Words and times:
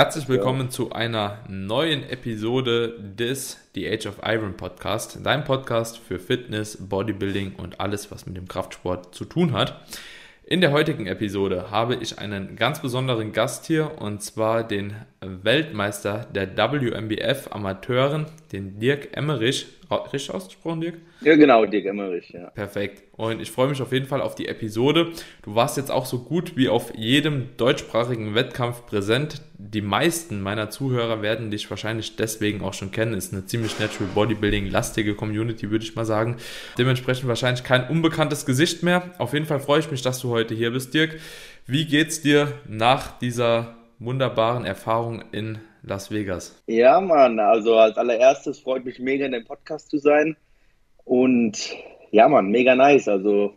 Herzlich 0.00 0.30
willkommen 0.30 0.62
ja. 0.62 0.70
zu 0.70 0.92
einer 0.92 1.40
neuen 1.46 2.08
Episode 2.08 2.98
des 2.98 3.58
The 3.74 3.86
Age 3.86 4.06
of 4.06 4.20
Iron 4.24 4.56
Podcast, 4.56 5.18
dein 5.22 5.44
Podcast 5.44 5.98
für 5.98 6.18
Fitness, 6.18 6.78
Bodybuilding 6.88 7.56
und 7.56 7.80
alles, 7.80 8.10
was 8.10 8.24
mit 8.24 8.34
dem 8.34 8.48
Kraftsport 8.48 9.14
zu 9.14 9.26
tun 9.26 9.52
hat. 9.52 9.78
In 10.46 10.62
der 10.62 10.72
heutigen 10.72 11.06
Episode 11.06 11.70
habe 11.70 11.96
ich 11.96 12.18
einen 12.18 12.56
ganz 12.56 12.80
besonderen 12.80 13.32
Gast 13.32 13.66
hier 13.66 14.00
und 14.00 14.22
zwar 14.22 14.66
den 14.66 14.94
Weltmeister 15.20 16.26
der 16.34 16.56
WMBF 16.56 17.48
Amateuren, 17.52 18.24
den 18.52 18.78
Dirk 18.80 19.14
Emmerich. 19.14 19.66
Richtig 19.90 20.32
ausgesprochen, 20.32 20.80
Dirk? 20.80 20.98
Ja, 21.20 21.34
genau, 21.34 21.66
Dirk 21.66 21.86
Emmerich, 21.86 22.30
ja. 22.30 22.50
Perfekt. 22.50 23.02
Und 23.16 23.40
ich 23.40 23.50
freue 23.50 23.68
mich 23.68 23.82
auf 23.82 23.92
jeden 23.92 24.06
Fall 24.06 24.20
auf 24.20 24.36
die 24.36 24.46
Episode. 24.46 25.08
Du 25.42 25.54
warst 25.54 25.76
jetzt 25.76 25.90
auch 25.90 26.06
so 26.06 26.20
gut 26.20 26.56
wie 26.56 26.68
auf 26.68 26.92
jedem 26.96 27.48
deutschsprachigen 27.56 28.34
Wettkampf 28.34 28.86
präsent. 28.86 29.42
Die 29.58 29.82
meisten 29.82 30.40
meiner 30.42 30.70
Zuhörer 30.70 31.22
werden 31.22 31.50
dich 31.50 31.68
wahrscheinlich 31.70 32.16
deswegen 32.16 32.62
auch 32.62 32.74
schon 32.74 32.92
kennen. 32.92 33.14
Ist 33.14 33.32
eine 33.32 33.46
ziemlich 33.46 33.78
Natural 33.80 34.08
Bodybuilding-lastige 34.14 35.14
Community, 35.14 35.70
würde 35.70 35.84
ich 35.84 35.96
mal 35.96 36.04
sagen. 36.04 36.36
Dementsprechend 36.78 37.28
wahrscheinlich 37.28 37.64
kein 37.64 37.88
unbekanntes 37.88 38.46
Gesicht 38.46 38.82
mehr. 38.82 39.10
Auf 39.18 39.32
jeden 39.32 39.46
Fall 39.46 39.60
freue 39.60 39.80
ich 39.80 39.90
mich, 39.90 40.02
dass 40.02 40.20
du 40.20 40.30
heute 40.30 40.54
hier 40.54 40.70
bist, 40.70 40.94
Dirk. 40.94 41.18
Wie 41.66 41.84
geht's 41.84 42.22
dir 42.22 42.52
nach 42.66 43.18
dieser 43.18 43.76
wunderbaren 43.98 44.64
Erfahrung 44.64 45.24
in 45.32 45.58
Las 45.82 46.10
Vegas? 46.10 46.62
Ja, 46.66 47.00
Mann, 47.00 47.38
also 47.38 47.76
als 47.76 47.96
allererstes 47.96 48.60
freut 48.60 48.84
mich 48.84 48.98
mega 48.98 49.26
in 49.26 49.32
dem 49.32 49.44
Podcast 49.44 49.90
zu 49.90 49.98
sein. 49.98 50.36
Und 51.04 51.74
ja, 52.10 52.28
Mann, 52.28 52.50
mega 52.50 52.74
nice. 52.74 53.08
Also 53.08 53.54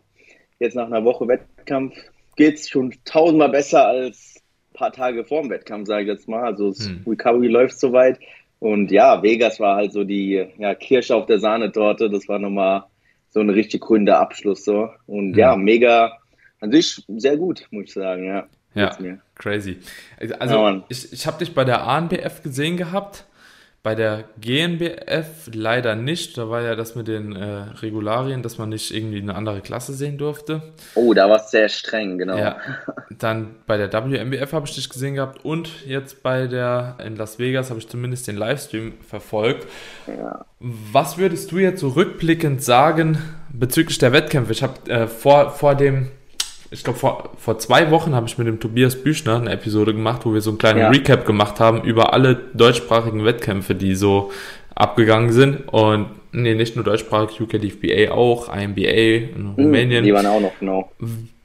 jetzt 0.60 0.76
nach 0.76 0.88
einer 0.88 1.04
Woche 1.04 1.28
Wettkampf 1.28 1.96
geht 2.36 2.56
es 2.56 2.70
schon 2.70 2.94
tausendmal 3.06 3.50
besser 3.50 3.86
als 3.86 4.42
ein 4.72 4.74
paar 4.74 4.92
Tage 4.92 5.26
vor 5.26 5.42
dem 5.42 5.50
Wettkampf, 5.50 5.88
sage 5.88 6.04
ich 6.04 6.08
jetzt 6.08 6.28
mal. 6.28 6.44
Also 6.44 6.70
das 6.70 6.88
hm. 6.88 7.04
Recovery 7.08 7.48
läuft 7.48 7.80
soweit. 7.80 8.20
Und 8.60 8.92
ja, 8.92 9.22
Vegas 9.22 9.60
war 9.60 9.76
halt 9.76 9.92
so 9.92 10.04
die 10.04 10.48
ja, 10.58 10.74
Kirsche 10.76 11.16
auf 11.16 11.26
der 11.26 11.40
Sahnetorte. 11.40 12.10
Das 12.10 12.30
war 12.30 12.40
nochmal 12.40 12.86
so 13.30 13.42
ein 13.42 13.50
richtig 13.50 13.82
grüner 13.82 14.20
Abschluss. 14.20 14.64
So. 14.64 14.90
Und 15.06 15.34
hm. 15.34 15.40
ja, 15.40 15.56
mega, 15.58 16.18
an 16.62 16.72
sich 16.72 17.04
sehr 17.08 17.38
gut, 17.38 17.68
muss 17.72 17.86
ich 17.86 17.94
sagen, 17.94 18.26
ja. 18.26 18.48
Ja, 18.76 18.98
crazy. 19.36 19.80
Also 20.40 20.56
ja, 20.56 20.84
ich, 20.90 21.12
ich 21.12 21.28
habe 21.28 21.40
dich 21.40 21.54
bei 21.54 21.64
der 21.64 21.88
ANBF 21.88 22.44
gesehen 22.44 22.78
gehabt, 22.78 23.26
bei 23.84 23.96
der 23.96 24.24
GNBF 24.40 25.50
leider 25.54 25.96
nicht. 25.96 26.38
Da 26.38 26.50
war 26.50 26.62
ja 26.62 26.76
das 26.76 26.96
mit 26.96 27.10
den 27.10 27.36
äh, 27.36 27.66
Regularien, 27.82 28.42
dass 28.42 28.58
man 28.58 28.70
nicht 28.70 28.94
irgendwie 28.94 29.22
eine 29.22 29.36
andere 29.36 29.60
Klasse 29.60 29.94
sehen 29.94 30.18
durfte. 30.18 30.62
Oh, 30.96 31.14
da 31.14 31.30
war 31.30 31.36
es 31.36 31.52
sehr 31.52 31.68
streng, 31.68 32.18
genau. 32.18 32.38
Ja. 32.38 32.58
Dann 33.20 33.56
bei 33.68 33.76
der 33.76 33.92
WMBF 33.92 34.54
habe 34.54 34.66
ich 34.66 34.76
dich 34.76 34.90
gesehen 34.90 35.16
gehabt 35.16 35.44
und 35.44 35.86
jetzt 35.86 36.24
bei 36.24 36.48
der 36.48 36.96
in 37.06 37.18
Las 37.18 37.40
Vegas 37.40 37.70
habe 37.70 37.80
ich 37.80 37.90
zumindest 37.90 38.26
den 38.28 38.38
Livestream 38.38 38.94
verfolgt. 39.02 39.68
Ja. 40.08 40.46
Was 40.60 41.18
würdest 41.18 41.52
du 41.52 41.58
jetzt 41.58 41.82
so 41.82 41.90
rückblickend 41.90 42.64
sagen 42.64 43.18
bezüglich 43.52 43.98
der 43.98 44.14
Wettkämpfe? 44.14 44.54
Ich 44.54 44.64
habe 44.64 44.90
äh, 44.90 45.08
vor, 45.08 45.52
vor 45.52 45.76
dem 45.76 46.10
ich 46.74 46.84
glaube, 46.84 46.98
vor, 46.98 47.30
vor 47.38 47.60
zwei 47.60 47.92
Wochen 47.92 48.16
habe 48.16 48.26
ich 48.26 48.38
mit 48.40 48.48
dem 48.48 48.60
Tobias 48.60 48.96
Büchner 48.96 49.36
eine 49.36 49.52
Episode 49.52 49.94
gemacht, 49.94 50.26
wo 50.26 50.34
wir 50.34 50.42
so 50.42 50.50
einen 50.50 50.58
kleinen 50.58 50.80
ja. 50.80 50.90
Recap 50.90 51.26
gemacht 51.26 51.60
haben 51.60 51.84
über 51.84 52.14
alle 52.14 52.36
deutschsprachigen 52.54 53.24
Wettkämpfe, 53.24 53.76
die 53.76 53.94
so 53.94 54.32
abgegangen 54.74 55.32
sind. 55.32 55.68
Und 55.72 56.08
nee, 56.32 56.56
nicht 56.56 56.76
nur 56.76 56.84
deutschsprachig, 56.84 57.40
UKDFBA 57.40 58.12
auch, 58.12 58.54
IMBA 58.54 58.82
in 58.82 59.36
hm, 59.36 59.54
Rumänien. 59.56 60.04
Die 60.04 60.14
waren 60.14 60.26
auch 60.26 60.42
noch, 60.42 60.60
genau. 60.60 60.92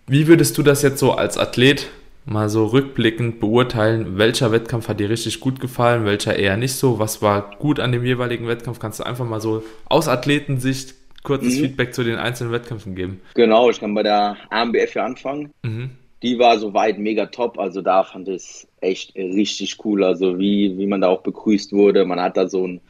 Wie 0.06 0.26
würdest 0.26 0.56
du 0.56 0.62
das 0.62 0.80
jetzt 0.80 0.98
so 0.98 1.12
als 1.12 1.36
Athlet 1.36 1.88
mal 2.24 2.48
so 2.48 2.66
rückblickend 2.66 3.40
beurteilen, 3.40 4.18
welcher 4.18 4.50
Wettkampf 4.50 4.88
hat 4.88 5.00
dir 5.00 5.10
richtig 5.10 5.40
gut 5.40 5.60
gefallen, 5.60 6.04
welcher 6.04 6.36
eher 6.36 6.56
nicht 6.56 6.74
so, 6.74 6.98
was 6.98 7.22
war 7.22 7.50
gut 7.58 7.80
an 7.80 7.92
dem 7.92 8.04
jeweiligen 8.04 8.48
Wettkampf? 8.48 8.78
Kannst 8.78 9.00
du 9.00 9.04
einfach 9.04 9.26
mal 9.26 9.40
so 9.40 9.62
aus 9.86 10.08
Athletensicht 10.08 10.94
kurzes 11.28 11.58
mhm. 11.58 11.60
Feedback 11.60 11.94
zu 11.94 12.02
den 12.02 12.16
einzelnen 12.16 12.52
Wettkämpfen 12.52 12.94
geben? 12.94 13.20
Genau, 13.34 13.68
ich 13.68 13.78
kann 13.78 13.94
bei 13.94 14.02
der 14.02 14.36
AMBF 14.50 14.94
hier 14.94 15.04
anfangen. 15.04 15.52
Mhm. 15.62 15.90
Die 16.22 16.38
war 16.38 16.58
soweit 16.58 16.98
mega 16.98 17.26
top. 17.26 17.58
Also 17.58 17.82
da 17.82 18.02
fand 18.02 18.28
ich 18.28 18.36
es 18.36 18.68
echt 18.80 19.14
richtig 19.14 19.76
cool. 19.84 20.02
Also 20.02 20.38
wie, 20.38 20.76
wie 20.78 20.86
man 20.86 21.02
da 21.02 21.08
auch 21.08 21.22
begrüßt 21.22 21.72
wurde. 21.72 22.06
Man 22.06 22.20
hat 22.20 22.36
da 22.36 22.48
so 22.48 22.66
ein, 22.66 22.80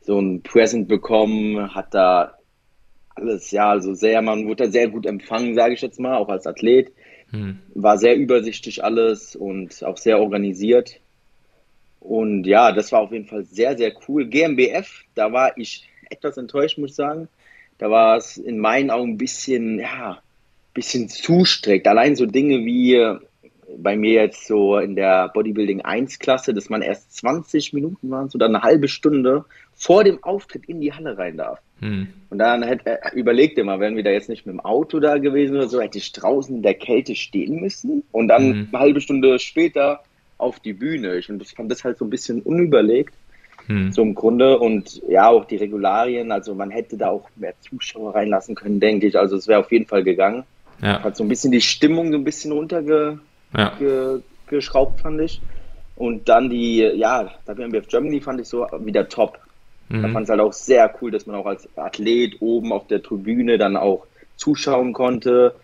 so 0.00 0.18
ein 0.18 0.42
Present 0.42 0.88
bekommen, 0.88 1.74
hat 1.74 1.94
da 1.94 2.34
alles, 3.14 3.50
ja, 3.52 3.70
also 3.70 3.94
sehr, 3.94 4.20
man 4.20 4.46
wurde 4.46 4.64
da 4.64 4.70
sehr 4.70 4.88
gut 4.88 5.06
empfangen, 5.06 5.54
sage 5.54 5.72
ich 5.72 5.80
jetzt 5.80 5.98
mal, 5.98 6.16
auch 6.16 6.28
als 6.28 6.46
Athlet. 6.46 6.92
Mhm. 7.30 7.60
War 7.74 7.98
sehr 7.98 8.16
übersichtlich 8.16 8.84
alles 8.84 9.36
und 9.36 9.82
auch 9.84 9.96
sehr 9.96 10.20
organisiert. 10.20 11.00
Und 12.00 12.44
ja, 12.46 12.72
das 12.72 12.92
war 12.92 13.00
auf 13.00 13.12
jeden 13.12 13.26
Fall 13.26 13.44
sehr, 13.44 13.76
sehr 13.78 13.92
cool. 14.06 14.26
GmbF, 14.26 15.04
da 15.14 15.32
war 15.32 15.56
ich 15.56 15.88
etwas 16.10 16.36
enttäuscht, 16.36 16.78
muss 16.78 16.90
ich 16.90 16.96
sagen. 16.96 17.28
Da 17.78 17.90
war 17.90 18.16
es 18.16 18.36
in 18.36 18.58
meinen 18.58 18.90
Augen 18.90 19.12
ein 19.12 19.18
bisschen, 19.18 19.78
ja, 19.78 20.18
bisschen 20.74 21.08
zu 21.08 21.44
strikt. 21.44 21.86
Allein 21.86 22.16
so 22.16 22.26
Dinge 22.26 22.64
wie 22.64 22.94
äh, 22.94 23.18
bei 23.78 23.96
mir 23.96 24.12
jetzt 24.12 24.46
so 24.46 24.78
in 24.78 24.94
der 24.94 25.28
Bodybuilding 25.28 25.82
1 25.82 26.18
Klasse, 26.18 26.54
dass 26.54 26.70
man 26.70 26.82
erst 26.82 27.16
20 27.16 27.72
Minuten 27.72 28.10
waren, 28.10 28.28
so 28.28 28.38
dann 28.38 28.54
eine 28.54 28.62
halbe 28.64 28.88
Stunde 28.88 29.44
vor 29.74 30.04
dem 30.04 30.22
Auftritt 30.22 30.66
in 30.66 30.80
die 30.80 30.92
Halle 30.92 31.18
rein 31.18 31.36
darf. 31.36 31.60
Hm. 31.80 32.08
Und 32.30 32.38
dann 32.38 32.62
hätte, 32.62 33.02
äh, 33.02 33.14
überlegt 33.14 33.58
immer, 33.58 33.80
wären 33.80 33.96
wir 33.96 34.04
da 34.04 34.10
jetzt 34.10 34.28
nicht 34.28 34.46
mit 34.46 34.54
dem 34.54 34.60
Auto 34.60 35.00
da 35.00 35.18
gewesen 35.18 35.56
oder 35.56 35.68
so, 35.68 35.80
hätte 35.80 35.98
ich 35.98 36.12
draußen 36.12 36.56
in 36.56 36.62
der 36.62 36.74
Kälte 36.74 37.14
stehen 37.14 37.60
müssen 37.60 38.02
und 38.12 38.28
dann 38.28 38.42
hm. 38.42 38.68
eine 38.72 38.80
halbe 38.80 39.00
Stunde 39.00 39.38
später 39.38 40.02
auf 40.38 40.60
die 40.60 40.72
Bühne. 40.72 41.16
Ich 41.16 41.26
fand 41.26 41.70
das 41.70 41.84
halt 41.84 41.98
so 41.98 42.04
ein 42.04 42.10
bisschen 42.10 42.42
unüberlegt. 42.42 43.14
Hm. 43.66 43.92
So 43.92 44.02
im 44.02 44.14
Grunde 44.14 44.58
und 44.58 45.02
ja, 45.08 45.28
auch 45.28 45.44
die 45.44 45.56
Regularien, 45.56 46.30
also 46.30 46.54
man 46.54 46.70
hätte 46.70 46.96
da 46.96 47.10
auch 47.10 47.28
mehr 47.36 47.54
Zuschauer 47.60 48.14
reinlassen 48.14 48.54
können, 48.54 48.80
denke 48.80 49.06
ich. 49.06 49.18
Also 49.18 49.36
es 49.36 49.48
wäre 49.48 49.60
auf 49.60 49.72
jeden 49.72 49.86
Fall 49.86 50.04
gegangen. 50.04 50.44
Ja. 50.82 51.02
Hat 51.02 51.16
so 51.16 51.24
ein 51.24 51.28
bisschen 51.28 51.52
die 51.52 51.60
Stimmung 51.60 52.12
so 52.12 52.18
ein 52.18 52.24
bisschen 52.24 52.52
runtergeschraubt, 52.52 53.20
ja. 54.50 55.02
fand 55.02 55.20
ich. 55.20 55.40
Und 55.96 56.28
dann 56.28 56.50
die, 56.50 56.78
ja, 56.78 57.30
WMBF 57.46 57.88
Germany 57.88 58.20
fand 58.20 58.40
ich 58.40 58.48
so 58.48 58.66
wieder 58.80 59.08
top. 59.08 59.38
Mhm. 59.88 60.02
Da 60.02 60.08
fand 60.08 60.24
es 60.24 60.30
halt 60.30 60.40
auch 60.40 60.52
sehr 60.52 60.94
cool, 61.00 61.10
dass 61.10 61.26
man 61.26 61.36
auch 61.36 61.46
als 61.46 61.68
Athlet 61.76 62.36
oben 62.40 62.72
auf 62.72 62.86
der 62.86 63.02
Tribüne 63.02 63.56
dann 63.58 63.76
auch 63.76 64.06
zuschauen 64.36 64.92
konnte, 64.92 65.54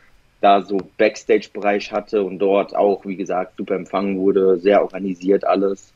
da 0.41 0.63
so 0.63 0.79
Backstage-Bereich 0.97 1.93
hatte 1.93 2.23
und 2.23 2.39
dort 2.39 2.75
auch, 2.75 3.05
wie 3.05 3.17
gesagt, 3.17 3.59
super 3.59 3.75
empfangen 3.75 4.19
wurde, 4.19 4.59
sehr 4.59 4.83
organisiert 4.83 5.45
alles 5.45 5.93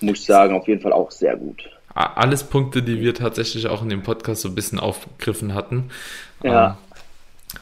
muss 0.00 0.18
ich 0.20 0.26
sagen, 0.26 0.54
auf 0.54 0.68
jeden 0.68 0.80
Fall 0.80 0.92
auch 0.92 1.10
sehr 1.10 1.36
gut. 1.36 1.68
Alles 1.94 2.44
Punkte, 2.44 2.82
die 2.82 3.00
wir 3.00 3.14
tatsächlich 3.14 3.68
auch 3.68 3.82
in 3.82 3.88
dem 3.88 4.02
Podcast 4.02 4.42
so 4.42 4.48
ein 4.48 4.54
bisschen 4.54 4.78
aufgegriffen 4.78 5.54
hatten. 5.54 5.90
Ja. 6.42 6.66
Ähm, 6.66 6.74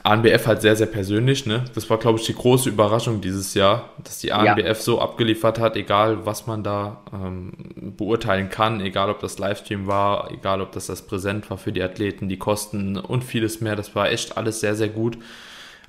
ANBF 0.03 0.47
halt 0.47 0.61
sehr, 0.61 0.75
sehr 0.75 0.87
persönlich, 0.87 1.47
ne? 1.47 1.65
Das 1.75 1.89
war, 1.89 1.99
glaube 1.99 2.19
ich, 2.19 2.27
die 2.27 2.35
große 2.35 2.69
Überraschung 2.69 3.21
dieses 3.21 3.55
Jahr, 3.55 3.91
dass 4.03 4.19
die 4.19 4.33
ANBF 4.33 4.67
ja. 4.67 4.75
so 4.75 5.01
abgeliefert 5.01 5.61
hat, 5.61 5.77
egal 5.77 6.27
was 6.27 6.47
man 6.47 6.65
da 6.65 7.03
ähm, 7.13 7.53
beurteilen 7.97 8.49
kann, 8.49 8.81
egal 8.81 9.11
ob 9.11 9.21
das 9.21 9.39
Livestream 9.39 9.87
war, 9.87 10.33
egal 10.33 10.61
ob 10.63 10.73
das 10.73 10.87
das 10.87 11.03
Präsent 11.03 11.49
war 11.51 11.59
für 11.59 11.71
die 11.71 11.83
Athleten, 11.83 12.29
die 12.29 12.39
Kosten 12.39 12.97
und 12.97 13.23
vieles 13.23 13.61
mehr. 13.61 13.77
Das 13.77 13.95
war 13.95 14.11
echt 14.11 14.37
alles 14.37 14.61
sehr, 14.61 14.75
sehr 14.75 14.89
gut. 14.89 15.17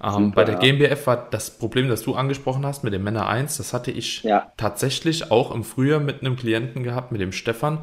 Ähm, 0.04 0.32
bei 0.32 0.44
der 0.44 0.56
GmbF 0.56 1.08
war 1.08 1.28
das 1.30 1.52
Problem, 1.52 1.88
das 1.88 2.04
du 2.04 2.16
angesprochen 2.16 2.66
hast 2.66 2.84
mit 2.84 2.94
dem 2.94 3.04
Männer 3.04 3.28
1, 3.28 3.58
das 3.58 3.74
hatte 3.74 3.92
ich 3.92 4.24
ja. 4.24 4.52
tatsächlich 4.58 5.32
auch 5.32 5.52
im 5.52 5.64
Frühjahr 5.64 6.00
mit 6.00 6.22
einem 6.22 6.36
Klienten 6.36 6.84
gehabt, 6.84 7.12
mit 7.12 7.22
dem 7.22 7.32
Stefan. 7.32 7.80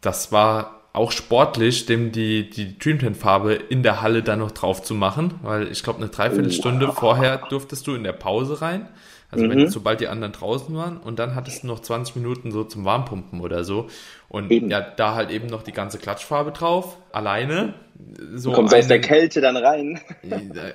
Das 0.00 0.32
war 0.32 0.82
auch 0.92 1.10
sportlich, 1.10 1.86
dem 1.86 2.12
die, 2.12 2.48
die 2.48 2.78
Dreamtent-Farbe 2.78 3.54
in 3.54 3.82
der 3.82 4.00
Halle 4.00 4.22
dann 4.22 4.38
noch 4.38 4.52
drauf 4.52 4.82
zu 4.82 4.94
machen, 4.94 5.34
weil 5.42 5.68
ich 5.70 5.82
glaube, 5.82 5.98
eine 6.00 6.08
Dreiviertelstunde 6.08 6.88
oh. 6.88 6.92
vorher 6.92 7.38
durftest 7.48 7.86
du 7.86 7.94
in 7.94 8.04
der 8.04 8.12
Pause 8.12 8.62
rein. 8.62 8.88
Also 9.34 9.46
mhm. 9.46 9.50
wenn 9.50 9.68
sobald 9.68 10.00
die 10.00 10.06
anderen 10.06 10.32
draußen 10.32 10.74
waren 10.76 10.96
und 10.96 11.18
dann 11.18 11.34
hattest 11.34 11.64
du 11.64 11.66
noch 11.66 11.80
20 11.80 12.14
Minuten 12.14 12.52
so 12.52 12.62
zum 12.62 12.84
Warmpumpen 12.84 13.40
oder 13.40 13.64
so. 13.64 13.88
Und 14.28 14.50
eben. 14.50 14.70
ja, 14.70 14.80
da 14.80 15.14
halt 15.14 15.30
eben 15.30 15.48
noch 15.48 15.62
die 15.62 15.72
ganze 15.72 15.98
Klatschfarbe 15.98 16.52
drauf, 16.52 16.96
alleine. 17.10 17.74
So 18.34 18.50
du 18.50 18.56
kommst 18.56 18.74
aus 18.74 18.86
der 18.86 19.00
Kälte 19.00 19.40
dann 19.40 19.56
rein. 19.56 20.00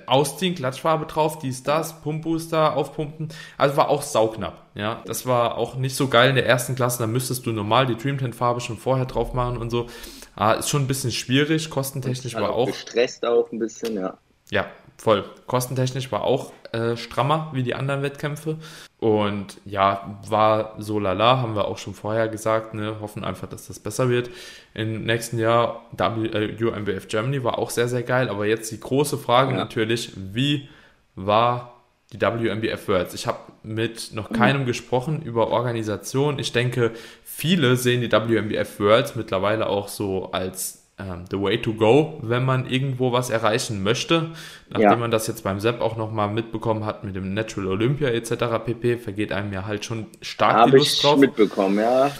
Ausziehen, 0.06 0.56
Klatschfarbe 0.56 1.06
drauf, 1.06 1.39
dies, 1.39 1.63
das, 1.63 2.01
Pumpbooster, 2.01 2.75
aufpumpen. 2.75 3.29
Also 3.57 3.77
war 3.77 3.89
auch 3.89 4.01
sauknapp. 4.01 4.65
Ja, 4.75 5.01
das 5.06 5.25
war 5.25 5.57
auch 5.57 5.75
nicht 5.75 5.95
so 5.95 6.07
geil 6.07 6.29
in 6.29 6.35
der 6.35 6.45
ersten 6.45 6.75
Klasse. 6.75 7.00
Da 7.00 7.07
müsstest 7.07 7.45
du 7.45 7.51
normal 7.51 7.85
die 7.85 7.95
Dream 7.95 8.19
Farbe 8.33 8.59
schon 8.59 8.77
vorher 8.77 9.06
drauf 9.06 9.33
machen 9.33 9.57
und 9.57 9.69
so. 9.69 9.88
Ah, 10.35 10.53
ist 10.53 10.69
schon 10.69 10.83
ein 10.83 10.88
bisschen 10.88 11.11
schwierig, 11.11 11.69
kostentechnisch 11.69 12.35
also 12.35 12.47
war 12.47 12.56
auch. 12.56 12.67
Gestresst 12.67 13.25
auch 13.25 13.51
ein 13.51 13.59
bisschen, 13.59 13.95
ja. 13.95 14.17
Ja, 14.51 14.65
voll. 15.00 15.24
Kostentechnisch 15.48 16.12
war 16.12 16.24
auch 16.24 16.51
äh, 16.72 16.98
strammer 16.98 17.50
wie 17.54 17.63
die 17.63 17.74
anderen 17.74 18.04
Wettkämpfe. 18.04 18.57
Und 19.00 19.62
ja, 19.66 20.19
war 20.28 20.75
so 20.78 21.00
lala, 21.00 21.38
haben 21.38 21.56
wir 21.56 21.66
auch 21.66 21.78
schon 21.78 21.94
vorher 21.94 22.28
gesagt. 22.28 22.74
Ne? 22.74 22.98
Hoffen 23.00 23.24
einfach, 23.24 23.48
dass 23.48 23.68
das 23.68 23.80
besser 23.80 24.10
wird. 24.10 24.30
Im 24.74 25.06
nächsten 25.06 25.40
Jahr 25.40 25.86
w, 25.94 26.28
äh, 26.28 26.63
UMBF 26.63 27.07
Germany 27.07 27.44
war 27.44 27.57
auch 27.57 27.69
sehr, 27.69 27.88
sehr 27.88 28.04
geil. 28.04 28.30
Aber 28.30 28.46
jetzt 28.46 28.72
die 28.72 28.80
große 28.80 29.18
Frage 29.18 29.51
ja. 29.51 29.57
natürlich, 29.57 30.12
wie 30.16 30.68
war 31.16 31.80
die 32.12 32.19
WMBF 32.19 32.88
Worlds. 32.88 33.13
Ich 33.13 33.28
habe 33.28 33.40
mit 33.63 34.13
noch 34.13 34.31
keinem 34.31 34.62
mhm. 34.62 34.66
gesprochen 34.66 35.22
über 35.22 35.50
Organisation. 35.50 36.40
Ich 36.40 36.52
denke, 36.52 36.92
viele 37.24 37.75
sehen 37.78 38.02
die 38.02 38.12
WMBF 38.12 38.80
Worlds 38.80 39.16
mittlerweile 39.16 39.68
auch 39.68 39.88
so 39.88 40.31
als 40.31 40.79
ähm, 41.00 41.25
the 41.31 41.42
way 41.42 41.62
to 41.62 41.74
go, 41.74 42.19
wenn 42.22 42.44
man 42.46 42.69
irgendwo 42.69 43.12
was 43.12 43.30
erreichen 43.30 43.81
möchte. 43.84 44.31
Nachdem 44.69 44.90
ja. 44.92 44.96
man 44.98 45.12
das 45.12 45.28
jetzt 45.28 45.44
beim 45.44 45.60
Sepp 45.60 45.81
auch 45.81 45.98
nochmal 45.98 46.30
mitbekommen 46.30 46.86
hat 46.86 47.04
mit 47.04 47.16
dem 47.16 47.34
Natural 47.34 47.69
Olympia 47.69 48.10
etc. 48.10 48.34
pp, 48.66 48.98
vergeht 48.98 49.31
einem 49.31 49.54
ja 49.54 49.66
halt 49.66 49.86
schon 49.86 50.07
stark 50.22 50.56
Hab 50.56 50.72
die 50.72 50.78
Lust 50.78 50.96
ich 50.96 51.01
drauf. 51.01 51.18
mitbekommen, 51.18 51.80
ja. 51.80 52.12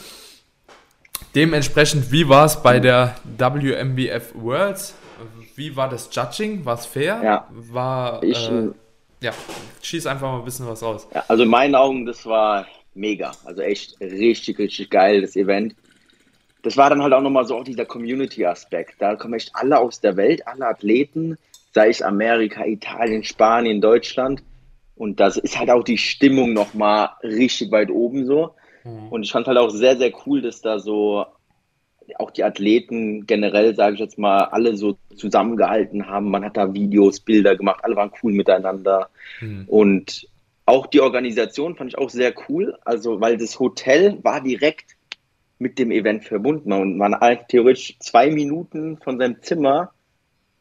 Dementsprechend, 1.36 2.12
wie 2.12 2.28
war 2.28 2.46
es 2.46 2.62
bei 2.62 2.80
der 2.80 3.16
WMBF 3.38 4.34
Worlds? 4.34 4.96
Wie 5.56 5.76
war 5.76 5.90
das 5.90 6.10
Judging? 6.12 6.64
War 6.66 6.76
es 6.76 6.86
fair? 6.86 7.22
Ja. 7.24 7.48
War, 7.52 8.24
ich, 8.24 8.50
äh, 8.50 8.70
ja, 9.22 9.34
schieß 9.82 10.08
einfach 10.08 10.32
mal 10.32 10.40
ein 10.40 10.46
bisschen 10.46 10.68
was 10.68 10.82
raus. 10.82 11.08
Ja, 11.14 11.26
also 11.28 11.44
in 11.44 11.50
meinen 11.50 11.76
Augen, 11.76 12.06
das 12.06 12.26
war 12.26 12.66
mega. 12.96 13.32
Also 13.44 13.62
echt 13.62 14.00
richtig, 14.00 14.58
richtig 14.58 14.90
geil, 14.90 15.22
das 15.22 15.36
Event. 15.36 15.76
Das 16.62 16.76
war 16.76 16.90
dann 16.90 17.02
halt 17.02 17.14
auch 17.14 17.22
nochmal 17.22 17.46
so 17.46 17.56
auch 17.58 17.64
dieser 17.64 17.86
Community-Aspekt. 17.86 18.96
Da 19.00 19.16
kommen 19.16 19.36
echt 19.36 19.52
alle 19.54 19.80
aus 19.80 20.02
der 20.02 20.18
Welt, 20.18 20.46
alle 20.48 20.68
Athleten, 20.68 21.38
sei 21.74 21.90
es 21.90 22.02
Amerika, 22.02 22.66
Italien, 22.66 23.24
Spanien, 23.24 23.82
Deutschland. 23.82 24.44
Und 24.96 25.20
das 25.20 25.38
ist 25.38 25.58
halt 25.58 25.70
auch 25.70 25.84
die 25.84 25.98
Stimmung 25.98 26.54
nochmal 26.54 27.12
richtig 27.24 27.72
weit 27.72 27.90
oben 27.90 28.26
so. 28.26 28.56
Mhm. 28.84 29.08
Und 29.10 29.24
ich 29.24 29.32
fand 29.32 29.48
halt 29.48 29.58
auch 29.58 29.70
sehr, 29.70 29.98
sehr 29.98 30.12
cool, 30.26 30.42
dass 30.42 30.62
da 30.62 30.80
so 30.80 31.26
auch 32.18 32.32
die 32.32 32.44
Athleten 32.44 33.28
generell, 33.28 33.76
sage 33.76 33.94
ich 33.94 34.00
jetzt 34.00 34.18
mal, 34.18 34.46
alle 34.46 34.76
so 34.76 34.98
zusammengehalten 35.16 36.08
haben. 36.08 36.32
Man 36.32 36.44
hat 36.44 36.58
da 36.58 36.74
Videos, 36.74 37.20
Bilder 37.20 37.56
gemacht, 37.56 37.82
alle 37.84 37.96
waren 37.96 38.12
cool 38.24 38.34
miteinander. 38.34 39.10
Mhm. 39.40 39.66
Und 39.68 40.28
auch 40.66 40.88
die 40.88 41.02
Organisation 41.02 41.76
fand 41.76 41.92
ich 41.92 41.98
auch 41.98 42.10
sehr 42.10 42.34
cool, 42.48 42.78
also 42.86 43.22
weil 43.22 43.38
das 43.38 43.60
Hotel 43.60 44.20
war 44.24 44.42
direkt 44.42 44.96
mit 45.60 45.78
dem 45.78 45.92
Event 45.92 46.24
verbunden 46.24 46.72
und 46.72 46.98
man 46.98 47.16
theoretisch 47.50 47.98
zwei 48.00 48.32
Minuten 48.32 48.98
von 48.98 49.20
seinem 49.20 49.42
Zimmer 49.42 49.92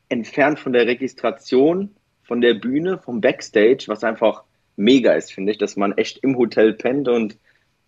entfernt 0.08 0.58
von 0.58 0.72
der 0.72 0.86
Registration, 0.86 1.94
von 2.24 2.40
der 2.40 2.54
Bühne, 2.54 2.98
vom 2.98 3.20
Backstage, 3.20 3.84
was 3.86 4.04
einfach 4.04 4.42
mega 4.76 5.12
ist, 5.12 5.32
finde 5.32 5.52
ich, 5.52 5.58
dass 5.58 5.76
man 5.76 5.96
echt 5.96 6.18
im 6.18 6.36
Hotel 6.36 6.72
pennt 6.72 7.08
und 7.08 7.38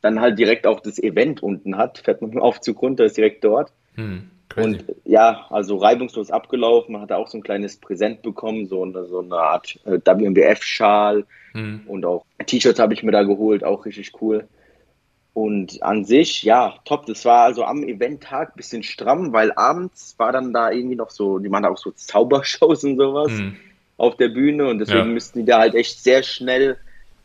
dann 0.01 0.21
halt 0.21 0.39
direkt 0.39 0.67
auch 0.67 0.81
das 0.81 0.99
Event 0.99 1.43
unten 1.43 1.77
hat, 1.77 1.99
fährt 1.99 2.23
man 2.23 2.39
auf 2.39 2.61
Zug 2.61 2.81
runter, 2.81 3.05
ist 3.05 3.17
direkt 3.17 3.45
dort. 3.45 3.73
Hm, 3.97 4.31
und 4.57 4.85
ja, 5.05 5.47
also 5.51 5.77
reibungslos 5.77 6.31
abgelaufen, 6.31 6.93
man 6.93 7.03
hat 7.03 7.12
auch 7.12 7.29
so 7.29 7.39
ein 7.39 7.43
kleines 7.43 7.77
Präsent 7.77 8.23
bekommen, 8.23 8.67
so 8.67 8.83
eine, 8.83 9.05
so 9.05 9.21
eine 9.21 9.37
Art 9.37 9.79
äh, 9.85 9.99
WMBF-Schal 10.05 11.25
hm. 11.53 11.83
und 11.87 12.05
auch 12.05 12.25
T-Shirts 12.45 12.81
habe 12.81 12.95
ich 12.95 13.03
mir 13.03 13.12
da 13.12 13.23
geholt, 13.23 13.62
auch 13.62 13.85
richtig 13.85 14.12
cool. 14.21 14.49
Und 15.40 15.82
an 15.82 16.04
sich, 16.04 16.42
ja, 16.42 16.75
top. 16.84 17.06
Das 17.06 17.25
war 17.25 17.44
also 17.44 17.64
am 17.64 17.82
Eventtag 17.82 18.50
ein 18.50 18.56
bisschen 18.56 18.82
stramm, 18.82 19.32
weil 19.32 19.52
abends 19.52 20.14
war 20.19 20.32
dann 20.32 20.52
da 20.52 20.70
irgendwie 20.70 20.96
noch 20.96 21.08
so, 21.08 21.38
die 21.38 21.48
machen 21.48 21.64
auch 21.64 21.78
so 21.78 21.92
Zaubershows 21.92 22.84
und 22.84 22.98
sowas 22.98 23.32
hm. 23.32 23.56
auf 23.96 24.16
der 24.16 24.28
Bühne 24.28 24.69
und 24.69 24.81
deswegen 24.81 24.98
ja. 24.98 25.04
müssten 25.06 25.38
die 25.38 25.44
da 25.46 25.60
halt 25.60 25.75
echt 25.75 26.02
sehr 26.02 26.22
schnell 26.22 26.76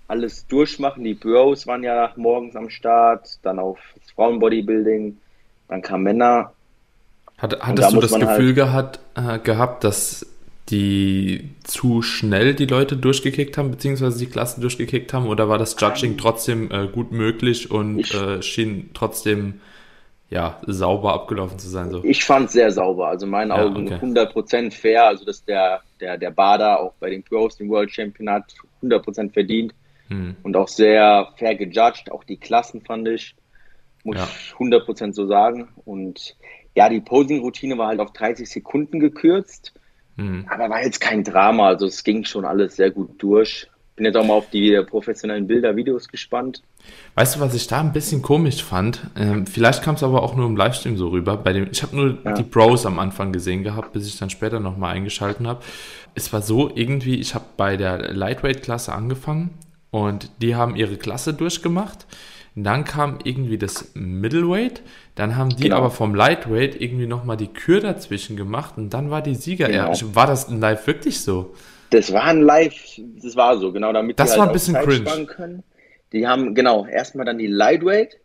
alles 0.07 0.47
durchmachen. 0.47 1.03
Die 1.03 1.13
Bros 1.13 1.67
waren 1.67 1.83
ja 1.83 2.13
morgens 2.15 2.55
am 2.55 2.69
Start, 2.69 3.37
dann 3.41 3.59
auf 3.59 3.79
Frauenbodybuilding, 4.15 5.17
dann 5.67 5.81
kamen 5.81 6.03
Männer. 6.03 6.53
Hat, 7.37 7.59
hattest 7.59 7.91
du 7.91 7.99
das 7.99 8.13
Gefühl 8.13 8.55
halt 8.55 8.55
gehabt, 8.55 8.99
äh, 9.15 9.39
gehabt, 9.39 9.83
dass 9.83 10.25
die 10.69 11.49
zu 11.63 12.01
schnell 12.01 12.55
die 12.55 12.65
Leute 12.65 12.97
durchgekickt 12.97 13.57
haben, 13.57 13.71
beziehungsweise 13.71 14.17
die 14.17 14.25
Klasse 14.25 14.61
durchgekickt 14.61 15.13
haben, 15.13 15.27
oder 15.27 15.47
war 15.47 15.57
das 15.57 15.75
Judging 15.79 16.17
trotzdem 16.17 16.71
äh, 16.71 16.87
gut 16.87 17.11
möglich 17.11 17.69
und 17.69 17.99
ich, 17.99 18.13
äh, 18.13 18.41
schien 18.41 18.89
trotzdem 18.93 19.61
ja, 20.29 20.59
sauber 20.65 21.13
abgelaufen 21.13 21.59
zu 21.59 21.69
sein? 21.69 21.91
So? 21.91 22.03
Ich 22.03 22.25
fand 22.25 22.47
es 22.47 22.53
sehr 22.53 22.71
sauber, 22.71 23.07
also 23.07 23.27
in 23.27 23.31
meinen 23.31 23.49
ja, 23.49 23.63
Augen 23.63 23.85
okay. 23.85 24.03
100% 24.03 24.71
fair, 24.71 25.05
also 25.07 25.23
dass 25.23 25.45
der, 25.45 25.81
der, 25.99 26.17
der 26.17 26.31
Bader 26.31 26.79
auch 26.79 26.93
bei 26.99 27.11
den 27.11 27.21
Pros 27.21 27.57
den 27.57 27.69
World 27.69 27.91
Champion 27.91 28.29
hat, 28.29 28.55
100% 28.81 29.33
verdient 29.33 29.73
hm. 30.07 30.35
und 30.41 30.55
auch 30.55 30.67
sehr 30.67 31.29
fair 31.37 31.55
gejudged. 31.55 32.11
Auch 32.11 32.23
die 32.23 32.37
Klassen 32.37 32.81
fand 32.81 33.07
ich, 33.07 33.35
muss 34.03 34.17
ja. 34.17 34.23
ich 34.23 34.53
100% 34.55 35.13
so 35.13 35.27
sagen. 35.27 35.69
Und 35.85 36.35
ja, 36.75 36.89
die 36.89 37.01
Posing-Routine 37.01 37.77
war 37.77 37.87
halt 37.87 37.99
auf 37.99 38.13
30 38.13 38.49
Sekunden 38.49 38.99
gekürzt, 38.99 39.73
hm. 40.17 40.45
aber 40.49 40.69
war 40.69 40.83
jetzt 40.83 41.01
kein 41.01 41.23
Drama. 41.23 41.67
Also 41.67 41.87
es 41.87 42.03
ging 42.03 42.23
schon 42.25 42.45
alles 42.45 42.75
sehr 42.75 42.91
gut 42.91 43.21
durch. 43.21 43.67
Bin 43.95 44.05
jetzt 44.05 44.17
auch 44.17 44.25
mal 44.25 44.33
auf 44.33 44.49
die 44.49 44.77
professionellen 44.85 45.47
Bilder, 45.47 45.75
Videos 45.75 46.09
gespannt. 46.09 46.61
Weißt 47.15 47.35
du, 47.35 47.39
was 47.39 47.53
ich 47.53 47.67
da 47.67 47.79
ein 47.79 47.93
bisschen 47.93 48.21
komisch 48.21 48.61
fand? 48.61 49.07
Ähm, 49.15 49.47
vielleicht 49.47 49.83
kam 49.83 49.95
es 49.95 50.03
aber 50.03 50.21
auch 50.21 50.35
nur 50.35 50.47
im 50.47 50.57
Livestream 50.57 50.97
so 50.97 51.07
rüber. 51.07 51.37
Bei 51.37 51.53
dem, 51.53 51.69
ich 51.71 51.81
habe 51.81 51.95
nur 51.95 52.17
ja. 52.23 52.33
die 52.33 52.43
Bros 52.43 52.85
am 52.85 52.99
Anfang 52.99 53.31
gesehen 53.31 53.63
gehabt, 53.63 53.93
bis 53.93 54.05
ich 54.05 54.17
dann 54.17 54.29
später 54.29 54.59
nochmal 54.59 54.95
eingeschalten 54.95 55.47
habe. 55.47 55.63
Es 56.13 56.33
war 56.33 56.41
so 56.41 56.69
irgendwie, 56.75 57.15
ich 57.15 57.35
habe 57.35 57.45
bei 57.55 57.77
der 57.77 58.13
Lightweight-Klasse 58.13 58.91
angefangen 58.91 59.51
und 59.91 60.29
die 60.41 60.55
haben 60.55 60.75
ihre 60.75 60.97
Klasse 60.97 61.33
durchgemacht. 61.33 62.05
Dann 62.55 62.85
kam 62.85 63.19
irgendwie 63.23 63.57
das 63.57 63.91
Middleweight. 63.95 64.81
Dann 65.15 65.35
haben 65.35 65.49
die 65.49 65.63
genau. 65.63 65.77
aber 65.77 65.91
vom 65.91 66.15
Lightweight 66.15 66.79
irgendwie 66.79 67.05
nochmal 67.05 67.35
die 67.35 67.47
Kür 67.47 67.81
dazwischen 67.81 68.37
gemacht 68.37 68.75
und 68.77 68.93
dann 68.93 69.09
war 69.09 69.21
die 69.21 69.35
Sieger. 69.35 69.67
Genau. 69.67 69.93
War 70.13 70.27
das 70.27 70.47
in 70.49 70.61
Live 70.61 70.87
wirklich 70.87 71.21
so? 71.21 71.53
Das 71.89 72.11
war 72.13 72.23
ein 72.23 72.41
Live, 72.41 72.75
das 73.21 73.35
war 73.35 73.57
so, 73.57 73.71
genau, 73.71 73.93
damit 73.93 74.19
das 74.19 74.31
die 74.31 74.37
war 74.37 74.47
halt 74.47 74.51
ein 74.51 74.53
bisschen 74.53 74.75
cringe. 74.75 75.25
können. 75.25 75.63
Die 76.13 76.25
haben, 76.27 76.55
genau, 76.55 76.85
erstmal 76.85 77.25
dann 77.25 77.37
die 77.37 77.47
Lightweight 77.47 78.19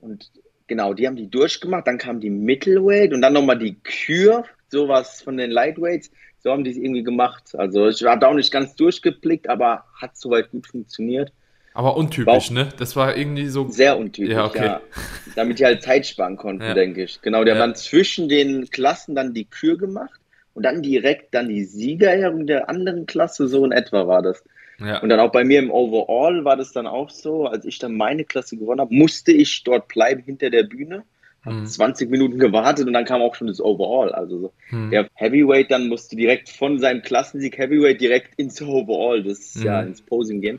und 0.00 0.30
genau, 0.66 0.94
die 0.94 1.06
haben 1.06 1.16
die 1.16 1.28
durchgemacht, 1.28 1.86
dann 1.86 1.98
kam 1.98 2.20
die 2.20 2.30
Middleweight 2.30 3.12
und 3.12 3.20
dann 3.20 3.32
nochmal 3.32 3.58
die 3.58 3.74
Kür, 3.82 4.44
sowas 4.68 5.22
von 5.22 5.36
den 5.36 5.50
Lightweights. 5.50 6.10
So 6.38 6.52
haben 6.52 6.64
die 6.64 6.70
es 6.70 6.76
irgendwie 6.76 7.02
gemacht. 7.02 7.54
Also 7.56 7.88
ich 7.88 8.02
war 8.02 8.16
da 8.16 8.28
auch 8.28 8.34
nicht 8.34 8.52
ganz 8.52 8.76
durchgeblickt, 8.76 9.48
aber 9.48 9.84
hat 10.00 10.16
soweit 10.16 10.50
gut 10.50 10.66
funktioniert. 10.66 11.32
Aber 11.76 11.94
untypisch, 11.98 12.50
ne? 12.50 12.70
Das 12.78 12.96
war 12.96 13.18
irgendwie 13.18 13.48
so. 13.48 13.68
Sehr 13.68 13.98
untypisch, 13.98 14.32
ja. 14.32 14.46
Okay. 14.46 14.64
ja. 14.64 14.80
Damit 15.34 15.58
die 15.58 15.64
halt 15.66 15.82
Zeit 15.82 16.06
sparen 16.06 16.38
konnten, 16.38 16.64
ja. 16.64 16.72
denke 16.72 17.04
ich. 17.04 17.20
Genau, 17.20 17.44
der 17.44 17.54
ja. 17.54 17.74
zwischen 17.74 18.30
den 18.30 18.70
Klassen 18.70 19.14
dann 19.14 19.34
die 19.34 19.44
Kür 19.44 19.76
gemacht 19.76 20.18
und 20.54 20.62
dann 20.62 20.80
direkt 20.80 21.34
dann 21.34 21.50
die 21.50 21.64
Siegerehrung 21.64 22.46
der 22.46 22.70
anderen 22.70 23.04
Klasse, 23.04 23.46
so 23.46 23.62
in 23.62 23.72
etwa 23.72 24.06
war 24.06 24.22
das. 24.22 24.42
Ja. 24.78 25.00
Und 25.00 25.10
dann 25.10 25.20
auch 25.20 25.30
bei 25.30 25.44
mir 25.44 25.58
im 25.58 25.70
Overall 25.70 26.46
war 26.46 26.56
das 26.56 26.72
dann 26.72 26.86
auch 26.86 27.10
so, 27.10 27.44
als 27.44 27.66
ich 27.66 27.78
dann 27.78 27.94
meine 27.94 28.24
Klasse 28.24 28.56
gewonnen 28.56 28.80
habe, 28.80 28.94
musste 28.94 29.32
ich 29.32 29.62
dort 29.62 29.86
bleiben 29.88 30.22
hinter 30.22 30.48
der 30.48 30.62
Bühne 30.62 31.02
hm. 31.42 31.66
20 31.66 32.10
Minuten 32.10 32.38
gewartet 32.38 32.86
und 32.86 32.94
dann 32.94 33.04
kam 33.04 33.20
auch 33.20 33.34
schon 33.34 33.48
das 33.48 33.60
Overall. 33.60 34.12
Also 34.12 34.38
so. 34.38 34.52
hm. 34.70 34.90
der 34.90 35.10
Heavyweight 35.12 35.70
dann 35.70 35.88
musste 35.88 36.16
direkt 36.16 36.48
von 36.48 36.78
seinem 36.78 37.02
Klassensieg 37.02 37.58
Heavyweight 37.58 38.00
direkt 38.00 38.34
ins 38.38 38.62
Overall, 38.62 39.22
das 39.22 39.40
ist 39.40 39.56
hm. 39.56 39.64
ja 39.64 39.82
ins 39.82 40.00
Posing 40.00 40.40
gehen. 40.40 40.58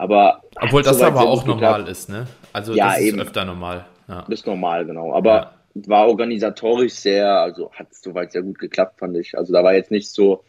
Aber 0.00 0.40
obwohl 0.58 0.82
das 0.82 1.02
aber 1.02 1.20
auch 1.20 1.44
normal 1.44 1.86
ist, 1.86 2.08
ne? 2.08 2.26
Also 2.54 2.72
ja, 2.72 2.88
das 2.88 3.00
ist 3.00 3.06
eben. 3.08 3.20
öfter 3.20 3.44
normal. 3.44 3.84
Ja. 4.08 4.22
Das 4.22 4.40
ist 4.40 4.46
normal, 4.46 4.86
genau. 4.86 5.12
Aber 5.12 5.52
ja. 5.74 5.82
war 5.88 6.08
organisatorisch 6.08 6.94
sehr, 6.94 7.38
also 7.38 7.70
hat 7.72 7.88
es 7.90 8.00
soweit 8.00 8.32
sehr 8.32 8.40
gut 8.40 8.58
geklappt, 8.58 8.98
fand 8.98 9.14
ich. 9.18 9.36
Also 9.36 9.52
da 9.52 9.62
war 9.62 9.74
jetzt 9.74 9.90
nicht 9.90 10.08
so, 10.10 10.42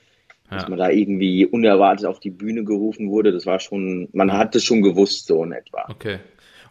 dass 0.49 0.63
ja. 0.63 0.69
man 0.69 0.79
da 0.79 0.89
irgendwie 0.89 1.45
unerwartet 1.45 2.05
auf 2.05 2.21
die 2.21 2.29
Bühne 2.29 2.63
gerufen 2.63 3.09
wurde. 3.09 3.33
Das 3.33 3.45
war 3.45 3.59
schon, 3.59 4.07
man 4.13 4.31
hat 4.31 4.55
es 4.55 4.63
schon 4.63 4.81
gewusst, 4.81 5.27
so 5.27 5.43
in 5.43 5.51
etwa. 5.51 5.85
Okay. 5.89 6.19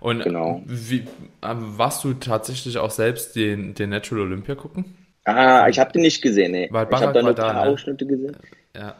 Und 0.00 0.22
genau. 0.22 0.62
wie, 0.64 1.04
ähm, 1.42 1.76
warst 1.76 2.02
du 2.02 2.14
tatsächlich 2.14 2.78
auch 2.78 2.90
selbst 2.90 3.37
den, 3.37 3.75
den 3.75 3.90
Natural 3.90 4.22
Olympia 4.22 4.54
gucken? 4.54 4.96
Ah, 5.25 5.68
ich 5.68 5.78
habe 5.78 5.92
den 5.92 6.00
nicht 6.00 6.22
gesehen, 6.22 6.52
nee. 6.52 6.68
Weil 6.70 6.88
ich 6.90 6.99
habe 6.99 7.12
da 7.12 7.20
nur 7.20 7.32
ein 7.32 7.37
paar 7.37 7.52
ne? 7.52 7.60
Ausschnitte 7.60 8.06
gesehen. 8.06 8.38
Ja. 8.75 8.96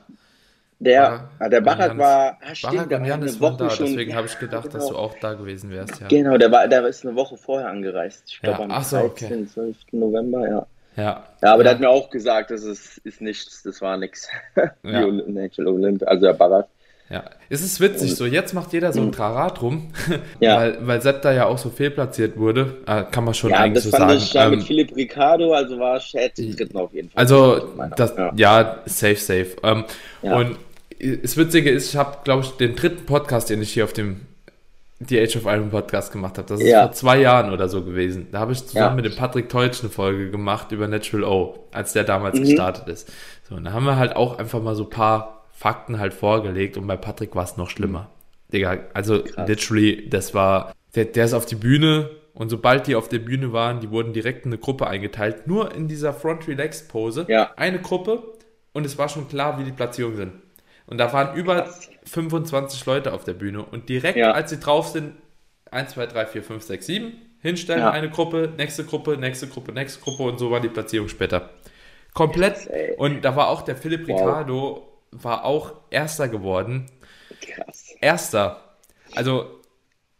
Der, 0.81 1.29
ah, 1.39 1.49
der 1.51 1.61
Barak 1.61 1.99
war, 1.99 2.39
ah, 2.41 2.55
stimmt, 2.55 2.75
Barak 2.75 2.89
der 2.89 3.01
eine 3.03 3.41
Woche 3.41 3.57
da, 3.59 3.71
schon. 3.71 3.87
Deswegen 3.87 4.15
habe 4.15 4.27
ich 4.27 4.39
gedacht, 4.39 4.65
genau. 4.65 4.75
dass 4.75 4.89
du 4.89 4.97
auch 4.97 5.15
da 5.21 5.35
gewesen 5.35 5.71
wärst. 5.71 6.01
Ja. 6.01 6.09
Genau, 6.09 6.39
der 6.39 6.51
war, 6.51 6.67
der 6.69 6.87
ist 6.87 7.05
eine 7.05 7.15
Woche 7.15 7.37
vorher 7.37 7.69
angereist. 7.69 8.25
Ich 8.29 8.41
glaube 8.41 8.63
ja. 8.63 8.77
am 8.77 8.83
so, 8.83 8.97
13, 8.97 9.43
okay. 9.43 9.47
12. 9.47 9.77
November, 9.93 10.49
ja. 10.49 10.67
Ja. 10.97 11.25
Ja, 11.43 11.53
aber 11.53 11.63
der 11.65 11.73
hat 11.73 11.81
mir 11.81 11.91
auch 11.91 12.09
gesagt, 12.09 12.51
das 12.51 12.65
ist, 12.65 12.99
ist 12.99 13.21
nichts, 13.21 13.63
das 13.63 13.81
war 13.81 13.97
nichts. 13.97 14.29
Ja. 14.83 15.07
Natural 15.07 15.75
Olympia, 15.75 16.09
also 16.09 16.27
der 16.27 16.33
Barak. 16.33 16.67
Ja, 17.11 17.25
es 17.49 17.61
ist 17.61 17.81
witzig, 17.81 18.15
so 18.15 18.25
jetzt 18.25 18.55
macht 18.55 18.73
jeder 18.73 18.93
so 18.93 19.01
ein 19.03 19.11
Trara 19.11 19.51
drum, 19.51 19.89
ja. 20.41 20.57
weil, 20.57 20.79
weil 20.87 21.03
Sepp 21.03 21.23
da 21.23 21.33
ja 21.33 21.47
auch 21.47 21.59
so 21.59 21.69
fehlplatziert 21.69 22.39
wurde, 22.39 22.77
äh, 22.87 23.03
kann 23.11 23.25
man 23.25 23.35
schon 23.35 23.51
ja, 23.51 23.59
eigentlich 23.59 23.83
so 23.83 23.91
sagen. 23.91 24.11
Ja, 24.11 24.15
das 24.15 24.31
fand 24.31 24.35
ich 24.35 24.53
ähm, 24.53 24.59
mit 24.59 24.67
Philipp 24.67 24.97
Ricardo, 24.97 25.53
also 25.53 25.79
war 25.79 25.99
Chat 25.99 26.39
dritten 26.39 26.77
auf 26.77 26.95
jeden 26.95 27.11
Fall. 27.11 27.21
Also, 27.21 27.69
das, 27.97 28.15
ja. 28.17 28.33
ja. 28.37 28.79
safe, 28.87 29.17
safe. 29.17 29.57
Ähm, 29.65 29.85
und 30.23 30.57
das 31.23 31.37
Witzige 31.37 31.71
ist, 31.71 31.91
ich 31.91 31.97
habe, 31.97 32.19
glaube 32.25 32.45
ich, 32.45 32.51
den 32.53 32.77
dritten 32.77 33.07
Podcast, 33.07 33.51
den 33.51 33.63
ich 33.63 33.73
hier 33.73 33.85
auf 33.85 33.93
dem 33.93 34.23
die 35.01 35.19
Age 35.19 35.37
of 35.37 35.47
Iron 35.47 35.71
Podcast 35.71 36.13
gemacht 36.13 36.37
habe. 36.37 36.47
Das 36.47 36.61
ist 36.61 36.69
ja. 36.69 36.83
vor 36.83 36.93
zwei 36.93 37.21
Jahren 37.21 37.53
oder 37.53 37.69
so 37.71 37.83
gewesen. 37.83 38.29
Da 38.33 38.41
habe 38.41 38.53
ich 38.53 38.67
zusammen 38.67 38.99
ja. 38.99 39.03
mit 39.03 39.05
dem 39.07 39.17
Patrick 39.17 39.49
Teutsch 39.49 39.81
eine 39.81 39.89
Folge 39.89 40.31
gemacht 40.31 40.73
über 40.73 40.89
Natural 40.89 41.25
O, 41.25 41.67
als 41.73 41.95
der 41.95 42.05
damals 42.05 42.39
mhm. 42.39 42.45
gestartet 42.45 42.87
ist. 42.89 43.11
So, 43.49 43.55
und 43.55 43.65
da 43.65 43.73
haben 43.73 43.87
wir 43.87 43.97
halt 43.97 44.15
auch 44.15 44.39
einfach 44.39 44.61
mal 44.61 44.75
so 44.75 44.85
ein 44.85 44.91
paar 44.91 45.47
Fakten 45.53 45.99
halt 45.99 46.13
vorgelegt 46.13 46.77
und 46.77 46.87
bei 46.87 46.97
Patrick 46.97 47.35
war 47.35 47.45
es 47.45 47.57
noch 47.57 47.71
schlimmer. 47.71 48.11
Digga, 48.53 48.79
also 48.93 49.23
Krass. 49.23 49.49
literally, 49.49 50.09
das 50.09 50.35
war, 50.35 50.75
der, 50.95 51.07
der 51.07 51.25
ist 51.25 51.35
auf 51.35 51.47
die 51.47 51.57
Bühne 51.57 52.11
und 52.35 52.51
sobald 52.51 52.87
die 52.87 52.95
auf 52.95 53.09
der 53.09 53.21
Bühne 53.21 53.53
waren, 53.53 53.81
die 53.81 53.91
wurden 53.91 54.13
direkt 54.13 54.45
in 54.45 54.53
eine 54.53 54.59
Gruppe 54.59 54.87
eingeteilt, 54.87 55.47
nur 55.47 55.75
in 55.75 55.89
dieser 55.89 56.13
Front 56.13 56.47
Relax 56.47 56.87
Pose, 56.89 57.25
ja. 57.29 57.51
eine 57.57 57.81
Gruppe 57.81 58.23
und 58.73 58.85
es 58.85 58.99
war 58.99 59.09
schon 59.09 59.29
klar, 59.29 59.59
wie 59.59 59.65
die 59.65 59.73
Platzierungen 59.73 60.17
sind. 60.17 60.33
Und 60.91 60.99
da 60.99 61.13
waren 61.13 61.37
über 61.37 61.69
25 62.05 62.85
Leute 62.85 63.13
auf 63.13 63.25
der 63.25 63.35
Bühne 63.35 63.63
und 63.65 63.89
direkt 63.89 64.19
ja. 64.19 64.33
als 64.33 64.51
sie 64.51 64.59
drauf 64.59 64.89
sind, 64.89 65.15
1, 65.71 65.93
2, 65.93 66.07
3, 66.07 66.27
4, 66.27 66.43
5, 66.43 66.63
6, 66.65 66.87
7, 66.87 67.13
hinstellen, 67.41 67.81
ja. 67.81 67.91
eine 67.91 68.11
Gruppe, 68.11 68.53
nächste 68.57 68.85
Gruppe, 68.85 69.17
nächste 69.17 69.47
Gruppe, 69.47 69.73
nächste 69.73 70.01
Gruppe 70.01 70.25
und 70.25 70.39
so 70.39 70.51
war 70.51 70.61
die 70.61 70.69
Platzierung 70.69 71.09
später. 71.09 71.51
Komplett. 72.13 72.55
Krass, 72.55 72.97
und 72.99 73.25
da 73.25 73.37
war 73.37 73.49
auch 73.49 73.63
der 73.63 73.77
Philipp 73.77 74.09
wow. 74.09 74.21
Ricardo, 74.21 74.99
war 75.13 75.45
auch 75.45 75.75
Erster 75.91 76.29
geworden. 76.29 76.91
Krass. 77.41 77.95
Erster. 78.01 78.77
Also. 79.15 79.61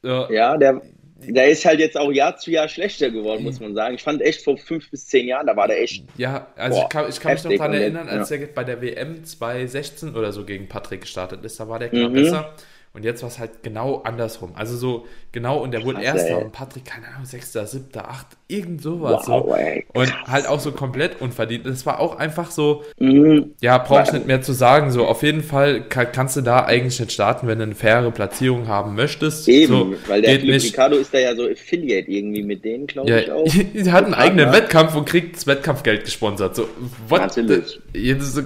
Äh, 0.05 0.35
ja, 0.35 0.57
der, 0.57 0.81
der 1.27 1.49
ist 1.49 1.65
halt 1.65 1.81
jetzt 1.81 1.97
auch 1.97 2.11
Jahr 2.11 2.37
zu 2.37 2.51
Jahr 2.51 2.69
schlechter 2.69 3.11
geworden, 3.11 3.45
muss 3.45 3.61
man 3.61 3.75
sagen. 3.75 3.95
Ich 3.95 4.03
fand 4.03 4.23
echt 4.23 4.43
vor 4.43 4.57
fünf 4.57 4.91
bis 4.91 5.07
zehn 5.07 5.29
Jahren, 5.29 5.47
da 5.47 5.57
war 5.57 5.69
der 5.69 5.83
echt. 5.83 6.05
Ja, 6.17 6.49
also 6.57 6.79
boah, 6.79 6.85
ich 6.85 6.89
kann, 6.89 7.09
ich 7.09 7.21
kann 7.21 7.33
mich 7.35 7.45
noch 7.45 7.53
daran 7.53 7.75
erinnern, 7.75 8.09
als 8.09 8.31
ja. 8.31 8.37
er 8.37 8.47
bei 8.47 8.65
der 8.65 8.81
WM 8.81 9.25
2016 9.25 10.15
oder 10.15 10.33
so 10.33 10.45
gegen 10.45 10.69
Patrick 10.69 11.03
gestartet 11.03 11.45
ist, 11.45 11.61
da 11.61 11.69
war 11.69 11.79
der 11.79 11.91
klar 11.91 12.09
mhm. 12.09 12.15
besser. 12.15 12.55
Und 12.93 13.05
jetzt 13.05 13.23
war 13.23 13.29
es 13.29 13.39
halt 13.39 13.63
genau 13.63 14.03
andersrum. 14.03 14.51
Also 14.57 14.77
so 14.77 15.07
genau, 15.31 15.63
und 15.63 15.71
der 15.71 15.85
wurde 15.85 16.03
Erster 16.03 16.39
und 16.39 16.51
Patrick, 16.51 16.85
keine 16.85 17.07
Ahnung, 17.07 17.25
Sechster, 17.25 17.65
Siebter, 17.65 18.09
Acht, 18.09 18.27
irgend 18.49 18.83
sowas. 18.83 19.29
Wow, 19.29 19.45
so. 19.47 19.55
Ey, 19.55 19.87
und 19.95 20.27
halt 20.27 20.49
auch 20.49 20.59
so 20.59 20.73
komplett 20.73 21.21
unverdient. 21.21 21.67
Das 21.67 21.87
war 21.87 22.01
auch 22.01 22.17
einfach 22.17 22.51
so, 22.51 22.83
mhm. 22.99 23.55
ja, 23.61 23.79
brauche 23.79 24.03
ich 24.03 24.13
nicht 24.13 24.27
mehr 24.27 24.43
zu 24.43 24.53
sagen. 24.53 24.91
So, 24.91 25.07
auf 25.07 25.23
jeden 25.23 25.45
Fall 25.45 25.83
kann, 25.89 26.09
kannst 26.11 26.37
du 26.37 26.41
da 26.41 26.65
eigentlich 26.65 26.99
nicht 26.99 27.13
starten, 27.13 27.47
wenn 27.47 27.59
du 27.59 27.65
eine 27.65 27.77
faire 27.77 28.11
Platzierung 28.11 28.67
haben 28.67 28.97
möchtest. 28.97 29.47
Eben, 29.49 29.73
so, 29.73 29.95
weil 30.09 30.23
der 30.23 30.41
Philipp 30.41 30.61
Ricardo 30.61 30.97
ist 30.97 31.15
da 31.15 31.19
ja 31.21 31.37
so 31.37 31.47
Affiliate 31.47 32.11
irgendwie 32.11 32.43
mit 32.43 32.65
denen, 32.65 32.89
glaube 32.89 33.09
ja, 33.09 33.19
ich 33.19 33.31
auch. 33.31 33.45
Die 33.75 33.93
hat 33.93 34.05
einen 34.05 34.15
eigenen 34.15 34.53
Wettkampf 34.53 34.97
und 34.97 35.05
kriegt 35.05 35.37
das 35.37 35.47
Wettkampfgeld 35.47 36.07
gesponsert. 36.07 36.57
So, 36.57 36.69
what? 37.09 37.21
Natürlich. 37.21 37.81
The, 37.95 38.43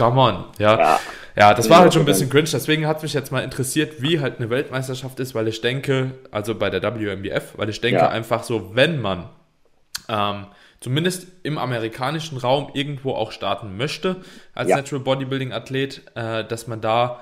come 0.00 0.20
on, 0.20 0.44
ja. 0.58 0.78
ja. 0.78 1.00
Ja, 1.36 1.54
das 1.54 1.70
war 1.70 1.78
halt 1.78 1.94
schon 1.94 2.02
ein 2.02 2.06
bisschen 2.06 2.28
cringe, 2.28 2.48
deswegen 2.52 2.86
hat 2.86 3.02
mich 3.02 3.14
jetzt 3.14 3.30
mal 3.30 3.42
interessiert, 3.42 4.02
wie 4.02 4.20
halt 4.20 4.38
eine 4.38 4.50
Weltmeisterschaft 4.50 5.20
ist, 5.20 5.34
weil 5.34 5.46
ich 5.46 5.60
denke, 5.60 6.12
also 6.32 6.56
bei 6.56 6.70
der 6.70 6.82
WMBF, 6.82 7.56
weil 7.56 7.68
ich 7.68 7.80
denke 7.80 8.00
ja. 8.00 8.08
einfach 8.08 8.42
so, 8.42 8.74
wenn 8.74 9.00
man 9.00 9.28
ähm, 10.08 10.46
zumindest 10.80 11.28
im 11.42 11.56
amerikanischen 11.56 12.36
Raum 12.36 12.70
irgendwo 12.74 13.12
auch 13.12 13.32
starten 13.32 13.76
möchte 13.76 14.16
als 14.54 14.70
ja. 14.70 14.76
Natural 14.76 15.04
Bodybuilding 15.04 15.52
Athlet, 15.52 16.02
äh, 16.14 16.44
dass 16.44 16.66
man 16.66 16.80
da 16.80 17.20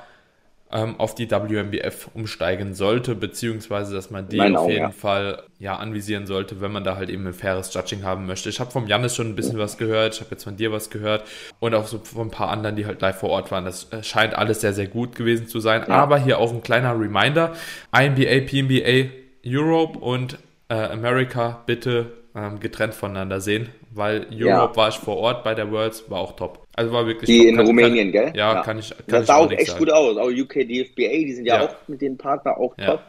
ähm, 0.70 0.98
auf 0.98 1.14
die 1.14 1.30
WMBF 1.30 2.10
umsteigen 2.14 2.74
sollte, 2.74 3.14
beziehungsweise 3.14 3.94
dass 3.94 4.10
man 4.10 4.28
die 4.28 4.36
Meine 4.36 4.58
auf 4.58 4.66
auch, 4.66 4.70
jeden 4.70 4.82
ja. 4.82 4.90
Fall 4.90 5.42
ja 5.58 5.76
anvisieren 5.76 6.26
sollte, 6.26 6.60
wenn 6.60 6.72
man 6.72 6.84
da 6.84 6.96
halt 6.96 7.08
eben 7.08 7.26
ein 7.26 7.32
faires 7.32 7.72
Judging 7.72 8.04
haben 8.04 8.26
möchte. 8.26 8.48
Ich 8.48 8.60
habe 8.60 8.70
vom 8.70 8.86
Janis 8.86 9.16
schon 9.16 9.28
ein 9.28 9.34
bisschen 9.34 9.58
was 9.58 9.78
gehört, 9.78 10.14
ich 10.14 10.20
habe 10.20 10.32
jetzt 10.32 10.44
von 10.44 10.56
dir 10.56 10.70
was 10.70 10.90
gehört 10.90 11.24
und 11.58 11.74
auch 11.74 11.86
so 11.86 11.98
von 11.98 12.28
ein 12.28 12.30
paar 12.30 12.50
anderen, 12.50 12.76
die 12.76 12.86
halt 12.86 13.00
live 13.00 13.18
vor 13.18 13.30
Ort 13.30 13.50
waren. 13.50 13.64
Das 13.64 13.92
äh, 13.92 14.02
scheint 14.02 14.34
alles 14.34 14.60
sehr, 14.60 14.74
sehr 14.74 14.88
gut 14.88 15.16
gewesen 15.16 15.48
zu 15.48 15.60
sein. 15.60 15.84
Ja. 15.88 15.94
Aber 15.94 16.18
hier 16.18 16.38
auch 16.38 16.52
ein 16.52 16.62
kleiner 16.62 16.92
Reminder: 16.98 17.54
INBA, 17.92 18.46
PNBA, 18.46 19.10
Europe 19.46 19.98
und 19.98 20.38
äh, 20.68 20.74
America 20.74 21.62
bitte 21.66 22.12
ähm, 22.34 22.60
getrennt 22.60 22.94
voneinander 22.94 23.40
sehen, 23.40 23.68
weil 23.90 24.26
Europe 24.32 24.72
ja. 24.72 24.76
war 24.76 24.88
ich 24.88 24.98
vor 24.98 25.16
Ort 25.16 25.44
bei 25.44 25.54
der 25.54 25.70
Worlds, 25.70 26.10
war 26.10 26.20
auch 26.20 26.32
top. 26.36 26.66
Also 26.74 26.92
war 26.92 27.06
wirklich 27.06 27.26
Die 27.26 27.38
top. 27.38 27.48
in 27.48 27.56
kann, 27.56 27.66
Rumänien, 27.66 28.12
kann, 28.12 28.24
gell? 28.24 28.32
Ja, 28.36 28.54
ja, 28.54 28.62
kann 28.62 28.78
ich. 28.78 28.90
Kann 28.90 29.04
das 29.06 29.26
sah 29.26 29.36
auch 29.36 29.50
echt 29.50 29.68
sagen. 29.68 29.78
gut 29.78 29.90
aus. 29.92 30.16
Auch 30.16 30.28
UK 30.28 30.68
DFBA, 30.68 31.08
die 31.08 31.32
sind 31.32 31.46
ja, 31.46 31.62
ja. 31.62 31.68
auch 31.68 31.74
mit 31.88 32.00
den 32.00 32.16
Partner 32.16 32.56
auch 32.56 32.74
top. 32.76 33.00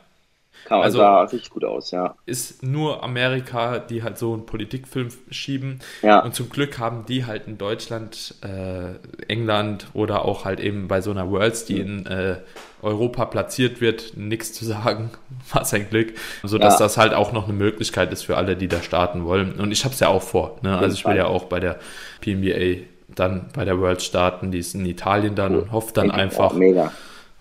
Kam, 0.65 0.81
also 0.81 0.99
sah 0.99 1.23
richtig 1.23 1.49
gut 1.49 1.63
aus, 1.63 1.91
ja. 1.91 2.15
Ist 2.25 2.63
nur 2.63 3.03
Amerika, 3.03 3.79
die 3.79 4.03
halt 4.03 4.17
so 4.17 4.33
einen 4.33 4.45
Politikfilm 4.45 5.09
schieben. 5.31 5.79
Ja. 6.01 6.19
Und 6.19 6.35
zum 6.35 6.49
Glück 6.49 6.77
haben 6.77 7.05
die 7.07 7.25
halt 7.25 7.47
in 7.47 7.57
Deutschland, 7.57 8.35
äh, 8.41 8.95
England 9.27 9.87
oder 9.93 10.25
auch 10.25 10.45
halt 10.45 10.59
eben 10.59 10.87
bei 10.87 11.01
so 11.01 11.11
einer 11.11 11.29
Worlds, 11.29 11.65
die 11.65 11.75
mhm. 11.75 11.81
in 11.81 12.05
äh, 12.05 12.35
Europa 12.81 13.25
platziert 13.25 13.81
wird, 13.81 14.15
nichts 14.15 14.53
zu 14.53 14.65
sagen. 14.65 15.09
Was 15.53 15.73
ein 15.73 15.89
Glück. 15.89 16.13
Sodass 16.43 16.75
ja. 16.75 16.85
das 16.85 16.97
halt 16.97 17.13
auch 17.13 17.31
noch 17.31 17.45
eine 17.45 17.53
Möglichkeit 17.53 18.11
ist 18.13 18.23
für 18.23 18.37
alle, 18.37 18.55
die 18.55 18.67
da 18.67 18.81
starten 18.81 19.25
wollen. 19.25 19.53
Und 19.53 19.71
ich 19.71 19.83
habe 19.85 19.93
es 19.93 19.99
ja 19.99 20.09
auch 20.09 20.23
vor. 20.23 20.59
Ne? 20.61 20.77
Also 20.77 20.95
ich 20.95 21.05
will 21.05 21.15
ja 21.15 21.25
auch 21.25 21.45
bei 21.45 21.59
der 21.59 21.79
PNBA 22.21 22.85
dann 23.07 23.47
bei 23.53 23.65
der 23.65 23.79
World 23.79 24.03
starten, 24.03 24.51
die 24.51 24.59
ist 24.59 24.75
in 24.75 24.85
Italien 24.85 25.33
dann 25.33 25.55
cool. 25.55 25.61
und 25.63 25.71
hoffe 25.71 25.93
dann 25.93 26.11
einfach. 26.11 26.53
Mega 26.53 26.91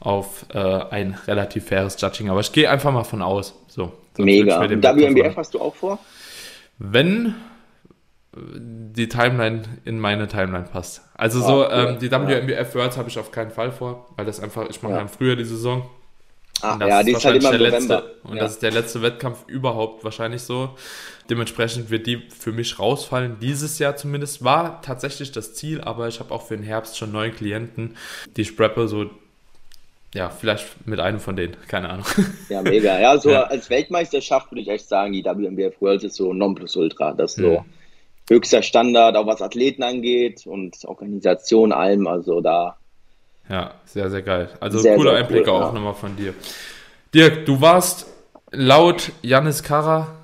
auf 0.00 0.46
äh, 0.54 0.58
ein 0.58 1.18
relativ 1.26 1.66
faires 1.66 2.00
Judging. 2.00 2.30
Aber 2.30 2.40
ich 2.40 2.52
gehe 2.52 2.70
einfach 2.70 2.92
mal 2.92 3.04
von 3.04 3.22
aus. 3.22 3.54
So, 3.68 3.92
Mega. 4.16 4.60
WMBF 4.60 5.36
hast 5.36 5.54
du 5.54 5.60
auch 5.60 5.74
vor? 5.74 5.98
Wenn 6.78 7.34
die 8.36 9.08
Timeline 9.08 9.62
in 9.84 9.98
meine 9.98 10.28
Timeline 10.28 10.66
passt. 10.70 11.02
Also 11.14 11.40
so, 11.40 11.66
oh, 11.66 11.70
ähm, 11.70 11.98
die 11.98 12.10
WMBF 12.10 12.74
Worlds 12.74 12.96
habe 12.96 13.08
ich 13.08 13.18
auf 13.18 13.32
keinen 13.32 13.50
Fall 13.50 13.72
vor, 13.72 14.06
weil 14.16 14.26
das 14.26 14.40
einfach, 14.40 14.68
ich 14.68 14.82
mache 14.82 14.94
ja. 14.94 15.00
im 15.00 15.08
Frühjahr 15.08 15.36
die 15.36 15.44
Saison. 15.44 15.88
Ah, 16.60 16.74
und 16.74 16.80
das 16.80 16.88
ja, 16.88 17.00
ist 17.00 17.06
die 17.06 17.12
ist 17.12 17.24
halt 17.24 17.42
immer 17.42 17.50
der 17.50 17.70
letzte. 17.70 18.16
Und 18.24 18.36
ja. 18.36 18.42
das 18.42 18.52
ist 18.52 18.62
der 18.62 18.72
letzte 18.72 19.00
Wettkampf 19.02 19.44
überhaupt 19.46 20.04
wahrscheinlich 20.04 20.42
so. 20.42 20.70
Dementsprechend 21.30 21.90
wird 21.90 22.06
die 22.06 22.28
für 22.36 22.52
mich 22.52 22.78
rausfallen. 22.78 23.38
Dieses 23.40 23.78
Jahr 23.78 23.96
zumindest 23.96 24.42
war 24.44 24.82
tatsächlich 24.82 25.30
das 25.30 25.54
Ziel, 25.54 25.80
aber 25.80 26.08
ich 26.08 26.20
habe 26.20 26.34
auch 26.34 26.42
für 26.42 26.56
den 26.56 26.64
Herbst 26.64 26.98
schon 26.98 27.12
neue 27.12 27.30
Klienten, 27.30 27.96
die 28.36 28.42
ich 28.42 28.56
preppe, 28.56 28.88
so 28.88 29.06
ja, 30.14 30.30
vielleicht 30.30 30.86
mit 30.86 31.00
einem 31.00 31.20
von 31.20 31.36
denen, 31.36 31.56
keine 31.68 31.90
Ahnung. 31.90 32.06
Ja, 32.48 32.62
mega. 32.62 32.98
Ja, 32.98 33.18
so 33.18 33.30
ja. 33.30 33.42
als 33.44 33.68
Weltmeisterschaft 33.68 34.50
würde 34.50 34.62
ich 34.62 34.68
echt 34.68 34.88
sagen, 34.88 35.12
die 35.12 35.24
WMBF 35.24 35.80
World 35.80 36.04
ist 36.04 36.16
so 36.16 36.32
Nonplusultra. 36.32 37.12
Das 37.12 37.32
ist 37.32 37.42
so 37.42 37.60
mhm. 37.60 37.64
höchster 38.30 38.62
Standard, 38.62 39.16
auch 39.16 39.26
was 39.26 39.42
Athleten 39.42 39.82
angeht 39.82 40.46
und 40.46 40.76
Organisation, 40.84 41.72
allem. 41.72 42.06
Also 42.06 42.40
da. 42.40 42.78
Ja, 43.50 43.74
sehr, 43.84 44.10
sehr 44.10 44.22
geil. 44.22 44.48
Also 44.60 44.78
sehr, 44.78 44.96
cooler 44.96 45.16
Einblick 45.16 45.46
cool, 45.46 45.52
auch 45.52 45.60
ja. 45.60 45.72
nochmal 45.72 45.94
von 45.94 46.16
dir. 46.16 46.34
Dirk, 47.14 47.44
du 47.44 47.60
warst 47.60 48.06
laut 48.50 49.12
Janis 49.22 49.62
Kara 49.62 50.18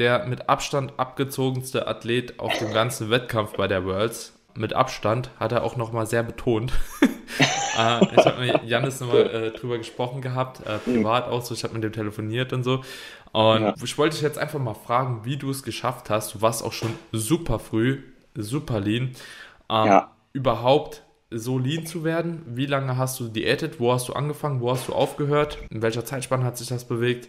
der 0.00 0.24
mit 0.24 0.48
Abstand 0.48 0.94
abgezogenste 0.96 1.86
Athlet 1.86 2.40
auf 2.40 2.56
dem 2.58 2.72
ganzen 2.72 3.10
Wettkampf 3.10 3.52
bei 3.56 3.68
der 3.68 3.84
Worlds. 3.84 4.32
Mit 4.54 4.72
Abstand 4.72 5.30
hat 5.38 5.52
er 5.52 5.62
auch 5.62 5.76
nochmal 5.76 6.06
sehr 6.06 6.22
betont. 6.22 6.72
äh, 7.78 8.14
ich 8.16 8.26
habe 8.26 8.40
mit 8.40 8.64
Janis 8.64 9.00
nochmal 9.00 9.26
äh, 9.30 9.50
drüber 9.52 9.78
gesprochen 9.78 10.20
gehabt, 10.20 10.66
äh, 10.66 10.78
privat 10.78 11.28
auch 11.28 11.42
so, 11.42 11.54
ich 11.54 11.64
habe 11.64 11.74
mit 11.74 11.84
dem 11.84 11.92
telefoniert 11.92 12.52
und 12.52 12.62
so. 12.64 12.82
Und 13.32 13.62
ja. 13.62 13.74
ich 13.82 13.96
wollte 13.98 14.16
dich 14.16 14.22
jetzt 14.22 14.38
einfach 14.38 14.58
mal 14.58 14.74
fragen, 14.74 15.24
wie 15.24 15.36
du 15.36 15.50
es 15.50 15.62
geschafft 15.62 16.10
hast. 16.10 16.34
Du 16.34 16.42
warst 16.42 16.64
auch 16.64 16.72
schon 16.72 16.94
super 17.12 17.58
früh, 17.58 18.02
super 18.34 18.80
lean. 18.80 19.12
Ähm, 19.68 19.86
ja. 19.86 20.10
Überhaupt 20.32 21.02
so 21.30 21.58
lean 21.58 21.86
zu 21.86 22.04
werden? 22.04 22.42
Wie 22.46 22.66
lange 22.66 22.96
hast 22.96 23.20
du 23.20 23.28
diätet? 23.28 23.78
Wo 23.78 23.92
hast 23.92 24.08
du 24.08 24.14
angefangen? 24.14 24.60
Wo 24.60 24.70
hast 24.70 24.88
du 24.88 24.92
aufgehört? 24.92 25.58
In 25.70 25.80
welcher 25.82 26.04
Zeitspanne 26.04 26.44
hat 26.44 26.58
sich 26.58 26.68
das 26.68 26.84
bewegt? 26.84 27.28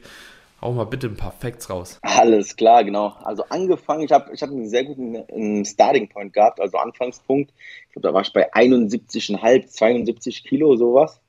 Hau 0.62 0.72
mal 0.74 0.84
bitte 0.84 1.08
ein 1.08 1.18
paar 1.18 1.32
Facts 1.32 1.72
raus. 1.72 2.00
Alles 2.04 2.56
klar, 2.56 2.84
genau. 2.84 3.16
Also 3.24 3.44
angefangen, 3.50 4.04
ich 4.04 4.12
habe 4.12 4.32
ich 4.32 4.44
hab 4.44 4.52
einen 4.52 4.70
sehr 4.70 4.84
guten 4.84 5.16
einen 5.16 5.66
Starting 5.66 6.08
Point 6.08 6.34
gehabt, 6.34 6.60
also 6.62 6.78
Anfangspunkt. 6.78 7.52
Ich 7.88 7.94
glaube, 7.94 8.08
da 8.08 8.14
war 8.14 8.22
ich 8.22 8.32
bei 8.32 8.54
71,5, 8.54 9.66
72 9.66 10.44
Kilo, 10.44 10.76
sowas. 10.76 11.20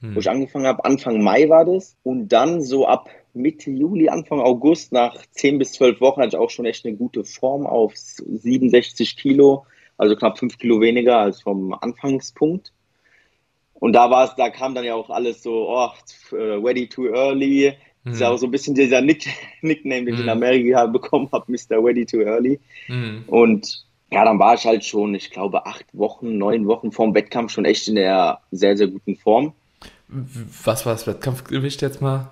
Hm. 0.00 0.14
Wo 0.14 0.20
ich 0.20 0.30
angefangen 0.30 0.66
habe, 0.66 0.84
Anfang 0.84 1.20
Mai 1.20 1.48
war 1.48 1.64
das. 1.64 1.96
Und 2.04 2.28
dann 2.28 2.62
so 2.62 2.86
ab 2.86 3.10
Mitte 3.34 3.70
Juli, 3.70 4.08
Anfang 4.08 4.40
August, 4.40 4.92
nach 4.92 5.16
10 5.32 5.58
bis 5.58 5.72
12 5.72 6.00
Wochen, 6.00 6.20
hatte 6.20 6.36
ich 6.36 6.36
auch 6.36 6.50
schon 6.50 6.66
echt 6.66 6.86
eine 6.86 6.96
gute 6.96 7.24
Form 7.24 7.66
auf 7.66 7.92
67 7.96 9.16
Kilo, 9.16 9.66
also 9.98 10.14
knapp 10.14 10.38
5 10.38 10.58
Kilo 10.58 10.80
weniger 10.80 11.18
als 11.18 11.42
vom 11.42 11.74
Anfangspunkt. 11.74 12.72
Und 13.74 13.92
da 13.92 14.10
war 14.10 14.24
es, 14.24 14.34
da 14.36 14.48
kam 14.48 14.74
dann 14.74 14.84
ja 14.84 14.94
auch 14.94 15.10
alles 15.10 15.42
so, 15.42 15.68
oh, 15.68 15.90
ready 16.32 16.88
too 16.88 17.08
early, 17.08 17.74
das 18.06 18.14
ist 18.14 18.20
ja 18.20 18.30
auch 18.30 18.36
so 18.36 18.46
ein 18.46 18.52
bisschen 18.52 18.74
dieser 18.74 19.00
Nick 19.00 19.26
Nickname, 19.62 20.04
den 20.04 20.14
ich 20.14 20.20
in 20.20 20.26
mhm. 20.26 20.32
Amerika 20.32 20.86
bekommen 20.86 21.28
habe, 21.32 21.50
Mr. 21.50 21.84
Ready 21.84 22.06
Too 22.06 22.20
Early. 22.20 22.60
Mhm. 22.86 23.24
Und 23.26 23.84
ja, 24.12 24.24
dann 24.24 24.38
war 24.38 24.54
ich 24.54 24.64
halt 24.64 24.84
schon, 24.84 25.14
ich 25.16 25.30
glaube, 25.30 25.66
acht 25.66 25.84
Wochen, 25.92 26.38
neun 26.38 26.68
Wochen 26.68 26.92
vorm 26.92 27.14
Wettkampf 27.14 27.52
schon 27.52 27.64
echt 27.64 27.88
in 27.88 27.96
der 27.96 28.38
sehr, 28.52 28.76
sehr 28.76 28.86
guten 28.86 29.16
Form. 29.16 29.54
Was 30.08 30.86
war 30.86 30.92
das 30.92 31.08
Wettkampfgewicht 31.08 31.82
jetzt 31.82 32.00
mal? 32.00 32.30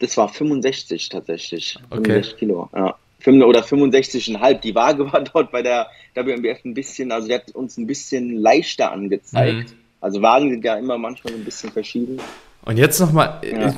Das 0.00 0.16
war 0.16 0.28
65 0.28 1.08
tatsächlich. 1.08 1.78
Okay. 1.90 2.22
65 2.22 2.36
Kilo, 2.38 2.68
ja. 2.74 2.96
Oder 3.24 3.60
65,5. 3.60 4.54
Die 4.60 4.74
Waage 4.74 5.12
war 5.12 5.20
dort 5.32 5.52
bei 5.52 5.62
der 5.62 5.86
WMBF 6.14 6.64
ein 6.64 6.74
bisschen, 6.74 7.12
also 7.12 7.28
die 7.28 7.34
hat 7.34 7.52
uns 7.52 7.76
ein 7.76 7.86
bisschen 7.86 8.36
leichter 8.38 8.90
angezeigt. 8.90 9.70
Mhm. 9.70 9.76
Also 10.00 10.20
Wagen 10.20 10.50
sind 10.50 10.64
ja 10.64 10.74
immer 10.74 10.98
manchmal 10.98 11.34
ein 11.34 11.44
bisschen 11.44 11.70
verschieden. 11.70 12.20
Und 12.64 12.76
jetzt 12.76 13.00
nochmal, 13.00 13.40
ja. 13.44 13.74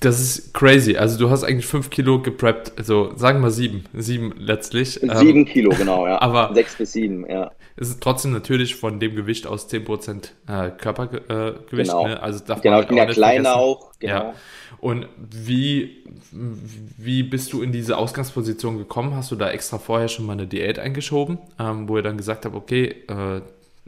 das 0.00 0.20
ist 0.20 0.54
crazy. 0.54 0.96
Also 0.96 1.18
du 1.18 1.30
hast 1.30 1.44
eigentlich 1.44 1.66
fünf 1.66 1.90
Kilo 1.90 2.20
gepreppt, 2.20 2.72
also 2.76 3.16
sagen 3.16 3.40
wir 3.40 3.50
sieben, 3.50 3.84
sieben 3.94 4.34
letztlich. 4.36 4.94
Sieben 4.94 5.40
ähm, 5.40 5.44
Kilo, 5.46 5.70
genau, 5.70 6.06
ja. 6.06 6.18
Aber 6.20 6.52
sechs 6.54 6.74
bis 6.76 6.92
sieben, 6.92 7.28
ja. 7.28 7.50
Es 7.80 7.90
ist 7.90 8.02
trotzdem 8.02 8.32
natürlich 8.32 8.74
von 8.74 8.98
dem 8.98 9.14
Gewicht 9.14 9.46
aus 9.46 9.70
10% 9.70 10.30
äh, 10.48 10.70
Körpergewicht. 10.70 11.30
Äh, 11.30 11.52
genau. 11.70 12.06
Ne? 12.08 12.20
Also 12.20 12.44
darf 12.44 12.60
genau, 12.60 12.76
man 12.76 12.82
ich 12.82 12.88
bin 12.88 12.96
ja 12.96 13.06
kleiner 13.06 13.54
auch. 13.54 13.92
Genau. 14.00 14.12
Ja. 14.12 14.34
Und 14.80 15.08
wie, 15.16 16.04
wie 16.32 17.22
bist 17.22 17.52
du 17.52 17.62
in 17.62 17.70
diese 17.70 17.96
Ausgangsposition 17.96 18.78
gekommen? 18.78 19.14
Hast 19.14 19.30
du 19.30 19.36
da 19.36 19.50
extra 19.50 19.78
vorher 19.78 20.08
schon 20.08 20.26
mal 20.26 20.32
eine 20.32 20.46
Diät 20.46 20.78
eingeschoben, 20.78 21.38
ähm, 21.58 21.88
wo 21.88 21.96
ihr 21.96 22.02
dann 22.02 22.16
gesagt 22.16 22.44
habt, 22.44 22.54
okay, 22.54 22.96
äh, 23.08 23.40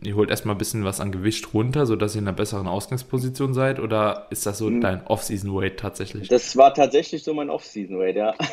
ihr 0.02 0.16
holt 0.16 0.30
erstmal 0.30 0.54
ein 0.54 0.58
bisschen 0.58 0.84
was 0.84 1.00
an 1.00 1.12
Gewicht 1.12 1.52
runter, 1.54 1.86
sodass 1.86 2.14
ihr 2.14 2.20
in 2.20 2.28
einer 2.28 2.36
besseren 2.36 2.66
Ausgangsposition 2.66 3.54
seid? 3.54 3.80
Oder 3.80 4.26
ist 4.30 4.46
das 4.46 4.58
so 4.58 4.68
hm. 4.68 4.80
dein 4.80 5.06
Off-Season-Weight 5.06 5.78
tatsächlich? 5.78 6.28
Das 6.28 6.56
war 6.56 6.74
tatsächlich 6.74 7.22
so 7.22 7.34
mein 7.34 7.50
Off-Season-Weight, 7.50 8.16
ja. 8.16 8.34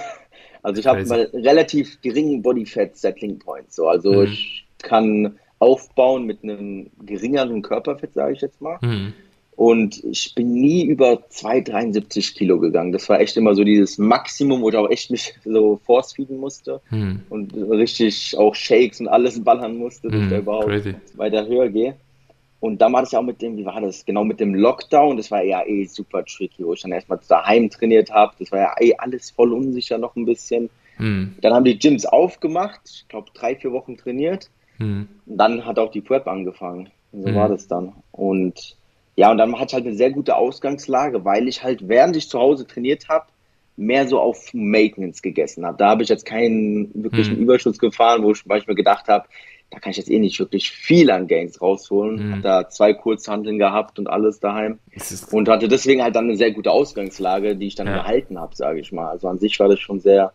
Also 0.63 0.81
ich 0.81 0.87
habe 0.87 1.05
mal 1.05 1.29
relativ 1.33 2.01
geringen 2.01 2.41
Body-Fat-Settling-Point. 2.41 3.71
So. 3.71 3.87
Also 3.87 4.11
mhm. 4.11 4.23
ich 4.23 4.67
kann 4.81 5.39
aufbauen 5.59 6.25
mit 6.25 6.43
einem 6.43 6.89
geringeren 7.05 7.61
Körperfett, 7.61 8.13
sage 8.13 8.33
ich 8.33 8.41
jetzt 8.41 8.59
mal. 8.59 8.77
Mhm. 8.81 9.13
Und 9.57 10.03
ich 10.03 10.35
bin 10.35 10.53
nie 10.53 10.85
über 10.85 11.13
2,73 11.31 12.35
Kilo 12.35 12.59
gegangen. 12.59 12.91
Das 12.91 13.09
war 13.09 13.19
echt 13.19 13.35
immer 13.37 13.55
so 13.55 13.63
dieses 13.63 13.97
Maximum, 13.97 14.61
wo 14.61 14.69
ich 14.69 14.75
auch 14.75 14.87
echt 14.87 15.09
mich 15.09 15.33
so 15.43 15.81
force 15.83 16.13
feeden 16.13 16.37
musste 16.37 16.79
hm. 16.89 17.21
und 17.31 17.55
richtig 17.55 18.37
auch 18.37 18.53
Shakes 18.53 19.01
und 19.01 19.07
alles 19.07 19.43
ballern 19.43 19.77
musste, 19.77 20.09
dass 20.09 20.15
hm, 20.15 20.23
ich 20.25 20.29
da 20.29 20.37
überhaupt 20.37 20.67
crazy. 20.67 20.93
weiter 21.15 21.47
höher 21.47 21.69
gehe. 21.69 21.95
Und 22.59 22.79
dann 22.83 22.93
war 22.93 23.01
das 23.01 23.13
ja 23.13 23.19
auch 23.19 23.23
mit 23.23 23.41
dem, 23.41 23.57
wie 23.57 23.65
war 23.65 23.81
das? 23.81 24.05
Genau 24.05 24.23
mit 24.23 24.39
dem 24.39 24.53
Lockdown, 24.53 25.17
das 25.17 25.31
war 25.31 25.43
ja 25.43 25.65
eh 25.65 25.85
super 25.85 26.23
tricky, 26.23 26.63
wo 26.63 26.73
ich 26.73 26.81
dann 26.81 26.91
erstmal 26.91 27.19
daheim 27.27 27.71
trainiert 27.71 28.11
habe. 28.11 28.33
Das 28.37 28.51
war 28.51 28.59
ja 28.59 28.75
eh 28.79 28.93
alles 28.95 29.31
voll 29.31 29.53
unsicher 29.53 29.97
noch 29.97 30.15
ein 30.15 30.25
bisschen. 30.25 30.69
Hm. 30.97 31.33
Dann 31.41 31.53
haben 31.55 31.65
die 31.65 31.79
Gyms 31.79 32.05
aufgemacht, 32.05 32.81
ich 32.85 33.07
glaube 33.07 33.31
drei, 33.33 33.55
vier 33.55 33.71
Wochen 33.71 33.97
trainiert. 33.97 34.51
Hm. 34.77 35.07
Und 35.25 35.37
dann 35.37 35.65
hat 35.65 35.79
auch 35.79 35.89
die 35.89 36.01
Prep 36.01 36.27
angefangen. 36.27 36.91
Und 37.11 37.23
so 37.23 37.29
hm. 37.29 37.35
war 37.35 37.49
das 37.49 37.67
dann. 37.67 37.93
Und 38.11 38.77
ja, 39.17 39.31
und 39.31 39.39
dann 39.39 39.53
hatte 39.55 39.65
ich 39.65 39.73
halt 39.73 39.85
eine 39.87 39.95
sehr 39.95 40.11
gute 40.11 40.35
Ausgangslage, 40.35 41.25
weil 41.25 41.47
ich 41.47 41.63
halt, 41.63 41.89
während 41.89 42.15
ich 42.15 42.29
zu 42.29 42.39
Hause 42.39 42.67
trainiert 42.67 43.09
habe, 43.09 43.25
mehr 43.75 44.07
so 44.07 44.19
auf 44.19 44.53
Maintenance 44.53 45.23
gegessen 45.23 45.65
habe. 45.65 45.77
Da 45.77 45.89
habe 45.89 46.03
ich 46.03 46.09
jetzt 46.09 46.25
keinen 46.25 46.91
wirklichen 46.93 47.35
hm. 47.35 47.41
Überschuss 47.41 47.79
gefahren, 47.79 48.23
wo 48.23 48.31
ich, 48.31 48.45
mir 48.45 48.75
gedacht 48.75 49.07
habe, 49.07 49.27
da 49.71 49.79
kann 49.79 49.89
ich 49.89 49.97
jetzt 49.97 50.11
eh 50.11 50.19
nicht 50.19 50.39
wirklich 50.39 50.69
viel 50.69 51.09
an 51.09 51.27
Gains 51.27 51.59
rausholen. 51.59 52.19
Hm. 52.19 52.31
Habe 52.31 52.41
da 52.41 52.69
zwei 52.69 52.93
Kurzhandeln 52.93 53.57
gehabt 53.57 53.97
und 53.97 54.07
alles 54.07 54.39
daheim. 54.39 54.77
Und 55.31 55.49
hatte 55.49 55.67
deswegen 55.67 56.03
halt 56.03 56.15
dann 56.15 56.25
eine 56.25 56.37
sehr 56.37 56.51
gute 56.51 56.69
Ausgangslage, 56.69 57.55
die 57.55 57.67
ich 57.67 57.75
dann 57.75 57.87
ja. 57.87 57.97
gehalten 57.97 58.39
habe, 58.39 58.55
sage 58.55 58.79
ich 58.79 58.91
mal. 58.91 59.09
Also 59.09 59.27
an 59.27 59.39
sich 59.39 59.59
war 59.59 59.67
das 59.67 59.79
schon 59.79 59.99
sehr, 59.99 60.31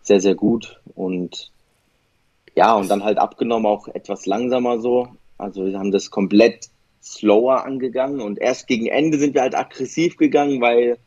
sehr, 0.00 0.20
sehr 0.20 0.34
gut. 0.34 0.80
Und 0.94 1.50
ja, 2.54 2.74
und 2.74 2.90
dann 2.90 3.04
halt 3.04 3.18
abgenommen 3.18 3.66
auch 3.66 3.88
etwas 3.88 4.24
langsamer 4.24 4.80
so. 4.80 5.08
Also 5.36 5.66
wir 5.66 5.78
haben 5.78 5.92
das 5.92 6.10
komplett 6.10 6.70
slower 7.02 7.64
angegangen 7.64 8.20
und 8.20 8.38
erst 8.38 8.68
gegen 8.68 8.86
Ende 8.86 9.18
sind 9.18 9.34
wir 9.34 9.42
halt 9.42 9.56
aggressiv 9.56 10.16
gegangen, 10.16 10.60
weil 10.60 10.98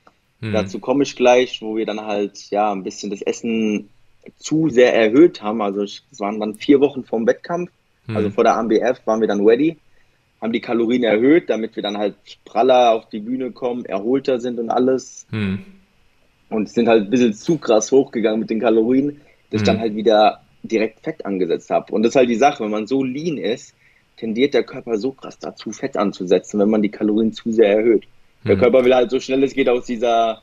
hm. 0.41 0.51
dazu 0.51 0.79
komme 0.79 1.03
ich 1.03 1.15
gleich, 1.15 1.61
wo 1.61 1.77
wir 1.77 1.85
dann 1.85 2.01
halt 2.01 2.49
ja 2.51 2.71
ein 2.71 2.83
bisschen 2.83 3.09
das 3.09 3.21
Essen 3.21 3.89
zu 4.37 4.69
sehr 4.69 4.93
erhöht 4.93 5.41
haben. 5.41 5.61
Also 5.61 5.83
es 5.83 6.03
waren 6.17 6.39
dann 6.39 6.55
vier 6.55 6.81
Wochen 6.81 7.03
vorm 7.03 7.25
Wettkampf, 7.25 7.71
hm. 8.07 8.17
also 8.17 8.29
vor 8.29 8.43
der 8.43 8.57
AMBF 8.57 9.05
waren 9.05 9.21
wir 9.21 9.27
dann 9.27 9.45
ready, 9.45 9.77
haben 10.41 10.51
die 10.51 10.61
Kalorien 10.61 11.03
erhöht, 11.03 11.49
damit 11.49 11.75
wir 11.77 11.83
dann 11.83 11.97
halt 11.97 12.15
praller 12.43 12.91
auf 12.91 13.07
die 13.09 13.19
Bühne 13.19 13.51
kommen, 13.51 13.85
erholter 13.85 14.39
sind 14.39 14.59
und 14.59 14.69
alles. 14.69 15.25
Hm. 15.31 15.59
Und 16.49 16.69
sind 16.69 16.87
halt 16.87 17.05
ein 17.05 17.09
bisschen 17.09 17.33
zu 17.33 17.57
krass 17.57 17.91
hochgegangen 17.91 18.39
mit 18.39 18.51
den 18.51 18.59
Kalorien, 18.59 19.19
dass 19.49 19.61
ich 19.61 19.65
dann 19.65 19.77
hm. 19.77 19.81
halt 19.81 19.95
wieder 19.95 20.41
direkt 20.61 20.99
Fett 20.99 21.25
angesetzt 21.25 21.69
habe. 21.69 21.93
Und 21.93 22.03
das 22.03 22.11
ist 22.11 22.15
halt 22.15 22.29
die 22.29 22.35
Sache, 22.35 22.63
wenn 22.63 22.71
man 22.71 22.87
so 22.87 23.03
lean 23.03 23.37
ist, 23.37 23.73
tendiert 24.17 24.53
der 24.53 24.63
Körper 24.63 24.97
so 24.97 25.11
krass 25.11 25.37
dazu, 25.39 25.71
Fett 25.71 25.97
anzusetzen, 25.97 26.59
wenn 26.59 26.69
man 26.69 26.81
die 26.81 26.89
Kalorien 26.89 27.33
zu 27.33 27.51
sehr 27.51 27.77
erhöht. 27.77 28.07
Der 28.45 28.55
mhm. 28.55 28.59
Körper 28.59 28.85
will 28.85 28.95
halt 28.95 29.11
so 29.11 29.19
schnell 29.19 29.43
es 29.43 29.53
geht 29.53 29.69
aus 29.69 29.85
dieser 29.85 30.41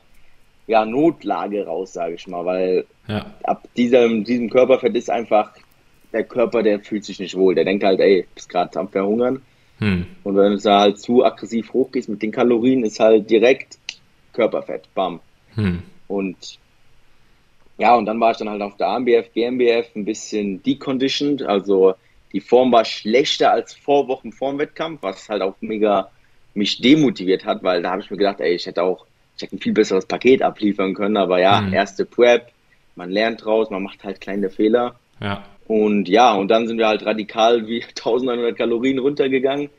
ja, 0.67 0.85
Notlage 0.85 1.65
raus, 1.65 1.93
sage 1.93 2.15
ich 2.15 2.27
mal, 2.27 2.45
weil 2.45 2.85
ja. 3.07 3.33
ab 3.43 3.67
diesem, 3.75 4.23
diesem 4.23 4.49
Körperfett 4.49 4.95
ist 4.95 5.09
einfach 5.09 5.51
der 6.13 6.23
Körper, 6.23 6.63
der 6.63 6.79
fühlt 6.79 7.03
sich 7.03 7.19
nicht 7.19 7.35
wohl. 7.35 7.55
Der 7.55 7.65
denkt 7.65 7.83
halt, 7.83 7.99
ey, 7.99 8.27
bist 8.33 8.49
gerade 8.49 8.79
am 8.79 8.87
Verhungern. 8.87 9.41
Hm. 9.79 10.05
Und 10.23 10.37
wenn 10.37 10.51
du 10.51 10.57
da 10.59 10.81
halt 10.81 10.99
zu 10.99 11.25
aggressiv 11.25 11.73
hochgehst 11.73 12.07
mit 12.07 12.21
den 12.21 12.31
Kalorien, 12.31 12.83
ist 12.83 12.99
halt 12.99 13.29
direkt 13.29 13.79
Körperfett, 14.31 14.93
bam. 14.93 15.19
Hm. 15.55 15.83
Und 16.07 16.59
ja, 17.77 17.95
und 17.95 18.05
dann 18.05 18.19
war 18.19 18.31
ich 18.31 18.37
dann 18.37 18.49
halt 18.49 18.61
auf 18.61 18.77
der 18.77 18.87
AMBF, 18.89 19.33
GmbF 19.33 19.95
ein 19.95 20.05
bisschen 20.05 20.61
deconditioned, 20.61 21.41
also 21.41 21.95
die 22.33 22.41
Form 22.41 22.71
war 22.71 22.83
schlechter 22.83 23.51
als 23.51 23.73
vor 23.73 24.07
Wochen 24.07 24.31
vor 24.31 24.51
dem 24.51 24.59
Wettkampf, 24.59 25.03
was 25.03 25.29
halt 25.29 25.41
auch 25.41 25.55
mega 25.61 26.09
mich 26.53 26.81
demotiviert 26.81 27.45
hat, 27.45 27.63
weil 27.63 27.81
da 27.81 27.91
habe 27.91 28.01
ich 28.01 28.11
mir 28.11 28.17
gedacht, 28.17 28.39
ey, 28.39 28.53
ich 28.53 28.65
hätte 28.65 28.83
auch 28.83 29.05
ich 29.35 29.43
hätte 29.43 29.55
ein 29.55 29.59
viel 29.59 29.73
besseres 29.73 30.05
Paket 30.05 30.41
abliefern 30.41 30.93
können, 30.93 31.17
aber 31.17 31.39
ja, 31.39 31.61
mhm. 31.61 31.73
erste 31.73 32.05
Prep, 32.05 32.51
man 32.95 33.09
lernt 33.09 33.43
draus, 33.43 33.69
man 33.69 33.81
macht 33.81 34.03
halt 34.03 34.21
kleine 34.21 34.49
Fehler. 34.49 34.95
Ja. 35.19 35.43
Und 35.67 36.07
ja, 36.07 36.33
und 36.33 36.49
dann 36.49 36.67
sind 36.67 36.77
wir 36.77 36.87
halt 36.87 37.05
radikal 37.05 37.67
wie 37.67 37.83
1900 37.83 38.55
Kalorien 38.55 38.99
runtergegangen 38.99 39.69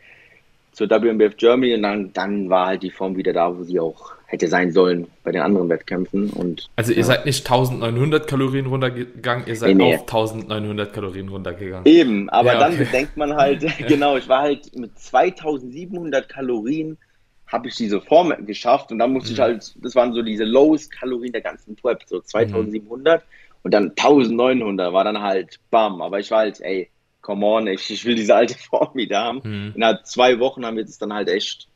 zur 0.72 0.90
WMBF 0.90 1.36
Germany 1.36 1.74
und 1.74 1.82
dann, 1.82 2.12
dann 2.12 2.50
war 2.50 2.66
halt 2.66 2.82
die 2.82 2.90
Form 2.90 3.16
wieder 3.16 3.32
da, 3.32 3.56
wo 3.56 3.62
sie 3.62 3.78
auch 3.78 4.12
hätte 4.34 4.48
sein 4.48 4.72
sollen 4.72 5.06
bei 5.22 5.32
den 5.32 5.42
anderen 5.42 5.68
Wettkämpfen. 5.68 6.30
Und, 6.30 6.68
also 6.76 6.92
ihr 6.92 6.98
ja. 6.98 7.04
seid 7.04 7.26
nicht 7.26 7.50
1900 7.50 8.26
Kalorien 8.26 8.66
runtergegangen, 8.66 9.46
ihr 9.46 9.56
seid 9.56 9.76
nee, 9.76 9.84
nee. 9.84 9.94
auf 9.94 10.02
1900 10.02 10.92
Kalorien 10.92 11.28
runtergegangen. 11.28 11.86
Eben, 11.86 12.28
aber 12.30 12.54
ja, 12.54 12.58
dann 12.58 12.74
okay. 12.74 12.84
bedenkt 12.84 13.16
man 13.16 13.34
halt, 13.34 13.64
genau, 13.88 14.16
ich 14.16 14.28
war 14.28 14.42
halt 14.42 14.76
mit 14.76 14.98
2700 14.98 16.28
Kalorien 16.28 16.98
habe 17.46 17.68
ich 17.68 17.76
diese 17.76 18.00
Form 18.00 18.34
geschafft 18.46 18.90
und 18.90 18.98
dann 18.98 19.12
musste 19.12 19.30
mhm. 19.30 19.34
ich 19.34 19.40
halt, 19.40 19.74
das 19.84 19.94
waren 19.94 20.12
so 20.12 20.22
diese 20.22 20.44
lowest 20.44 20.90
Kalorien 20.90 21.32
der 21.32 21.42
ganzen 21.42 21.76
Prep, 21.76 22.02
so 22.06 22.20
2700 22.20 23.20
mhm. 23.20 23.26
und 23.62 23.74
dann 23.74 23.90
1900 23.90 24.92
war 24.92 25.04
dann 25.04 25.20
halt 25.20 25.60
bam, 25.70 26.02
aber 26.02 26.18
ich 26.18 26.30
war 26.30 26.38
halt, 26.40 26.60
ey, 26.62 26.90
come 27.20 27.46
on, 27.46 27.66
ich, 27.66 27.90
ich 27.90 28.04
will 28.04 28.14
diese 28.14 28.34
alte 28.34 28.58
Form 28.70 28.94
wieder 28.94 29.20
haben. 29.20 29.40
Mhm. 29.44 29.72
Innerhalb 29.76 30.06
zwei 30.06 30.38
Wochen 30.40 30.64
haben 30.64 30.76
wir 30.76 30.84
das 30.84 30.98
dann 30.98 31.12
halt 31.12 31.28
echt 31.28 31.68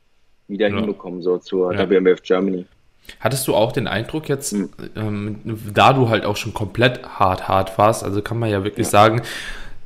wieder 0.48 0.68
ja. 0.68 0.76
hinbekommen, 0.76 1.22
so 1.22 1.38
zur 1.38 1.74
ja. 1.74 1.88
WMF 1.88 2.22
Germany. 2.22 2.66
Hattest 3.20 3.48
du 3.48 3.54
auch 3.54 3.72
den 3.72 3.86
Eindruck 3.86 4.28
jetzt, 4.28 4.52
mhm. 4.52 4.70
ähm, 4.96 5.40
da 5.72 5.92
du 5.92 6.08
halt 6.08 6.24
auch 6.24 6.36
schon 6.36 6.54
komplett 6.54 7.06
hart, 7.18 7.48
hart 7.48 7.78
warst, 7.78 8.04
also 8.04 8.22
kann 8.22 8.38
man 8.38 8.50
ja 8.50 8.64
wirklich 8.64 8.86
ja. 8.86 8.90
sagen, 8.90 9.22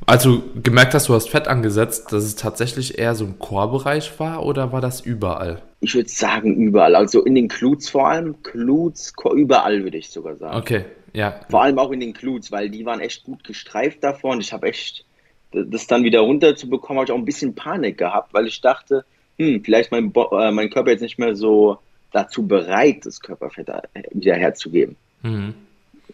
als 0.05 0.23
du 0.23 0.43
gemerkt 0.61 0.93
hast, 0.93 1.07
du 1.07 1.13
hast 1.13 1.29
Fett 1.29 1.47
angesetzt, 1.47 2.11
dass 2.11 2.25
es 2.25 2.35
tatsächlich 2.35 2.99
eher 2.99 3.15
so 3.15 3.25
ein 3.25 3.39
Core-Bereich 3.39 4.19
war 4.19 4.45
oder 4.45 4.73
war 4.73 4.81
das 4.81 4.99
überall? 5.01 5.61
Ich 5.79 5.95
würde 5.95 6.09
sagen 6.09 6.55
überall, 6.55 6.95
also 6.95 7.23
in 7.23 7.35
den 7.35 7.47
Cluts 7.47 7.89
vor 7.89 8.09
allem, 8.09 8.41
Cluts, 8.43 9.13
überall 9.33 9.83
würde 9.83 9.97
ich 9.97 10.09
sogar 10.09 10.35
sagen. 10.35 10.57
Okay, 10.57 10.85
ja. 11.13 11.39
Vor 11.49 11.63
allem 11.63 11.79
auch 11.79 11.91
in 11.91 12.01
den 12.01 12.13
Cluts, 12.13 12.51
weil 12.51 12.69
die 12.69 12.85
waren 12.85 12.99
echt 12.99 13.23
gut 13.23 13.43
gestreift 13.43 14.03
davor 14.03 14.31
und 14.31 14.41
ich 14.41 14.51
habe 14.51 14.67
echt 14.67 15.05
das 15.53 15.87
dann 15.87 16.03
wieder 16.03 16.21
runterzubekommen, 16.21 16.99
habe 16.99 17.05
ich 17.05 17.11
auch 17.11 17.17
ein 17.17 17.25
bisschen 17.25 17.53
Panik 17.53 17.97
gehabt, 17.97 18.33
weil 18.33 18.47
ich 18.47 18.59
dachte, 18.59 19.05
hm, 19.37 19.63
vielleicht 19.63 19.91
mein, 19.91 20.13
äh, 20.13 20.51
mein 20.51 20.69
Körper 20.69 20.91
jetzt 20.91 21.01
nicht 21.01 21.19
mehr 21.19 21.35
so 21.35 21.77
dazu 22.11 22.45
bereit, 22.45 23.05
das 23.05 23.19
Körperfett 23.19 23.67
wieder 24.11 24.35
herzugeben. 24.35 24.95
Mhm. 25.23 25.53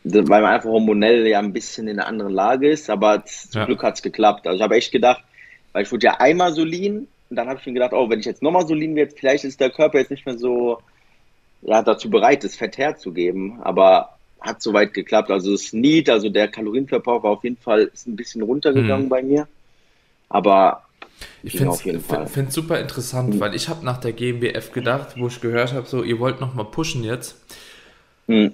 Weil 0.04 0.42
man 0.42 0.54
einfach 0.54 0.70
hormonell 0.70 1.28
ja 1.28 1.40
ein 1.40 1.52
bisschen 1.52 1.88
in 1.88 2.00
einer 2.00 2.08
anderen 2.08 2.34
Lage 2.34 2.70
ist, 2.70 2.90
aber 2.90 3.26
zum 3.26 3.60
ja. 3.60 3.66
Glück 3.66 3.84
hat 3.84 3.96
es 3.96 4.02
geklappt. 4.02 4.48
Also 4.48 4.58
ich 4.58 4.64
habe 4.64 4.76
echt 4.76 4.92
gedacht, 4.92 5.24
weil 5.74 5.84
ich 5.84 5.92
wurde 5.92 6.06
ja 6.06 6.20
einmal 6.20 6.54
so 6.54 6.64
lean 6.64 7.08
und 7.30 7.36
dann 7.36 7.50
habe 7.50 7.60
ich 7.60 7.66
mir 7.66 7.74
gedacht, 7.74 7.94
oh, 7.94 8.10
wenn 8.10 8.20
ich 8.20 8.26
jetzt 8.26 8.42
nochmal 8.42 8.66
so 8.66 8.74
lean 8.74 8.96
werde, 8.96 9.14
vielleicht 9.16 9.44
ist 9.44 9.60
der 9.60 9.70
Körper 9.70 10.00
jetzt 10.00 10.12
nicht 10.12 10.26
mehr 10.26 10.38
so 10.38 10.80
ja, 11.62 11.82
dazu 11.82 12.10
bereit, 12.10 12.44
das 12.44 12.56
Fett 12.56 12.78
herzugeben. 12.78 13.60
Aber 13.62 14.18
hat 14.40 14.62
soweit 14.62 14.94
geklappt. 14.94 15.32
Also 15.32 15.52
das 15.52 15.74
Need, 15.74 16.10
also 16.10 16.30
der 16.30 16.48
Kalorienverbrauch 16.48 17.24
war 17.24 17.32
auf 17.32 17.44
jeden 17.44 17.58
Fall 17.58 17.90
ist 17.94 18.08
ein 18.08 18.16
bisschen 18.16 18.42
runtergegangen 18.42 19.04
hm. 19.04 19.10
bei 19.10 19.22
mir. 19.22 19.48
Aber 20.30 20.84
ich 21.44 21.58
finde 21.58 21.74
es 21.74 22.54
super 22.54 22.80
interessant, 22.80 23.36
mhm. 23.36 23.40
weil 23.40 23.56
ich 23.56 23.70
habe 23.70 23.86
nach 23.86 23.98
der 23.98 24.14
GmbF 24.14 24.72
gedacht, 24.72 25.16
wo 25.18 25.28
ich 25.28 25.42
gehört 25.42 25.74
habe, 25.74 25.88
so 25.88 26.04
ihr 26.04 26.20
wollt 26.20 26.40
noch 26.42 26.54
mal 26.54 26.66
pushen 26.66 27.04
jetzt. 27.04 27.36
Mhm. 28.28 28.54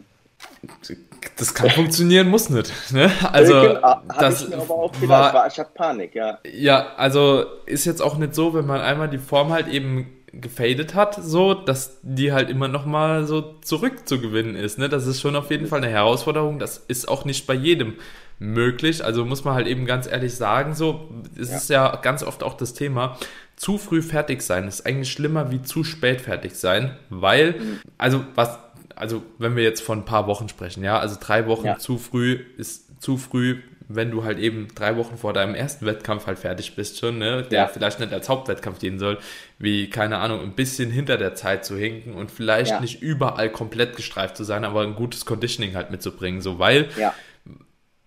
Das 1.38 1.54
kann 1.54 1.70
funktionieren, 1.70 2.28
muss 2.28 2.50
nicht. 2.50 2.72
Ne? 2.92 3.12
Also 3.32 3.62
genau, 3.62 4.02
das 4.20 4.48
ich 4.48 4.56
aber 4.56 4.74
auch 4.74 4.92
gedacht, 4.92 5.34
war, 5.34 5.48
ich 5.48 5.58
habe 5.60 5.70
Panik, 5.74 6.16
ja. 6.16 6.40
Ja, 6.46 6.94
also 6.98 7.46
ist 7.66 7.86
jetzt 7.86 8.02
auch 8.02 8.18
nicht 8.18 8.36
so, 8.36 8.54
wenn 8.54 8.66
man 8.66 8.82
einmal 8.82 9.10
die 9.10 9.18
Form 9.18 9.52
halt 9.52 9.68
eben 9.68 10.08
gefadet 10.42 10.96
hat, 10.96 11.16
so, 11.16 11.54
dass 11.54 12.00
die 12.04 12.32
halt 12.34 12.50
immer 12.50 12.68
noch 12.68 12.86
mal 12.86 13.26
so 13.26 13.56
zurückzugewinnen 13.62 14.56
ist. 14.56 14.78
Ne? 14.78 14.90
Das 14.90 15.08
ist 15.08 15.22
schon 15.22 15.36
auf 15.36 15.50
jeden 15.50 15.68
Fall 15.68 15.84
eine 15.84 15.92
Herausforderung. 15.92 16.60
Das 16.60 16.78
ist 16.78 17.08
auch 17.08 17.26
nicht 17.26 17.48
bei 17.48 17.54
jedem 17.54 17.96
möglich. 18.40 19.04
Also 19.04 19.26
muss 19.26 19.44
man 19.44 19.56
halt 19.56 19.68
eben 19.68 19.86
ganz 19.86 20.08
ehrlich 20.08 20.36
sagen, 20.36 20.76
so, 20.76 21.10
es 21.40 21.50
ja. 21.50 21.58
ist 21.58 21.70
ja 21.70 21.96
ganz 21.98 22.24
oft 22.24 22.44
auch 22.44 22.56
das 22.56 22.74
Thema, 22.74 23.18
zu 23.56 23.78
früh 23.78 24.02
fertig 24.02 24.42
sein 24.42 24.68
ist 24.68 24.86
eigentlich 24.86 25.12
schlimmer 25.12 25.52
wie 25.52 25.62
zu 25.62 25.84
spät 25.84 26.22
fertig 26.22 26.56
sein, 26.56 26.98
weil, 27.10 27.52
mhm. 27.52 27.80
also 27.98 28.26
was, 28.36 28.60
also 28.96 29.24
wenn 29.38 29.56
wir 29.56 29.64
jetzt 29.64 29.82
von 29.82 30.00
ein 30.00 30.06
paar 30.06 30.28
Wochen 30.28 30.50
sprechen, 30.50 30.84
ja, 30.84 31.00
also 31.00 31.16
drei 31.20 31.48
Wochen 31.48 31.66
ja. 31.66 31.78
zu 31.78 31.98
früh 31.98 32.40
ist 32.58 33.02
zu 33.02 33.18
früh, 33.18 33.62
wenn 33.88 34.10
du 34.10 34.24
halt 34.24 34.40
eben 34.40 34.68
drei 34.74 34.98
Wochen 34.98 35.18
vor 35.18 35.32
deinem 35.32 35.54
ersten 35.54 35.86
Wettkampf 35.86 36.26
halt 36.28 36.40
fertig 36.40 36.76
bist 36.76 37.00
schon, 37.00 37.20
ne, 37.20 37.44
der 37.44 37.60
ja. 37.60 37.68
vielleicht 37.68 38.00
nicht 38.00 38.12
als 38.12 38.28
Hauptwettkampf 38.30 38.80
dienen 38.80 39.00
soll, 39.00 39.20
wie, 39.60 39.90
keine 39.90 40.18
Ahnung, 40.18 40.42
ein 40.42 40.54
bisschen 40.54 40.90
hinter 40.90 41.18
der 41.18 41.36
Zeit 41.36 41.66
zu 41.66 41.78
hinken 41.78 42.14
und 42.14 42.32
vielleicht 42.32 42.72
ja. 42.72 42.80
nicht 42.80 43.02
überall 43.02 43.50
komplett 43.52 43.96
gestreift 43.96 44.38
zu 44.38 44.44
sein, 44.44 44.66
aber 44.66 44.82
ein 44.82 44.96
gutes 44.96 45.26
Conditioning 45.26 45.76
halt 45.76 45.92
mitzubringen, 45.92 46.42
so, 46.42 46.58
weil 46.58 46.90
ja. 46.98 47.14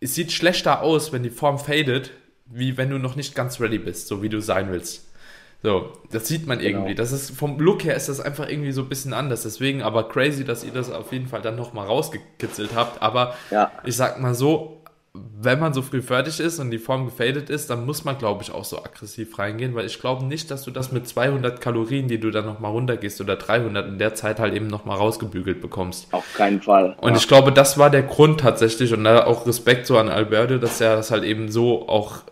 Es 0.00 0.14
sieht 0.14 0.32
schlechter 0.32 0.82
aus, 0.82 1.12
wenn 1.12 1.22
die 1.22 1.30
Form 1.30 1.58
fadet, 1.58 2.12
wie 2.46 2.76
wenn 2.76 2.90
du 2.90 2.98
noch 2.98 3.16
nicht 3.16 3.34
ganz 3.34 3.60
ready 3.60 3.78
bist, 3.78 4.08
so 4.08 4.22
wie 4.22 4.28
du 4.28 4.40
sein 4.40 4.70
willst. 4.70 5.08
So, 5.62 5.92
das 6.12 6.28
sieht 6.28 6.46
man 6.46 6.60
irgendwie. 6.60 6.94
Genau. 6.94 7.02
Das 7.02 7.10
ist 7.10 7.36
vom 7.36 7.58
Look 7.58 7.82
her 7.82 7.96
ist 7.96 8.08
das 8.08 8.20
einfach 8.20 8.48
irgendwie 8.48 8.70
so 8.70 8.82
ein 8.82 8.88
bisschen 8.88 9.12
anders. 9.12 9.42
Deswegen 9.42 9.82
aber 9.82 10.08
crazy, 10.08 10.44
dass 10.44 10.62
ihr 10.62 10.70
das 10.70 10.90
auf 10.90 11.12
jeden 11.12 11.26
Fall 11.26 11.42
dann 11.42 11.56
nochmal 11.56 11.86
rausgekitzelt 11.86 12.76
habt. 12.76 13.02
Aber 13.02 13.34
ja. 13.50 13.72
ich 13.84 13.96
sag 13.96 14.20
mal 14.20 14.36
so, 14.36 14.77
wenn 15.40 15.60
man 15.60 15.72
so 15.72 15.82
früh 15.82 16.02
fertig 16.02 16.40
ist 16.40 16.58
und 16.58 16.70
die 16.70 16.78
Form 16.78 17.06
gefadet 17.06 17.50
ist, 17.50 17.70
dann 17.70 17.86
muss 17.86 18.04
man, 18.04 18.18
glaube 18.18 18.42
ich, 18.42 18.52
auch 18.52 18.64
so 18.64 18.78
aggressiv 18.78 19.38
reingehen, 19.38 19.74
weil 19.74 19.86
ich 19.86 20.00
glaube 20.00 20.24
nicht, 20.24 20.50
dass 20.50 20.62
du 20.62 20.70
das 20.70 20.92
mit 20.92 21.08
200 21.08 21.60
Kalorien, 21.60 22.08
die 22.08 22.18
du 22.18 22.30
dann 22.30 22.46
nochmal 22.46 22.72
runtergehst 22.72 23.20
oder 23.20 23.36
300 23.36 23.86
in 23.86 23.98
der 23.98 24.14
Zeit 24.14 24.38
halt 24.38 24.54
eben 24.54 24.66
nochmal 24.66 24.96
rausgebügelt 24.96 25.60
bekommst. 25.60 26.12
Auf 26.12 26.34
keinen 26.34 26.60
Fall. 26.60 26.96
Und 27.00 27.12
ja. 27.12 27.16
ich 27.16 27.28
glaube, 27.28 27.52
das 27.52 27.78
war 27.78 27.90
der 27.90 28.02
Grund 28.02 28.40
tatsächlich 28.40 28.92
und 28.92 29.04
da 29.04 29.24
auch 29.24 29.46
Respekt 29.46 29.86
so 29.86 29.98
an 29.98 30.08
Alberto, 30.08 30.58
dass 30.58 30.80
er 30.80 30.96
das 30.96 31.10
halt 31.10 31.24
eben 31.24 31.50
so 31.50 31.88
auch 31.88 32.22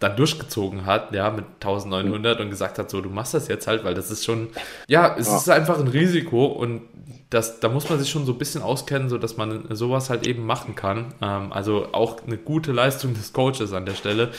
dann 0.00 0.16
durchgezogen 0.16 0.84
hat, 0.84 1.14
ja, 1.14 1.30
mit 1.30 1.44
1900 1.54 2.40
und 2.40 2.50
gesagt 2.50 2.78
hat, 2.78 2.90
so, 2.90 3.00
du 3.00 3.08
machst 3.08 3.34
das 3.34 3.48
jetzt 3.48 3.66
halt, 3.66 3.84
weil 3.84 3.94
das 3.94 4.10
ist 4.10 4.24
schon, 4.24 4.48
ja, 4.88 5.16
es 5.18 5.28
ja. 5.28 5.36
ist 5.36 5.48
einfach 5.48 5.78
ein 5.78 5.88
Risiko 5.88 6.46
und 6.46 6.82
das, 7.36 7.60
da 7.60 7.68
muss 7.68 7.88
man 7.90 7.98
sich 7.98 8.08
schon 8.08 8.24
so 8.24 8.32
ein 8.32 8.38
bisschen 8.38 8.62
auskennen, 8.62 9.10
so 9.10 9.18
dass 9.18 9.36
man 9.36 9.66
sowas 9.70 10.08
halt 10.08 10.26
eben 10.26 10.46
machen 10.46 10.74
kann. 10.74 11.12
Ähm, 11.22 11.52
also 11.52 11.88
auch 11.92 12.26
eine 12.26 12.38
gute 12.38 12.72
Leistung 12.72 13.12
des 13.12 13.34
Coaches 13.34 13.74
an 13.74 13.84
der 13.84 13.92
Stelle. 13.92 14.30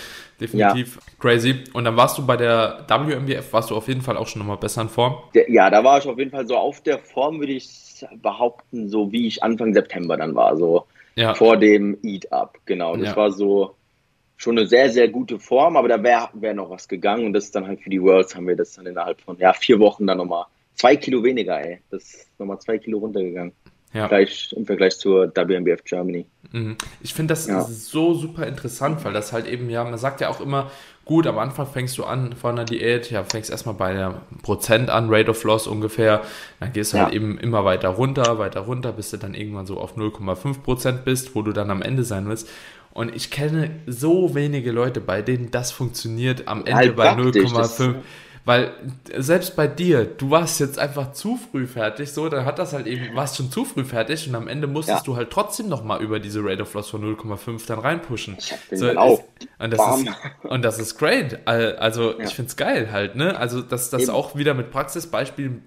Definitiv 0.41 0.95
ja. 0.95 1.01
crazy. 1.19 1.63
Und 1.73 1.85
dann 1.85 1.95
warst 1.95 2.17
du 2.17 2.25
bei 2.25 2.37
der 2.37 2.85
WMBF, 2.87 3.53
warst 3.53 3.69
du 3.69 3.75
auf 3.75 3.87
jeden 3.87 4.01
Fall 4.01 4.17
auch 4.17 4.27
schon 4.27 4.39
nochmal 4.39 4.57
besser 4.57 4.81
in 4.81 4.89
Form? 4.89 5.17
Ja, 5.47 5.69
da 5.69 5.83
war 5.83 5.99
ich 5.99 6.07
auf 6.07 6.17
jeden 6.17 6.31
Fall 6.31 6.47
so 6.47 6.57
auf 6.57 6.81
der 6.81 6.97
Form, 6.97 7.39
würde 7.39 7.53
ich 7.53 7.69
behaupten, 8.21 8.89
so 8.89 9.11
wie 9.11 9.27
ich 9.27 9.43
Anfang 9.43 9.73
September 9.73 10.17
dann 10.17 10.33
war, 10.33 10.57
so 10.57 10.85
ja. 11.15 11.35
vor 11.35 11.57
dem 11.57 11.97
Eat 12.03 12.31
Up, 12.31 12.57
genau. 12.65 12.95
Das 12.95 13.09
ja. 13.09 13.15
war 13.15 13.31
so, 13.31 13.75
schon 14.37 14.57
eine 14.57 14.67
sehr, 14.67 14.89
sehr 14.89 15.07
gute 15.07 15.39
Form, 15.39 15.77
aber 15.77 15.87
da 15.87 16.01
wäre 16.01 16.29
wär 16.33 16.53
noch 16.53 16.69
was 16.69 16.87
gegangen 16.87 17.25
und 17.25 17.33
das 17.33 17.45
ist 17.45 17.55
dann 17.55 17.67
halt 17.67 17.81
für 17.81 17.89
die 17.89 18.01
Worlds 18.01 18.35
haben 18.35 18.47
wir 18.47 18.55
das 18.55 18.73
dann 18.73 18.85
innerhalb 18.85 19.21
von 19.21 19.37
ja, 19.37 19.53
vier 19.53 19.79
Wochen 19.79 20.05
dann 20.05 20.17
nochmal 20.17 20.45
zwei 20.77 20.95
Kilo 20.95 21.23
weniger, 21.23 21.59
ey. 21.59 21.79
Das 21.91 22.03
ist 22.03 22.39
nochmal 22.39 22.59
zwei 22.59 22.77
Kilo 22.77 22.99
runtergegangen. 22.99 23.51
Ja. 23.93 24.07
Gleich 24.07 24.53
im 24.55 24.65
Vergleich 24.65 24.97
zur 24.97 25.31
WMBF 25.33 25.83
Germany. 25.83 26.25
Mhm. 26.51 26.77
Ich 27.01 27.13
finde 27.13 27.31
das 27.31 27.47
ja. 27.47 27.63
so 27.63 28.13
super 28.13 28.45
interessant, 28.45 29.03
weil 29.03 29.13
das 29.13 29.33
halt 29.33 29.47
eben, 29.47 29.69
ja, 29.69 29.83
man 29.83 29.97
sagt 29.97 30.21
ja 30.21 30.29
auch 30.29 30.41
immer, 30.41 30.69
gut, 31.05 31.25
am 31.25 31.39
Anfang 31.39 31.67
fängst 31.67 31.97
du 31.97 32.03
an 32.03 32.33
von 32.33 32.51
einer 32.51 32.65
Diät, 32.65 33.09
ja, 33.09 33.23
fängst 33.23 33.49
erstmal 33.49 33.75
bei 33.75 33.93
der 33.93 34.21
Prozent 34.43 34.89
an, 34.89 35.07
Rate 35.09 35.31
of 35.31 35.43
Loss 35.43 35.67
ungefähr, 35.67 36.21
dann 36.59 36.73
gehst 36.73 36.93
du 36.93 36.97
halt 36.97 37.13
ja. 37.13 37.13
halt 37.13 37.15
eben 37.15 37.39
immer 37.39 37.63
weiter 37.65 37.89
runter, 37.89 38.37
weiter 38.37 38.61
runter, 38.61 38.91
bis 38.91 39.09
du 39.09 39.17
dann 39.17 39.33
irgendwann 39.33 39.65
so 39.65 39.79
auf 39.79 39.97
0,5 39.97 40.61
Prozent 40.61 41.05
bist, 41.05 41.33
wo 41.33 41.41
du 41.41 41.53
dann 41.53 41.71
am 41.71 41.81
Ende 41.81 42.03
sein 42.03 42.27
willst. 42.27 42.49
Und 42.91 43.15
ich 43.15 43.31
kenne 43.31 43.71
so 43.85 44.35
wenige 44.35 44.71
Leute, 44.71 44.99
bei 45.01 45.21
denen 45.21 45.49
das 45.49 45.71
funktioniert 45.71 46.47
am 46.47 46.65
Ende 46.65 46.73
halt 46.75 46.95
bei 46.95 47.11
0,5. 47.11 47.95
Weil 48.47 48.71
selbst 49.13 49.57
bei 49.57 49.67
dir, 49.67 50.05
du 50.05 50.31
warst 50.31 50.61
jetzt 50.61 50.79
einfach 50.79 51.11
zu 51.11 51.35
früh 51.35 51.67
fertig, 51.67 52.13
so, 52.13 52.29
dann 52.29 52.45
hat 52.45 52.59
das 52.59 52.71
halt 52.71 52.87
eben, 52.87 53.13
warst 53.13 53.35
schon 53.35 53.51
zu 53.51 53.65
früh 53.65 53.83
fertig 53.83 54.25
und 54.29 54.35
am 54.35 54.47
Ende 54.47 54.67
musstest 54.67 54.99
ja. 54.99 55.03
du 55.03 55.17
halt 55.17 55.31
trotzdem 55.31 55.67
nochmal 55.67 56.01
über 56.01 56.21
diese 56.21 56.41
Rate 56.41 56.61
of 56.61 56.73
Loss 56.73 56.89
von 56.89 57.03
0,5 57.03 57.67
dann 57.67 57.79
reinpushen. 57.79 58.37
Ich 58.39 58.53
hab 58.53 58.69
den 58.69 58.77
so, 58.77 58.89
auch. 58.97 59.21
Und 59.59 59.73
das, 59.73 59.99
ist, 59.99 60.07
und 60.43 60.61
das 60.61 60.79
ist 60.79 60.97
great. 60.97 61.45
Also 61.45 62.17
ja. 62.17 62.23
ich 62.23 62.35
find's 62.35 62.55
geil 62.55 62.89
halt, 62.89 63.17
ne? 63.17 63.37
Also 63.37 63.61
dass 63.61 63.89
das 63.89 64.07
auch 64.07 64.37
wieder 64.37 64.53
mit 64.53 64.71
Praxisbeispielen 64.71 65.63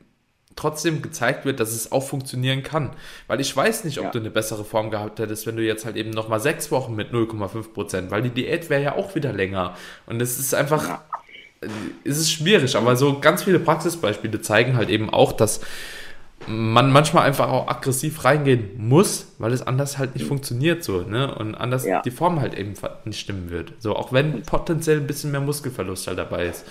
trotzdem 0.57 1.03
gezeigt 1.03 1.45
wird, 1.45 1.61
dass 1.61 1.73
es 1.73 1.93
auch 1.93 2.03
funktionieren 2.03 2.63
kann. 2.63 2.97
Weil 3.27 3.41
ich 3.41 3.55
weiß 3.55 3.85
nicht, 3.85 3.99
ob 3.99 4.07
ja. 4.07 4.11
du 4.11 4.21
eine 4.21 4.31
bessere 4.31 4.65
Form 4.65 4.91
gehabt 4.91 5.19
hättest, 5.19 5.47
wenn 5.47 5.57
du 5.57 5.63
jetzt 5.63 5.85
halt 5.85 5.97
eben 5.97 6.11
nochmal 6.11 6.41
sechs 6.41 6.71
Wochen 6.71 6.95
mit 6.95 7.13
0,5 7.13 7.75
Prozent, 7.75 8.11
weil 8.11 8.23
die 8.23 8.31
Diät 8.31 8.71
wäre 8.71 8.83
ja 8.83 8.95
auch 8.95 9.15
wieder 9.15 9.35
länger. 9.35 9.77
Und 10.07 10.23
es 10.23 10.39
ist 10.39 10.55
einfach, 10.55 10.89
ja. 10.89 11.05
Es 12.05 12.19
ist 12.19 12.33
schwierig, 12.33 12.77
aber 12.77 12.97
so 12.97 13.21
ganz 13.21 13.43
viele 13.43 13.59
Praxisbeispiele 13.59 14.41
zeigen 14.41 14.77
halt 14.77 14.89
eben 14.89 15.11
auch, 15.11 15.33
dass 15.33 15.61
man 16.47 16.91
manchmal 16.91 17.27
einfach 17.27 17.51
auch 17.51 17.69
aggressiv 17.69 18.25
reingehen 18.25 18.71
muss, 18.79 19.35
weil 19.39 19.53
es 19.53 19.67
anders 19.67 19.99
halt 19.99 20.15
nicht 20.15 20.27
funktioniert 20.27 20.83
so, 20.83 21.03
ne? 21.03 21.35
Und 21.35 21.55
anders 21.55 21.85
ja. 21.85 22.01
die 22.01 22.11
Form 22.11 22.41
halt 22.41 22.55
eben 22.55 22.73
nicht 23.05 23.21
stimmen 23.21 23.51
wird. 23.51 23.75
So, 23.79 23.95
auch 23.95 24.11
wenn 24.13 24.43
potenziell 24.43 24.97
ein 24.97 25.07
bisschen 25.07 25.33
mehr 25.33 25.41
Muskelverlust 25.41 26.07
halt 26.07 26.19
dabei 26.19 26.47
ist 26.47 26.65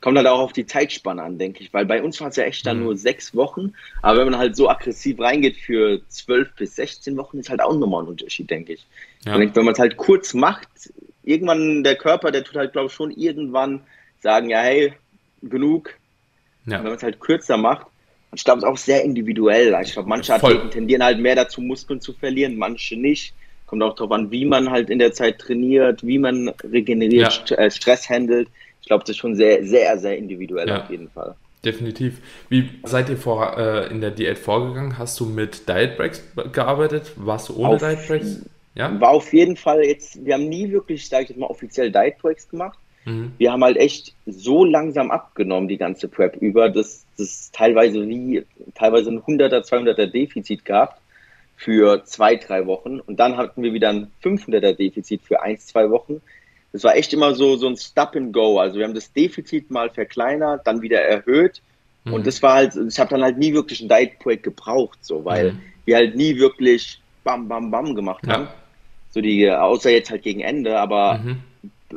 kommt 0.00 0.18
halt 0.18 0.26
auch 0.26 0.40
auf 0.40 0.52
die 0.52 0.66
Zeitspanne 0.66 1.22
an, 1.22 1.38
denke 1.38 1.62
ich, 1.62 1.72
weil 1.72 1.86
bei 1.86 2.02
uns 2.02 2.20
war 2.20 2.28
es 2.28 2.36
ja 2.36 2.44
echt 2.44 2.66
dann 2.66 2.78
mhm. 2.78 2.84
nur 2.84 2.96
sechs 2.96 3.34
Wochen, 3.34 3.72
aber 4.02 4.20
wenn 4.20 4.30
man 4.30 4.38
halt 4.38 4.56
so 4.56 4.68
aggressiv 4.68 5.18
reingeht 5.20 5.56
für 5.56 6.00
zwölf 6.08 6.54
bis 6.56 6.76
16 6.76 7.16
Wochen, 7.16 7.38
ist 7.38 7.50
halt 7.50 7.60
auch 7.60 7.74
nochmal 7.76 8.02
ein 8.02 8.08
Unterschied, 8.08 8.50
denke 8.50 8.74
ich. 8.74 8.86
Ja. 9.24 9.38
wenn 9.38 9.64
man 9.64 9.72
es 9.74 9.78
halt 9.78 9.96
kurz 9.96 10.34
macht, 10.34 10.68
irgendwann 11.26 11.84
der 11.84 11.96
Körper, 11.96 12.30
der 12.30 12.42
tut 12.42 12.56
halt, 12.56 12.72
glaube 12.72 12.86
ich, 12.86 12.94
schon 12.94 13.10
irgendwann 13.10 13.82
sagen, 14.22 14.48
ja, 14.48 14.60
hey, 14.60 14.94
genug. 15.42 15.90
Ja. 16.64 16.78
Und 16.78 16.84
wenn 16.84 16.90
man 16.90 16.96
es 16.96 17.02
halt 17.02 17.20
kürzer 17.20 17.58
macht, 17.58 17.86
ich 18.34 18.44
glaube, 18.44 18.58
es 18.58 18.64
ist 18.64 18.70
auch 18.70 18.78
sehr 18.78 19.04
individuell. 19.04 19.76
Ich 19.82 19.92
glaube, 19.92 20.08
manche 20.08 20.32
Voll. 20.38 20.52
Athleten 20.52 20.70
tendieren 20.70 21.04
halt 21.04 21.18
mehr 21.18 21.36
dazu, 21.36 21.60
Muskeln 21.60 22.00
zu 22.00 22.14
verlieren, 22.14 22.56
manche 22.56 22.96
nicht. 22.96 23.34
Kommt 23.66 23.82
auch 23.82 23.94
darauf 23.94 24.12
an, 24.12 24.30
wie 24.30 24.46
man 24.46 24.70
halt 24.70 24.88
in 24.90 24.98
der 24.98 25.12
Zeit 25.12 25.38
trainiert, 25.38 26.06
wie 26.06 26.18
man 26.18 26.48
regeneriert, 26.62 27.50
ja. 27.50 27.56
Äh, 27.56 27.70
Stress 27.70 28.08
handelt 28.08 28.48
ich 28.86 28.88
glaube, 28.88 29.02
das 29.02 29.10
ist 29.10 29.16
schon 29.16 29.34
sehr, 29.34 29.66
sehr, 29.66 29.98
sehr 29.98 30.16
individuell 30.16 30.68
ja, 30.68 30.84
auf 30.84 30.90
jeden 30.90 31.10
Fall. 31.10 31.34
Definitiv. 31.64 32.20
Wie 32.48 32.70
seid 32.84 33.08
ihr 33.08 33.16
vor, 33.16 33.58
äh, 33.58 33.90
in 33.90 34.00
der 34.00 34.12
Diät 34.12 34.38
vorgegangen? 34.38 34.96
Hast 34.96 35.18
du 35.18 35.26
mit 35.26 35.68
Diet 35.68 35.96
Breaks 35.96 36.22
gearbeitet? 36.52 37.10
Warst 37.16 37.48
du 37.48 37.56
ohne 37.56 37.74
auf, 37.74 37.80
Diet 37.80 38.06
Breaks? 38.06 38.42
Ja? 38.76 39.00
War 39.00 39.10
auf 39.10 39.32
jeden 39.32 39.56
Fall 39.56 39.84
jetzt, 39.84 40.24
wir 40.24 40.34
haben 40.34 40.48
nie 40.48 40.70
wirklich, 40.70 41.08
sage 41.08 41.24
ich 41.24 41.28
jetzt 41.30 41.38
mal, 41.38 41.46
offiziell 41.46 41.90
Diet 41.90 42.18
Breaks 42.18 42.48
gemacht. 42.48 42.78
Mhm. 43.04 43.32
Wir 43.38 43.52
haben 43.52 43.64
halt 43.64 43.76
echt 43.76 44.14
so 44.26 44.64
langsam 44.64 45.10
abgenommen, 45.10 45.68
die 45.68 45.78
ganze 45.78 46.08
Prep 46.08 46.36
über, 46.36 46.68
dass 46.68 47.04
das 47.16 47.50
teilweise 47.52 48.06
wie, 48.06 48.44
teilweise 48.74 49.10
ein 49.10 49.20
100er, 49.20 49.64
200er 49.64 50.06
Defizit 50.06 50.64
gehabt 50.64 51.00
für 51.56 52.04
zwei, 52.04 52.36
drei 52.36 52.66
Wochen. 52.66 53.00
Und 53.00 53.18
dann 53.18 53.36
hatten 53.36 53.62
wir 53.62 53.72
wieder 53.72 53.88
ein 53.88 54.10
500er 54.22 54.74
Defizit 54.74 55.22
für 55.22 55.42
ein, 55.42 55.58
zwei 55.58 55.90
Wochen 55.90 56.20
es 56.76 56.84
war 56.84 56.94
echt 56.94 57.12
immer 57.12 57.34
so, 57.34 57.56
so 57.56 57.66
ein 57.66 57.76
Stop 57.76 58.14
and 58.14 58.32
Go. 58.32 58.58
Also 58.58 58.78
wir 58.78 58.84
haben 58.84 58.94
das 58.94 59.12
Defizit 59.12 59.70
mal 59.70 59.90
verkleinert, 59.90 60.66
dann 60.66 60.82
wieder 60.82 61.00
erhöht. 61.00 61.62
Mhm. 62.04 62.12
Und 62.12 62.26
das 62.26 62.42
war 62.42 62.54
halt, 62.54 62.76
ich 62.76 62.98
habe 63.00 63.10
dann 63.10 63.22
halt 63.22 63.38
nie 63.38 63.52
wirklich 63.52 63.80
ein 63.80 63.88
Diet-Projekt 63.88 64.44
gebraucht, 64.44 64.98
so, 65.00 65.24
weil 65.24 65.52
mhm. 65.52 65.60
wir 65.86 65.96
halt 65.96 66.14
nie 66.16 66.36
wirklich 66.36 67.00
bam, 67.24 67.48
bam, 67.48 67.70
bam 67.70 67.94
gemacht 67.94 68.24
ja. 68.26 68.48
So 69.16 69.22
die, 69.22 69.50
außer 69.50 69.90
jetzt 69.90 70.10
halt 70.10 70.24
gegen 70.24 70.40
Ende, 70.40 70.78
aber 70.78 71.16
mhm. 71.24 71.38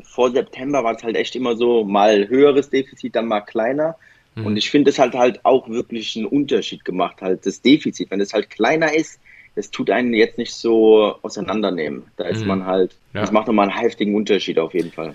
vor 0.04 0.32
September 0.32 0.86
war 0.86 0.96
es 0.96 1.04
halt 1.04 1.18
echt 1.18 1.36
immer 1.36 1.58
so, 1.58 1.84
mal 1.84 2.30
höheres 2.30 2.70
Defizit, 2.70 3.14
dann 3.14 3.28
mal 3.28 3.42
kleiner. 3.42 3.98
Mhm. 4.36 4.46
Und 4.46 4.56
ich 4.56 4.70
finde, 4.70 4.90
es 4.90 4.98
hat 4.98 5.16
halt 5.16 5.44
auch 5.44 5.68
wirklich 5.68 6.16
einen 6.16 6.28
Unterschied 6.28 6.86
gemacht, 6.86 7.18
halt 7.20 7.46
das 7.46 7.62
Defizit. 7.62 8.10
Wenn 8.10 8.22
es 8.22 8.32
halt 8.32 8.50
kleiner 8.50 8.96
ist, 8.96 9.20
es 9.56 9.70
tut 9.70 9.90
einen 9.90 10.14
jetzt 10.14 10.38
nicht 10.38 10.54
so 10.54 11.16
auseinandernehmen. 11.24 12.04
Da 12.16 12.24
ist 12.24 12.44
mhm. 12.44 12.48
man 12.48 12.66
halt, 12.66 12.96
ja. 13.14 13.20
das 13.20 13.34
macht 13.34 13.48
nochmal 13.48 13.68
einen 13.68 13.78
heftigen 13.78 14.16
Unterschied 14.16 14.58
auf 14.58 14.74
jeden 14.74 14.94
Fall. 14.94 15.14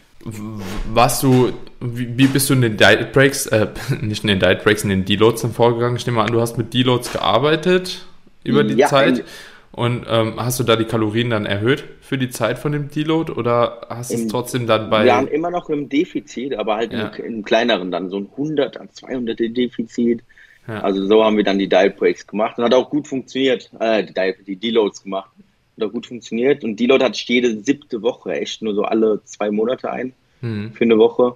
Warst 0.92 1.22
du, 1.22 1.54
wie, 1.80 2.18
wie 2.18 2.26
bist 2.26 2.50
du 2.50 2.52
in 2.52 2.60
den 2.60 2.76
Diet 2.76 3.12
Breaks, 3.12 3.46
äh, 3.46 3.68
nicht 4.02 4.24
in 4.24 4.28
den 4.28 4.40
Diet 4.40 4.62
Breaks, 4.62 4.84
in 4.84 4.90
den 4.90 5.06
Deloads 5.06 5.40
dann 5.40 5.54
vorgegangen? 5.54 5.96
Ich 5.96 6.04
nehme 6.04 6.16
mal 6.16 6.26
an, 6.26 6.32
du 6.32 6.42
hast 6.42 6.58
mit 6.58 6.74
Deloads 6.74 7.14
gearbeitet 7.14 8.04
über 8.42 8.62
die 8.62 8.74
ja, 8.74 8.88
Zeit. 8.88 9.24
Und 9.72 10.04
ähm, 10.06 10.34
hast 10.36 10.60
du 10.60 10.64
da 10.64 10.76
die 10.76 10.84
Kalorien 10.84 11.30
dann 11.30 11.46
erhöht 11.46 11.82
für 12.14 12.18
die 12.18 12.30
Zeit 12.30 12.60
von 12.60 12.70
dem 12.70 12.88
Deload 12.90 13.32
oder 13.32 13.88
hast 13.88 14.12
du 14.12 14.14
es 14.14 14.28
trotzdem 14.28 14.68
dann 14.68 14.88
bei. 14.88 15.04
Wir 15.04 15.14
waren 15.14 15.26
immer 15.26 15.50
noch 15.50 15.68
im 15.68 15.88
Defizit, 15.88 16.54
aber 16.54 16.76
halt 16.76 16.92
ja. 16.92 17.08
im, 17.08 17.24
im, 17.24 17.44
kleineren 17.44 17.90
dann, 17.90 18.08
so 18.08 18.18
ein 18.18 18.28
100, 18.30 18.78
200 18.92 19.36
Defizit. 19.40 20.22
Ja. 20.68 20.80
Also 20.80 21.04
so 21.08 21.24
haben 21.24 21.36
wir 21.36 21.42
dann 21.42 21.58
die 21.58 21.68
Dial 21.68 21.90
Breaks 21.90 22.24
gemacht 22.24 22.56
und 22.56 22.64
hat 22.64 22.72
auch 22.72 22.88
gut 22.88 23.08
funktioniert. 23.08 23.68
Äh, 23.80 24.04
die, 24.04 24.14
Dial, 24.14 24.36
die 24.46 24.54
Deloads 24.54 25.02
gemacht. 25.02 25.28
Hat 25.76 25.88
auch 25.88 25.92
gut 25.92 26.06
funktioniert. 26.06 26.62
Und 26.62 26.78
Deload 26.78 27.04
hatte 27.04 27.16
ich 27.16 27.26
jede 27.26 27.60
siebte 27.64 28.00
Woche, 28.00 28.30
echt 28.34 28.62
nur 28.62 28.76
so 28.76 28.84
alle 28.84 29.20
zwei 29.24 29.50
Monate 29.50 29.90
ein 29.90 30.12
mhm. 30.40 30.70
für 30.72 30.84
eine 30.84 30.96
Woche. 30.96 31.34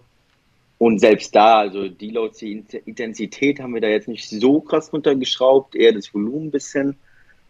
Und 0.79 1.01
selbst 1.01 1.35
da, 1.35 1.59
also 1.59 1.89
Deloads, 1.89 2.39
die 2.39 2.65
Intensität 2.85 3.59
haben 3.59 3.75
wir 3.75 3.81
da 3.81 3.89
jetzt 3.89 4.07
nicht 4.07 4.31
so 4.31 4.61
krass 4.61 4.93
runtergeschraubt, 4.93 5.75
eher 5.75 5.93
das 5.93 6.15
Volumen 6.15 6.47
ein 6.47 6.51
bisschen. 6.53 6.97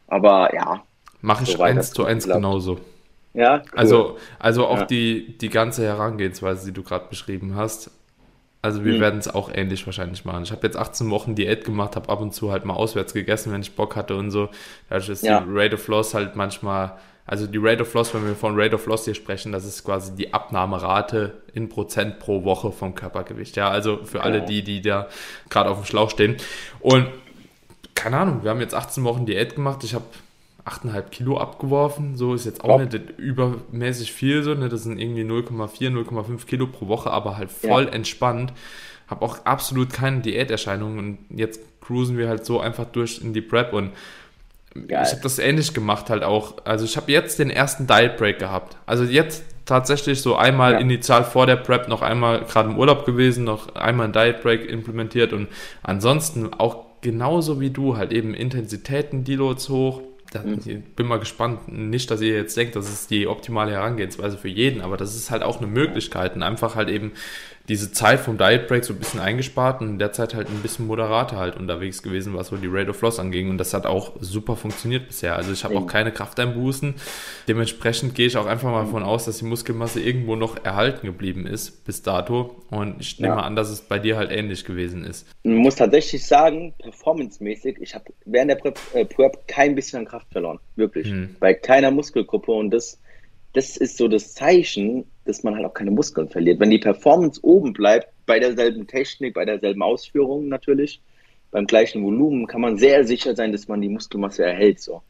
Aber 0.06 0.54
ja. 0.54 0.82
Mache 1.20 1.44
ich 1.44 1.60
eins 1.60 1.92
zu 1.92 2.06
eins 2.06 2.26
genauso. 2.26 2.78
Ja, 3.38 3.58
cool. 3.58 3.78
Also, 3.78 4.18
also 4.40 4.66
auch 4.66 4.80
ja. 4.80 4.84
die, 4.86 5.38
die 5.38 5.48
ganze 5.48 5.84
Herangehensweise, 5.84 6.66
die 6.66 6.72
du 6.72 6.82
gerade 6.82 7.06
beschrieben 7.08 7.54
hast. 7.54 7.92
Also 8.62 8.84
wir 8.84 8.94
mhm. 8.94 9.00
werden 9.00 9.20
es 9.20 9.32
auch 9.32 9.48
ähnlich 9.54 9.86
wahrscheinlich 9.86 10.24
machen. 10.24 10.42
Ich 10.42 10.50
habe 10.50 10.66
jetzt 10.66 10.76
18 10.76 11.08
Wochen 11.10 11.36
Diät 11.36 11.64
gemacht, 11.64 11.94
habe 11.94 12.08
ab 12.08 12.20
und 12.20 12.34
zu 12.34 12.50
halt 12.50 12.64
mal 12.64 12.74
auswärts 12.74 13.14
gegessen, 13.14 13.52
wenn 13.52 13.60
ich 13.60 13.76
Bock 13.76 13.94
hatte 13.94 14.16
und 14.16 14.32
so. 14.32 14.48
Dadurch 14.88 15.08
ist 15.08 15.22
ja. 15.22 15.40
die 15.40 15.46
Rate 15.48 15.76
of 15.76 15.86
Loss 15.86 16.14
halt 16.14 16.34
manchmal, 16.34 16.98
also 17.26 17.46
die 17.46 17.58
Rate 17.58 17.82
of 17.82 17.94
Loss, 17.94 18.12
wenn 18.12 18.26
wir 18.26 18.34
von 18.34 18.60
Rate 18.60 18.74
of 18.74 18.86
Loss 18.86 19.04
hier 19.04 19.14
sprechen, 19.14 19.52
das 19.52 19.64
ist 19.64 19.84
quasi 19.84 20.16
die 20.16 20.34
Abnahmerate 20.34 21.34
in 21.54 21.68
Prozent 21.68 22.18
pro 22.18 22.42
Woche 22.42 22.72
vom 22.72 22.96
Körpergewicht. 22.96 23.54
Ja, 23.54 23.70
also 23.70 24.04
für 24.04 24.24
alle 24.24 24.42
die, 24.42 24.64
die 24.64 24.82
da 24.82 25.06
gerade 25.48 25.70
auf 25.70 25.78
dem 25.78 25.84
Schlauch 25.84 26.10
stehen. 26.10 26.36
Und 26.80 27.06
keine 27.94 28.18
Ahnung, 28.18 28.42
wir 28.42 28.50
haben 28.50 28.60
jetzt 28.60 28.74
18 28.74 29.04
Wochen 29.04 29.26
Diät 29.26 29.54
gemacht. 29.54 29.84
Ich 29.84 29.94
habe 29.94 30.06
8,5 30.68 31.02
Kilo 31.10 31.38
abgeworfen. 31.38 32.16
So 32.16 32.34
ist 32.34 32.46
jetzt 32.46 32.62
auch 32.62 32.78
ja. 32.78 32.84
nicht 32.84 33.18
übermäßig 33.18 34.12
viel, 34.12 34.42
so, 34.42 34.54
ne? 34.54 34.68
Das 34.68 34.82
sind 34.82 34.98
irgendwie 34.98 35.22
0,4, 35.22 35.90
0,5 35.90 36.46
Kilo 36.46 36.66
pro 36.66 36.88
Woche, 36.88 37.10
aber 37.10 37.36
halt 37.36 37.50
voll 37.50 37.84
ja. 37.84 37.90
entspannt. 37.90 38.52
Habe 39.06 39.24
auch 39.24 39.44
absolut 39.44 39.92
keine 39.92 40.20
Diäterscheinungen 40.20 40.98
und 40.98 41.18
jetzt 41.30 41.60
cruisen 41.80 42.18
wir 42.18 42.28
halt 42.28 42.44
so 42.44 42.60
einfach 42.60 42.84
durch 42.84 43.20
in 43.22 43.32
die 43.32 43.40
Prep 43.40 43.72
und 43.72 43.92
Geil. 44.74 45.02
ich 45.04 45.12
habe 45.12 45.22
das 45.22 45.38
ähnlich 45.38 45.72
gemacht 45.72 46.10
halt 46.10 46.22
auch. 46.22 46.56
Also 46.64 46.84
ich 46.84 46.96
habe 46.96 47.10
jetzt 47.10 47.38
den 47.38 47.50
ersten 47.50 47.86
Diet 47.86 48.18
Break 48.18 48.38
gehabt. 48.38 48.76
Also 48.84 49.04
jetzt 49.04 49.42
tatsächlich 49.64 50.20
so 50.20 50.36
einmal 50.36 50.74
ja. 50.74 50.78
initial 50.78 51.24
vor 51.24 51.46
der 51.46 51.56
Prep 51.56 51.88
noch 51.88 52.02
einmal 52.02 52.42
gerade 52.42 52.70
im 52.70 52.78
Urlaub 52.78 53.06
gewesen, 53.06 53.44
noch 53.44 53.74
einmal 53.74 54.06
ein 54.06 54.12
Diet 54.12 54.42
Break 54.42 54.68
implementiert 54.68 55.32
und 55.32 55.48
ansonsten 55.82 56.52
auch 56.52 56.84
genauso 57.00 57.60
wie 57.60 57.70
du 57.70 57.96
halt 57.96 58.12
eben 58.12 58.34
Intensitäten, 58.34 59.24
Deloads 59.24 59.68
hoch, 59.68 60.02
da, 60.30 60.42
mhm. 60.42 60.60
ich 60.64 60.84
bin 60.94 61.06
mal 61.06 61.18
gespannt. 61.18 61.68
Nicht, 61.68 62.10
dass 62.10 62.20
ihr 62.20 62.34
jetzt 62.34 62.56
denkt, 62.56 62.76
das 62.76 62.88
ist 62.88 63.10
die 63.10 63.26
optimale 63.26 63.72
Herangehensweise 63.72 64.36
für 64.36 64.48
jeden, 64.48 64.80
aber 64.80 64.96
das 64.96 65.16
ist 65.16 65.30
halt 65.30 65.42
auch 65.42 65.58
eine 65.58 65.66
Möglichkeit. 65.66 66.34
Und 66.36 66.42
einfach 66.42 66.74
halt 66.74 66.88
eben 66.88 67.12
diese 67.68 67.92
Zeit 67.92 68.20
vom 68.20 68.38
Diet 68.38 68.66
Break 68.66 68.84
so 68.84 68.94
ein 68.94 68.98
bisschen 68.98 69.20
eingespart 69.20 69.82
und 69.82 69.88
in 69.88 69.98
der 69.98 70.12
Zeit 70.12 70.34
halt 70.34 70.48
ein 70.48 70.62
bisschen 70.62 70.86
moderater 70.86 71.36
halt 71.36 71.56
unterwegs 71.56 72.02
gewesen, 72.02 72.34
was 72.34 72.48
so 72.48 72.56
die 72.56 72.66
Rate 72.66 72.90
of 72.90 73.00
Loss 73.02 73.18
anging. 73.18 73.50
Und 73.50 73.58
das 73.58 73.74
hat 73.74 73.84
auch 73.84 74.12
super 74.20 74.56
funktioniert 74.56 75.06
bisher. 75.08 75.36
Also 75.36 75.52
ich 75.52 75.64
habe 75.64 75.76
auch 75.76 75.86
keine 75.86 76.10
Krafteinbußen. 76.10 76.94
Dementsprechend 77.46 78.14
gehe 78.14 78.26
ich 78.26 78.36
auch 78.36 78.46
einfach 78.46 78.70
mal 78.70 78.84
davon 78.84 79.02
aus, 79.02 79.26
dass 79.26 79.38
die 79.38 79.44
Muskelmasse 79.44 80.00
irgendwo 80.00 80.34
noch 80.34 80.64
erhalten 80.64 81.06
geblieben 81.06 81.46
ist 81.46 81.84
bis 81.84 82.02
dato. 82.02 82.56
Und 82.70 83.00
ich 83.00 83.20
nehme 83.20 83.36
ja. 83.36 83.42
an, 83.42 83.54
dass 83.54 83.68
es 83.68 83.82
bei 83.82 83.98
dir 83.98 84.16
halt 84.16 84.30
ähnlich 84.30 84.64
gewesen 84.64 85.04
ist. 85.04 85.26
Man 85.42 85.56
muss 85.56 85.76
tatsächlich 85.76 86.26
sagen, 86.26 86.74
performancemäßig, 86.78 87.78
ich 87.80 87.94
habe 87.94 88.04
während 88.24 88.50
der 88.50 88.56
Prep, 88.56 88.78
äh, 88.94 89.04
Prep 89.04 89.46
kein 89.46 89.74
bisschen 89.74 90.00
an 90.00 90.04
Kraft 90.06 90.26
verloren. 90.32 90.58
Wirklich. 90.76 91.08
Hm. 91.08 91.36
Bei 91.38 91.52
keiner 91.52 91.90
Muskelgruppe. 91.90 92.52
Und 92.52 92.70
das, 92.70 92.98
das 93.52 93.76
ist 93.76 93.96
so 93.96 94.08
das 94.08 94.34
Zeichen, 94.34 95.04
dass 95.24 95.42
man 95.42 95.54
halt 95.54 95.64
auch 95.64 95.74
keine 95.74 95.90
Muskeln 95.90 96.28
verliert. 96.28 96.60
Wenn 96.60 96.70
die 96.70 96.78
Performance 96.78 97.40
oben 97.42 97.72
bleibt, 97.72 98.08
bei 98.26 98.38
derselben 98.38 98.86
Technik, 98.86 99.34
bei 99.34 99.44
derselben 99.44 99.82
Ausführung 99.82 100.48
natürlich, 100.48 101.00
beim 101.50 101.66
gleichen 101.66 102.04
Volumen, 102.04 102.46
kann 102.46 102.60
man 102.60 102.76
sehr 102.76 103.04
sicher 103.04 103.34
sein, 103.34 103.52
dass 103.52 103.68
man 103.68 103.80
die 103.80 103.88
Muskelmasse 103.88 104.44
erhält. 104.44 104.80
So. 104.80 105.02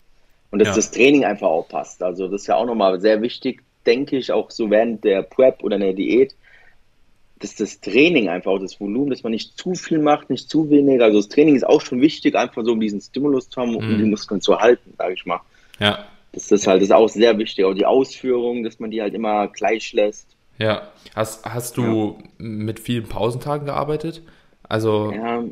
Und 0.51 0.61
dass 0.61 0.69
ja. 0.69 0.75
das 0.75 0.91
Training 0.91 1.25
einfach 1.25 1.49
auch 1.49 1.69
passt. 1.69 2.03
Also 2.03 2.29
das 2.29 2.43
ist 2.43 2.47
ja 2.47 2.57
auch 2.57 2.67
nochmal 2.67 3.01
sehr 3.01 3.21
wichtig, 3.23 3.63
denke 3.87 4.17
ich, 4.17 4.31
auch 4.33 4.51
so 4.51 4.71
während 4.71 5.03
der 5.05 5.23
Prep 5.23 5.63
oder 5.63 5.79
der 5.79 5.93
Diät, 5.93 6.35
dass 7.41 7.55
das 7.55 7.81
Training 7.81 8.29
einfach 8.29 8.53
auch 8.53 8.59
das 8.59 8.81
Volumen, 8.81 9.11
dass 9.11 9.23
man 9.23 9.33
nicht 9.33 9.59
zu 9.59 9.75
viel 9.75 9.99
macht, 9.99 10.31
nicht 10.31 10.49
zu 10.49 10.71
wenig. 10.71 11.01
Also 11.03 11.19
das 11.19 11.29
Training 11.29 11.57
ist 11.57 11.67
auch 11.67 11.81
schon 11.81 12.01
wichtig, 12.01 12.35
einfach 12.35 12.65
so 12.65 12.73
um 12.73 12.81
diesen 12.81 13.01
Stimulus 13.01 13.49
zu 13.49 13.61
haben, 13.61 13.75
um 13.75 13.87
mhm. 13.87 13.99
die 13.99 14.05
Muskeln 14.05 14.41
zu 14.41 14.59
halten, 14.59 14.95
sage 14.97 15.15
ich 15.15 15.27
mal. 15.27 15.41
Ja. 15.79 16.05
Das 16.33 16.51
ist 16.51 16.67
halt 16.67 16.83
das 16.83 16.89
ist 16.89 16.95
auch 16.95 17.09
sehr 17.09 17.39
wichtig. 17.39 17.65
Auch 17.65 17.75
die 17.75 17.87
Ausführung, 17.87 18.63
dass 18.63 18.79
man 18.79 18.91
die 18.91 19.01
halt 19.01 19.15
immer 19.15 19.49
gleich 19.49 19.93
lässt. 19.93 20.37
Ja. 20.59 20.89
Hast, 21.15 21.45
hast 21.45 21.77
du 21.77 22.19
ja. 22.19 22.25
mit 22.39 22.81
vielen 22.81 23.09
Pausentagen 23.09 23.67
gearbeitet? 23.67 24.23
Also. 24.63 25.13
Ja. 25.13 25.45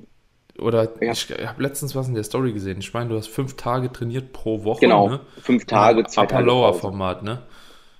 Oder 0.59 0.89
ja. 1.03 1.13
ich 1.13 1.31
habe 1.31 1.63
letztens 1.63 1.95
was 1.95 2.09
in 2.09 2.15
der 2.15 2.25
Story 2.25 2.53
gesehen. 2.53 2.79
Ich 2.79 2.95
meine, 2.95 3.11
du 3.11 3.17
hast 3.17 3.29
fünf 3.29 3.57
Tage 3.57 3.93
trainiert 3.93 4.33
pro 4.33 4.65
Woche. 4.65 4.81
Genau, 4.81 5.09
ne? 5.09 5.21
fünf 5.43 5.67
Tage, 5.67 6.05
zwei 6.05 6.23
Upper 6.23 6.37
Tage 6.37 6.47
Lower 6.47 6.73
Format, 6.73 7.23
ne? 7.23 7.43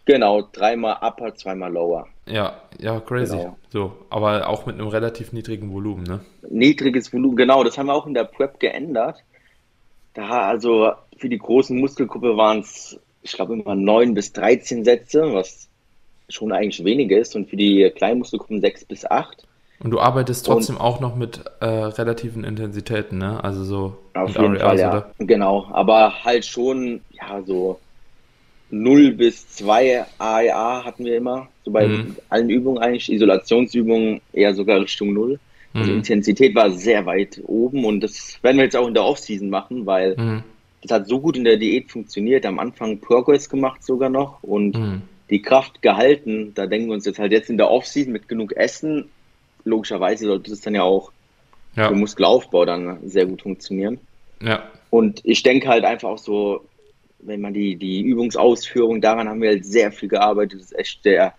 Genau, 0.07 0.41
dreimal 0.53 0.97
Upper, 1.03 1.35
zweimal 1.35 1.71
Lower. 1.71 2.07
Ja, 2.27 2.63
ja, 2.79 3.01
crazy. 3.01 3.37
Genau. 3.37 3.59
So, 3.69 3.93
aber 4.09 4.49
auch 4.49 4.65
mit 4.65 4.77
einem 4.77 4.89
relativ 4.89 5.33
niedrigen 5.33 5.71
Volumen, 5.71 6.05
ne? 6.05 6.21
Niedriges 6.49 7.13
Volumen, 7.13 7.37
genau. 7.37 7.63
Das 7.63 7.77
haben 7.77 7.87
wir 7.87 7.95
auch 7.95 8.07
in 8.07 8.15
der 8.15 8.25
Prep 8.25 8.59
geändert. 8.59 9.23
Da, 10.15 10.49
also 10.49 10.93
für 11.17 11.29
die 11.29 11.39
großen 11.39 11.79
Muskelgruppe 11.79 12.37
waren 12.37 12.61
es, 12.61 12.99
ich 13.23 13.33
glaube, 13.33 13.55
immer 13.55 13.75
9 13.75 14.15
bis 14.15 14.33
13 14.33 14.85
Sätze, 14.85 15.33
was 15.33 15.69
schon 16.29 16.53
eigentlich 16.53 16.85
weniger 16.85 17.19
ist. 17.19 17.37
Und 17.37 17.49
für 17.49 17.57
die 17.57 17.91
kleinen 17.95 18.19
Muskelgruppen 18.19 18.61
6 18.61 18.85
bis 18.85 19.05
8. 19.05 19.47
Und 19.81 19.91
du 19.91 20.01
arbeitest 20.01 20.47
trotzdem 20.47 20.77
und, 20.77 20.83
auch 20.83 21.01
noch 21.01 21.17
mit 21.17 21.45
äh, 21.61 21.67
relativen 21.67 22.45
Intensitäten, 22.45 23.19
ne? 23.19 23.43
Also 23.45 23.63
so 23.65 23.97
auf 24.15 24.31
jeden 24.31 24.57
REAs, 24.57 24.63
Fall, 24.63 24.79
ja. 24.79 24.91
Oder? 24.91 25.11
Genau, 25.19 25.67
aber 25.71 26.25
halt 26.25 26.47
schon, 26.47 27.03
ja, 27.11 27.43
so 27.43 27.79
0 28.71 29.13
bis 29.13 29.49
2 29.49 30.07
AEA 30.19 30.85
hatten 30.85 31.05
wir 31.05 31.17
immer. 31.17 31.49
So 31.65 31.71
bei 31.71 31.89
mhm. 31.89 32.17
allen 32.31 32.49
Übungen 32.49 32.79
eigentlich, 32.79 33.13
Isolationsübungen 33.13 34.21
eher 34.33 34.55
sogar 34.55 34.81
Richtung 34.81 35.13
0. 35.13 35.39
Also 35.75 35.91
mhm. 35.91 35.99
Intensität 35.99 36.55
war 36.55 36.71
sehr 36.71 37.05
weit 37.05 37.41
oben 37.45 37.85
und 37.85 38.01
das 38.01 38.39
werden 38.43 38.57
wir 38.57 38.65
jetzt 38.65 38.77
auch 38.77 38.89
in 38.89 38.95
der 38.95 39.05
Offseason 39.05 39.51
machen, 39.51 39.85
weil 39.85 40.17
mhm. 40.17 40.43
Das 40.87 41.01
hat 41.01 41.09
so 41.09 41.21
gut 41.21 41.37
in 41.37 41.45
der 41.45 41.57
Diät 41.57 41.91
funktioniert. 41.91 42.47
Am 42.47 42.59
Anfang 42.59 42.99
Progress 43.01 43.49
gemacht 43.49 43.85
sogar 43.85 44.09
noch 44.09 44.43
und 44.43 44.77
mhm. 44.77 45.03
die 45.31 45.43
Kraft 45.43 45.83
gehalten. 45.83 46.53
Da 46.55 46.67
denken 46.67 46.89
wir 46.89 46.95
uns 46.95 47.07
jetzt 47.07 47.19
halt 47.19 47.33
jetzt 47.33 47.51
in 47.51 47.59
der 47.59 47.71
Offseason 47.71 48.13
mit 48.13 48.29
genug 48.29 48.57
Essen. 48.57 49.09
Logischerweise 49.65 50.27
sollte 50.27 50.51
das 50.51 50.61
dann 50.61 50.75
ja 50.75 50.83
auch 50.83 51.13
ja. 51.75 51.89
für 51.89 51.95
Muskelaufbau 51.95 52.65
dann 52.65 52.99
sehr 53.09 53.27
gut 53.27 53.43
funktionieren. 53.43 53.99
Ja. 54.41 54.63
Und 54.91 55.21
ich 55.25 55.43
denke 55.43 55.69
halt 55.69 55.85
einfach 55.85 56.09
auch 56.09 56.19
so, 56.19 56.65
wenn 57.21 57.41
man 57.41 57.55
die, 57.55 57.77
die 57.77 58.03
Übungsausführung, 58.03 59.01
daran 59.01 59.29
haben 59.29 59.43
wir 59.43 59.51
halt 59.51 59.67
sehr 59.67 59.93
viel 59.93 60.09
gearbeitet. 60.09 60.61
Das 60.61 60.73
ist 60.73 60.79
echt 60.79 61.05
der 61.05 61.35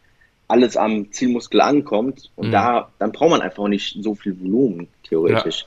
alles 0.47 0.77
am 0.77 1.11
Zielmuskel 1.11 1.61
ankommt. 1.61 2.31
Und 2.35 2.47
mhm. 2.47 2.51
da, 2.51 2.91
dann 2.99 3.11
braucht 3.11 3.31
man 3.31 3.41
einfach 3.41 3.67
nicht 3.67 3.97
so 4.01 4.15
viel 4.15 4.39
Volumen, 4.39 4.87
theoretisch. 5.03 5.65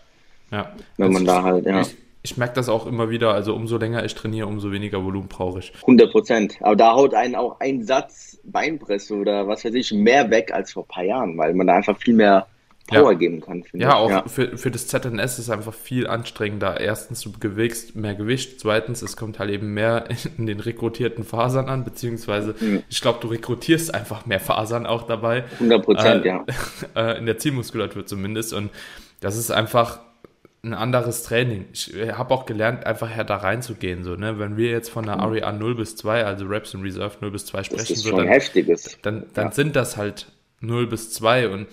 Ja. 0.51 0.59
ja. 0.59 0.73
Wenn 0.97 1.13
man 1.13 1.25
da 1.25 1.43
halt, 1.43 1.67
ja. 1.67 1.83
Ich, 1.83 1.97
ich 2.23 2.37
merke 2.37 2.55
das 2.55 2.69
auch 2.69 2.87
immer 2.87 3.09
wieder, 3.09 3.33
also 3.33 3.55
umso 3.55 3.79
länger 3.79 4.05
ich 4.05 4.15
trainiere, 4.15 4.47
umso 4.47 4.73
weniger 4.73 5.03
Volumen 5.03 5.29
brauche 5.29 5.61
ich. 5.61 5.73
100 5.81 6.11
Prozent. 6.11 6.59
Aber 6.61 6.77
da 6.77 6.93
haut 6.93 7.15
einen 7.15 7.35
auch 7.35 7.61
ein 7.61 7.83
Satz 7.83 8.39
Beinpresse 8.45 9.15
oder 9.15 9.49
was 9.49 9.65
weiß 9.65 9.75
ich 9.75 9.93
mehr 9.93 10.31
weg 10.31 10.53
als 10.53 10.73
vor 10.73 10.85
ein 10.85 10.89
paar 10.89 11.05
Jahren, 11.05 11.39
weil 11.39 11.55
man 11.55 11.67
da 11.67 11.75
einfach 11.75 11.97
viel 11.97 12.15
mehr 12.15 12.47
Power 12.91 13.13
ja. 13.13 13.19
geben 13.19 13.41
kann. 13.41 13.65
Ja, 13.73 13.89
ich. 13.89 13.95
auch 13.95 14.11
ja. 14.11 14.25
Für, 14.27 14.59
für 14.59 14.71
das 14.71 14.87
ZNS 14.89 15.33
ist 15.33 15.39
es 15.39 15.51
einfach 15.51 15.73
viel 15.73 16.07
anstrengender. 16.07 16.81
Erstens, 16.81 17.21
du 17.21 17.31
bewegst 17.31 17.95
mehr 17.95 18.15
Gewicht. 18.15 18.61
Zweitens, 18.61 19.01
es 19.03 19.17
kommt 19.17 19.39
halt 19.39 19.51
eben 19.51 19.73
mehr 19.73 20.09
in 20.39 20.47
den 20.47 20.61
rekrutierten 20.61 21.25
Fasern 21.25 21.69
an, 21.69 21.85
beziehungsweise 21.85 22.55
mhm. 22.59 22.83
ich 22.89 23.01
glaube, 23.01 23.19
du 23.23 23.29
rekrutierst 23.29 23.95
einfach 23.95 24.27
mehr 24.27 24.41
Fasern 24.41 24.87
auch 24.87 25.03
dabei. 25.03 25.45
100 25.55 25.85
Prozent, 25.85 26.25
äh, 26.25 26.29
ja. 26.29 26.45
Äh, 26.97 27.19
in 27.19 27.27
der 27.27 27.39
Zielmuskulatur 27.39 28.05
zumindest. 28.05 28.53
Und 28.53 28.71
das 29.21 29.37
ist 29.37 29.51
einfach 29.51 30.01
ein 30.63 30.75
anderes 30.75 31.23
Training. 31.23 31.67
Ich 31.73 31.93
habe 32.13 32.35
auch 32.35 32.45
gelernt, 32.45 32.87
einfach 32.87 33.09
her 33.09 33.25
da 33.25 33.37
reinzugehen. 33.37 34.05
So, 34.05 34.17
ne? 34.17 34.39
Wenn 34.39 34.57
wir 34.57 34.71
jetzt 34.71 34.91
von 34.91 35.07
der 35.07 35.17
mhm. 35.17 35.33
REA 35.33 35.53
0 35.53 35.75
bis 35.75 35.97
2, 35.97 36.25
also 36.25 36.47
Reps 36.47 36.75
in 36.75 36.83
Reserve 36.83 37.17
0 37.21 37.31
bis 37.31 37.47
2 37.47 37.63
sprechen, 37.65 37.97
so, 37.97 38.17
dann, 38.17 38.29
dann, 39.03 39.25
dann 39.33 39.47
ja. 39.47 39.53
sind 39.53 39.77
das 39.77 39.97
halt 39.97 40.27
0 40.61 40.87
bis 40.87 41.13
2 41.13 41.49
und 41.49 41.67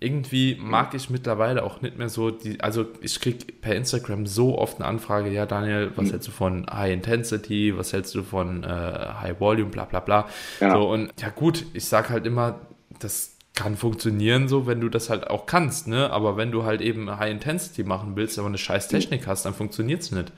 irgendwie 0.00 0.56
mag 0.60 0.92
ich 0.94 1.08
mittlerweile 1.08 1.62
auch 1.62 1.80
nicht 1.80 1.96
mehr 1.96 2.08
so 2.08 2.30
die, 2.30 2.60
also 2.60 2.86
ich 3.00 3.20
kriege 3.20 3.46
per 3.60 3.74
Instagram 3.74 4.26
so 4.26 4.58
oft 4.58 4.76
eine 4.78 4.86
Anfrage, 4.86 5.30
ja 5.30 5.46
Daniel, 5.46 5.92
was 5.94 6.06
mhm. 6.06 6.10
hältst 6.10 6.28
du 6.28 6.32
von 6.32 6.66
High 6.70 6.92
Intensity, 6.92 7.76
was 7.76 7.92
hältst 7.92 8.14
du 8.14 8.22
von 8.22 8.64
äh, 8.64 8.66
High 8.66 9.40
Volume, 9.40 9.70
bla 9.70 9.84
bla 9.84 10.00
bla. 10.00 10.28
Ja. 10.60 10.72
So, 10.72 10.90
und 10.90 11.12
ja 11.20 11.30
gut, 11.30 11.64
ich 11.72 11.86
sag 11.86 12.10
halt 12.10 12.26
immer, 12.26 12.60
das 12.98 13.33
kann 13.54 13.76
funktionieren 13.76 14.48
so, 14.48 14.66
wenn 14.66 14.80
du 14.80 14.88
das 14.88 15.10
halt 15.10 15.28
auch 15.28 15.46
kannst, 15.46 15.86
ne? 15.86 16.10
Aber 16.10 16.36
wenn 16.36 16.50
du 16.50 16.64
halt 16.64 16.80
eben 16.80 17.18
High 17.18 17.30
Intensity 17.30 17.84
machen 17.84 18.16
willst, 18.16 18.38
aber 18.38 18.48
eine 18.48 18.58
scheiß 18.58 18.88
Technik 18.88 19.26
hast, 19.26 19.46
dann 19.46 19.54
funktioniert 19.54 20.02
es 20.02 20.10
nicht. 20.10 20.32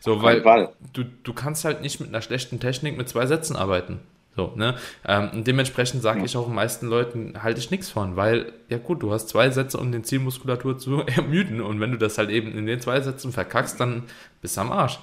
So, 0.00 0.22
weil 0.22 0.70
du, 0.92 1.04
du 1.04 1.32
kannst 1.32 1.64
halt 1.64 1.80
nicht 1.80 2.00
mit 2.00 2.08
einer 2.08 2.22
schlechten 2.22 2.60
Technik 2.60 2.96
mit 2.96 3.08
zwei 3.08 3.26
Sätzen 3.26 3.56
arbeiten. 3.56 4.00
So, 4.36 4.52
ne? 4.56 4.76
Ähm, 5.06 5.30
und 5.32 5.46
dementsprechend 5.46 6.02
sage 6.02 6.18
ja. 6.18 6.24
ich 6.24 6.36
auch 6.36 6.46
den 6.46 6.54
meisten 6.54 6.86
Leuten, 6.88 7.42
halte 7.42 7.60
ich 7.60 7.70
nichts 7.70 7.88
von, 7.88 8.16
weil, 8.16 8.52
ja 8.68 8.78
gut, 8.78 9.02
du 9.02 9.12
hast 9.12 9.28
zwei 9.28 9.50
Sätze, 9.50 9.78
um 9.78 9.92
den 9.92 10.02
Zielmuskulatur 10.02 10.78
zu 10.78 11.00
ermüden. 11.06 11.60
Und 11.60 11.80
wenn 11.80 11.92
du 11.92 11.98
das 11.98 12.18
halt 12.18 12.30
eben 12.30 12.56
in 12.56 12.66
den 12.66 12.80
zwei 12.80 13.00
Sätzen 13.00 13.32
verkackst, 13.32 13.78
dann 13.78 14.04
bist 14.40 14.56
du 14.56 14.62
am 14.62 14.72
Arsch. 14.72 14.98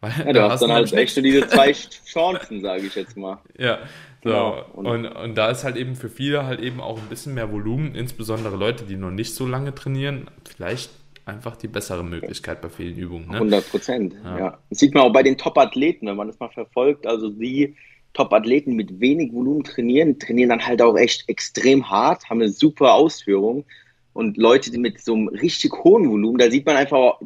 Weil, 0.00 0.12
ja, 0.26 0.32
du 0.34 0.42
hast, 0.42 0.60
dann 0.60 0.72
halt 0.72 0.92
echt 0.92 1.16
diese 1.16 1.48
zwei 1.48 1.72
Chancen, 1.72 2.60
sage 2.60 2.86
ich 2.86 2.94
jetzt 2.94 3.16
mal. 3.16 3.38
Ja, 3.58 3.78
so. 3.78 3.84
Genau. 4.24 4.64
Und, 4.72 4.86
und, 4.86 5.06
und, 5.06 5.34
da 5.34 5.50
ist 5.50 5.64
halt 5.64 5.76
eben 5.76 5.96
für 5.96 6.08
viele 6.08 6.46
halt 6.46 6.58
eben 6.58 6.80
auch 6.80 6.98
ein 6.98 7.08
bisschen 7.08 7.34
mehr 7.34 7.52
Volumen, 7.52 7.94
insbesondere 7.94 8.56
Leute, 8.56 8.84
die 8.84 8.96
noch 8.96 9.10
nicht 9.10 9.34
so 9.34 9.46
lange 9.46 9.74
trainieren, 9.74 10.28
vielleicht 10.48 10.90
einfach 11.26 11.56
die 11.56 11.68
bessere 11.68 12.02
Möglichkeit 12.02 12.62
bei 12.62 12.70
vielen 12.70 12.96
Übungen. 12.96 13.28
Ne? 13.28 13.34
100 13.34 13.70
Prozent, 13.70 14.14
ja. 14.24 14.38
ja. 14.38 14.58
Das 14.70 14.78
sieht 14.78 14.94
man 14.94 15.04
auch 15.04 15.12
bei 15.12 15.22
den 15.22 15.36
Top-Athleten, 15.36 16.06
wenn 16.06 16.16
man 16.16 16.26
das 16.26 16.40
mal 16.40 16.48
verfolgt. 16.48 17.06
Also 17.06 17.28
die 17.28 17.76
Top-Athleten 18.14 18.74
mit 18.74 18.98
wenig 18.98 19.32
Volumen 19.32 19.62
trainieren, 19.62 20.18
trainieren 20.18 20.48
dann 20.48 20.66
halt 20.66 20.80
auch 20.80 20.96
echt 20.96 21.28
extrem 21.28 21.90
hart, 21.90 22.30
haben 22.30 22.40
eine 22.40 22.50
super 22.50 22.94
Ausführung. 22.94 23.64
Und 24.14 24.38
Leute, 24.38 24.70
die 24.70 24.78
mit 24.78 25.02
so 25.02 25.14
einem 25.14 25.28
richtig 25.28 25.72
hohen 25.72 26.08
Volumen, 26.08 26.38
da 26.38 26.50
sieht 26.50 26.64
man 26.64 26.76
einfach, 26.76 27.18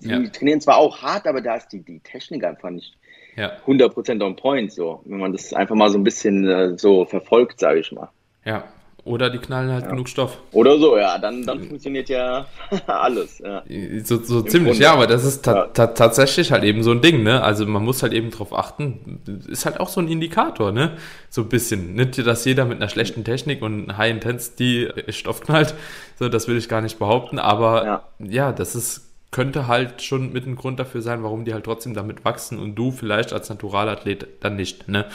die 0.00 0.10
ja. 0.10 0.28
trainieren 0.28 0.60
zwar 0.60 0.76
auch 0.76 1.02
hart, 1.02 1.26
aber 1.26 1.40
da 1.40 1.56
ist 1.56 1.68
die, 1.68 1.82
die 1.82 2.00
Technik 2.00 2.44
einfach 2.44 2.70
nicht 2.70 2.99
ja. 3.40 3.52
100% 3.66 4.22
on 4.22 4.36
point, 4.36 4.72
so, 4.72 5.00
wenn 5.04 5.18
man 5.18 5.32
das 5.32 5.52
einfach 5.52 5.74
mal 5.74 5.90
so 5.90 5.98
ein 5.98 6.04
bisschen 6.04 6.48
äh, 6.48 6.78
so 6.78 7.04
verfolgt, 7.04 7.60
sage 7.60 7.80
ich 7.80 7.92
mal. 7.92 8.08
Ja, 8.44 8.64
oder 9.04 9.30
die 9.30 9.38
knallen 9.38 9.70
halt 9.72 9.84
ja. 9.84 9.90
genug 9.90 10.08
Stoff. 10.08 10.38
Oder 10.52 10.78
so, 10.78 10.96
ja, 10.98 11.18
dann, 11.18 11.44
dann 11.44 11.62
funktioniert 11.62 12.08
ja 12.08 12.46
alles. 12.86 13.38
Ja. 13.38 13.62
So, 14.04 14.22
so 14.22 14.42
ziemlich, 14.42 14.72
Grunde. 14.72 14.84
ja, 14.84 14.92
aber 14.92 15.06
das 15.06 15.24
ist 15.24 15.42
ta 15.42 15.68
ta 15.68 15.88
tatsächlich 15.88 16.52
halt 16.52 16.64
eben 16.64 16.82
so 16.82 16.90
ein 16.90 17.00
Ding, 17.00 17.22
ne? 17.22 17.42
Also 17.42 17.66
man 17.66 17.84
muss 17.84 18.02
halt 18.02 18.12
eben 18.12 18.30
drauf 18.30 18.56
achten, 18.56 19.20
ist 19.48 19.64
halt 19.64 19.80
auch 19.80 19.88
so 19.88 20.00
ein 20.00 20.08
Indikator, 20.08 20.70
ne? 20.72 20.92
So 21.30 21.42
ein 21.42 21.48
bisschen. 21.48 21.94
Nicht, 21.94 22.24
dass 22.26 22.44
jeder 22.44 22.66
mit 22.66 22.76
einer 22.76 22.88
schlechten 22.88 23.24
Technik 23.24 23.62
und 23.62 23.96
High 23.96 24.10
Intensity 24.10 24.88
Stoff 25.08 25.40
knallt, 25.40 25.74
so, 26.18 26.28
das 26.28 26.46
will 26.46 26.58
ich 26.58 26.68
gar 26.68 26.82
nicht 26.82 26.98
behaupten, 26.98 27.38
aber 27.38 27.84
ja, 27.84 28.02
ja 28.18 28.52
das 28.52 28.74
ist 28.74 29.09
könnte 29.30 29.68
halt 29.68 30.02
schon 30.02 30.32
mit 30.32 30.46
ein 30.46 30.56
Grund 30.56 30.80
dafür 30.80 31.02
sein, 31.02 31.22
warum 31.22 31.44
die 31.44 31.54
halt 31.54 31.64
trotzdem 31.64 31.94
damit 31.94 32.24
wachsen 32.24 32.58
und 32.58 32.74
du 32.74 32.90
vielleicht 32.90 33.32
als 33.32 33.48
Naturalathlet 33.48 34.26
dann 34.40 34.56
nicht. 34.56 34.88
Ne? 34.88 35.06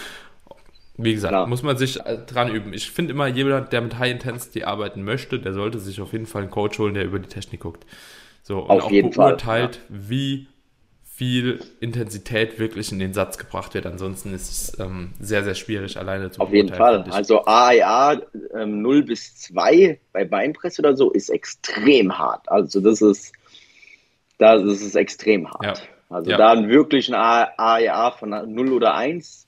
Wie 0.97 1.13
gesagt, 1.13 1.31
Klar. 1.31 1.47
muss 1.47 1.63
man 1.63 1.77
sich 1.77 1.99
äh, 2.05 2.17
dran 2.25 2.53
üben. 2.53 2.73
Ich 2.73 2.89
finde 2.89 3.11
immer, 3.11 3.27
jemand, 3.27 3.73
der 3.73 3.81
mit 3.81 3.99
High 3.99 4.13
Intensity 4.13 4.63
arbeiten 4.63 5.03
möchte, 5.03 5.39
der 5.39 5.53
sollte 5.53 5.79
sich 5.79 5.99
auf 5.99 6.13
jeden 6.13 6.25
Fall 6.25 6.43
einen 6.43 6.51
Coach 6.51 6.79
holen, 6.79 6.93
der 6.93 7.03
über 7.03 7.19
die 7.19 7.27
Technik 7.27 7.61
guckt. 7.61 7.85
So, 8.43 8.59
und 8.59 8.71
auf 8.71 8.83
auch 8.83 8.91
jeden 8.91 9.09
beurteilt, 9.09 9.75
Fall, 9.75 9.83
ja. 9.89 10.09
wie 10.09 10.47
viel 11.03 11.61
Intensität 11.79 12.59
wirklich 12.59 12.91
in 12.91 12.99
den 12.99 13.13
Satz 13.13 13.37
gebracht 13.37 13.73
wird. 13.73 13.85
Ansonsten 13.85 14.33
ist 14.33 14.51
es 14.51 14.79
ähm, 14.79 15.13
sehr, 15.19 15.45
sehr 15.45 15.55
schwierig, 15.55 15.97
alleine 15.97 16.29
zu 16.29 16.41
Auf 16.41 16.51
jeden 16.51 16.73
Fall. 16.73 17.05
Also 17.09 17.45
AIA 17.45 18.21
ähm, 18.53 18.81
0 18.81 19.03
bis 19.03 19.35
2 19.37 19.97
bei 20.11 20.25
Beinpress 20.25 20.77
oder 20.77 20.95
so 20.95 21.11
ist 21.11 21.29
extrem 21.29 22.17
hart. 22.17 22.49
Also 22.51 22.81
das 22.81 23.01
ist, 23.01 23.31
das 24.37 24.63
ist 24.63 24.95
extrem 24.95 25.49
hart. 25.49 25.63
Ja. 25.63 25.73
Also 26.09 26.31
ja. 26.31 26.37
da 26.37 26.67
wirklich 26.67 27.13
ein 27.13 27.15
AIA 27.57 28.11
von 28.11 28.29
0 28.29 28.73
oder 28.73 28.95
1 28.95 29.45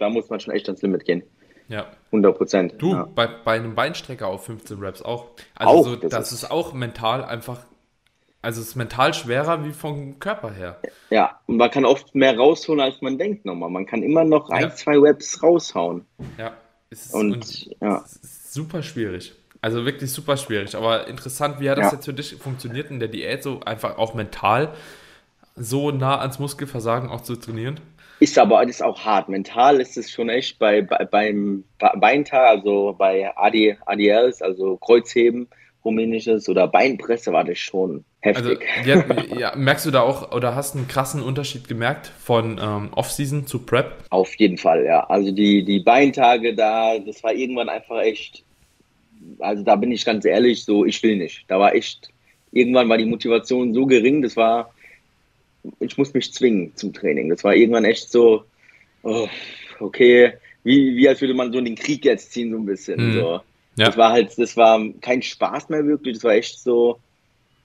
da 0.00 0.08
muss 0.08 0.28
man 0.30 0.40
schon 0.40 0.54
echt 0.54 0.66
ans 0.66 0.82
Limit 0.82 1.04
gehen. 1.04 1.22
Ja. 1.68 1.86
100 2.06 2.36
Prozent. 2.36 2.74
Du, 2.78 2.92
ja. 2.92 3.08
bei, 3.14 3.28
bei 3.28 3.54
einem 3.54 3.74
Beinstrecker 3.74 4.26
auf 4.26 4.46
15 4.46 4.78
Reps 4.80 5.02
auch. 5.02 5.28
Also 5.54 5.72
auch, 5.72 5.84
so, 5.84 5.96
das, 5.96 6.10
das 6.10 6.32
ist, 6.32 6.42
ist, 6.42 6.50
auch 6.50 6.72
mental 6.72 7.24
einfach, 7.24 7.58
also 8.42 8.60
es 8.60 8.68
ist 8.68 8.76
mental 8.76 9.14
schwerer 9.14 9.64
wie 9.64 9.70
vom 9.70 10.18
Körper 10.18 10.52
her. 10.52 10.80
Ja, 11.10 11.40
und 11.46 11.58
man 11.58 11.70
kann 11.70 11.84
oft 11.84 12.14
mehr 12.14 12.36
rausholen, 12.36 12.80
als 12.80 13.00
man 13.02 13.18
denkt 13.18 13.44
nochmal. 13.44 13.70
Man 13.70 13.86
kann 13.86 14.02
immer 14.02 14.24
noch 14.24 14.50
ein, 14.50 14.72
zwei 14.72 14.98
Reps 14.98 15.42
raushauen. 15.42 16.06
Ja, 16.38 16.54
es 16.88 17.06
ist, 17.06 17.14
und, 17.14 17.34
und 17.34 17.70
ja. 17.80 18.02
Es 18.04 18.16
ist 18.16 18.52
super 18.52 18.82
schwierig. 18.82 19.34
Also 19.62 19.84
wirklich 19.84 20.10
super 20.10 20.36
schwierig. 20.36 20.74
Aber 20.74 21.06
interessant, 21.06 21.60
wie 21.60 21.68
hat 21.68 21.78
das 21.78 21.86
ja. 21.86 21.92
jetzt 21.92 22.06
für 22.06 22.14
dich 22.14 22.36
funktioniert 22.36 22.90
in 22.90 22.98
der 22.98 23.08
Diät, 23.08 23.42
so 23.42 23.60
einfach 23.60 23.98
auch 23.98 24.14
mental 24.14 24.70
so 25.56 25.90
nah 25.90 26.18
ans 26.18 26.38
Muskelversagen 26.38 27.10
auch 27.10 27.20
zu 27.20 27.36
trainieren? 27.36 27.80
Ist 28.20 28.38
aber 28.38 28.60
das 28.60 28.76
ist 28.76 28.82
auch 28.82 29.00
hart. 29.00 29.28
Mental 29.28 29.80
ist 29.80 29.96
es 29.96 30.10
schon 30.10 30.28
echt 30.28 30.58
bei, 30.58 30.82
bei 30.82 31.04
beim 31.04 31.64
Beintag, 31.96 32.48
also 32.48 32.94
bei 32.96 33.34
AD, 33.34 33.78
ADLs, 33.86 34.42
also 34.42 34.76
Kreuzheben, 34.76 35.48
rumänisches 35.84 36.48
oder 36.48 36.68
Beinpresse 36.68 37.32
war 37.32 37.44
das 37.44 37.58
schon 37.58 38.04
heftig. 38.20 38.60
Also, 38.78 38.88
ja, 39.34 39.38
ja, 39.38 39.56
merkst 39.56 39.86
du 39.86 39.90
da 39.90 40.02
auch 40.02 40.32
oder 40.32 40.54
hast 40.54 40.76
einen 40.76 40.88
krassen 40.88 41.22
Unterschied 41.22 41.68
gemerkt 41.68 42.06
von 42.06 42.60
ähm, 42.62 42.90
Off-Season 42.94 43.46
zu 43.46 43.60
Prep? 43.60 44.04
Auf 44.10 44.34
jeden 44.34 44.58
Fall, 44.58 44.84
ja. 44.84 45.06
Also 45.08 45.32
die, 45.32 45.64
die 45.64 45.80
Beintage 45.80 46.54
da, 46.54 46.98
das 46.98 47.22
war 47.22 47.32
irgendwann 47.32 47.68
einfach 47.68 48.00
echt, 48.00 48.44
also 49.38 49.62
da 49.62 49.76
bin 49.76 49.92
ich 49.92 50.04
ganz 50.04 50.24
ehrlich, 50.24 50.64
so 50.64 50.84
ich 50.84 51.02
will 51.02 51.16
nicht. 51.16 51.44
Da 51.48 51.58
war 51.58 51.74
echt, 51.74 52.10
irgendwann 52.52 52.88
war 52.88 52.98
die 52.98 53.04
Motivation 53.04 53.74
so 53.74 53.86
gering, 53.86 54.22
das 54.22 54.36
war 54.36 54.72
ich 55.78 55.96
muss 55.98 56.14
mich 56.14 56.32
zwingen 56.32 56.74
zum 56.76 56.92
Training. 56.92 57.28
Das 57.28 57.44
war 57.44 57.54
irgendwann 57.54 57.84
echt 57.84 58.10
so, 58.10 58.44
oh, 59.02 59.28
okay, 59.78 60.32
wie, 60.64 60.96
wie 60.96 61.08
als 61.08 61.20
würde 61.20 61.34
man 61.34 61.52
so 61.52 61.58
in 61.58 61.64
den 61.64 61.74
Krieg 61.74 62.04
jetzt 62.04 62.32
ziehen, 62.32 62.50
so 62.50 62.58
ein 62.58 62.66
bisschen. 62.66 63.10
Mhm. 63.10 63.14
So. 63.14 63.40
Ja. 63.76 63.86
Das 63.86 63.96
war 63.96 64.12
halt, 64.12 64.36
das 64.38 64.56
war 64.56 64.80
kein 65.00 65.22
Spaß 65.22 65.68
mehr 65.68 65.86
wirklich, 65.86 66.16
das 66.16 66.24
war 66.24 66.34
echt 66.34 66.58
so 66.58 66.98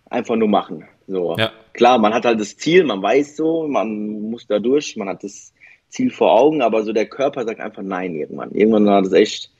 einfach 0.09 0.35
nur 0.35 0.47
machen. 0.47 0.85
So. 1.07 1.35
Ja. 1.37 1.51
Klar, 1.73 1.97
man 1.97 2.13
hat 2.13 2.25
halt 2.25 2.39
das 2.39 2.57
Ziel, 2.57 2.83
man 2.83 3.01
weiß 3.01 3.35
so, 3.35 3.67
man 3.67 4.29
muss 4.29 4.47
da 4.47 4.59
durch, 4.59 4.95
man 4.95 5.09
hat 5.09 5.23
das 5.23 5.53
Ziel 5.89 6.09
vor 6.09 6.39
Augen, 6.39 6.61
aber 6.61 6.83
so 6.83 6.93
der 6.93 7.05
Körper 7.05 7.43
sagt 7.45 7.59
einfach 7.59 7.83
nein 7.83 8.15
irgendwann. 8.15 8.51
Irgendwann 8.51 8.85
war 8.85 9.01
das 9.01 9.13
echt 9.13 9.51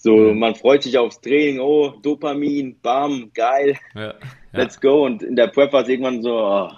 so, 0.00 0.32
man 0.32 0.54
freut 0.54 0.84
sich 0.84 0.96
aufs 0.96 1.20
Training, 1.20 1.58
oh, 1.58 1.90
Dopamin, 2.02 2.78
bam, 2.80 3.32
geil, 3.34 3.76
ja. 3.96 4.14
let's 4.52 4.80
go. 4.80 5.04
Und 5.04 5.24
in 5.24 5.34
der 5.34 5.48
Prep 5.48 5.72
war 5.72 5.82
es 5.82 5.88
irgendwann 5.88 6.22
so, 6.22 6.38
oh, 6.38 6.70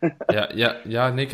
ja, 0.32 0.52
ja, 0.52 0.74
ja, 0.84 1.10
nee, 1.10 1.28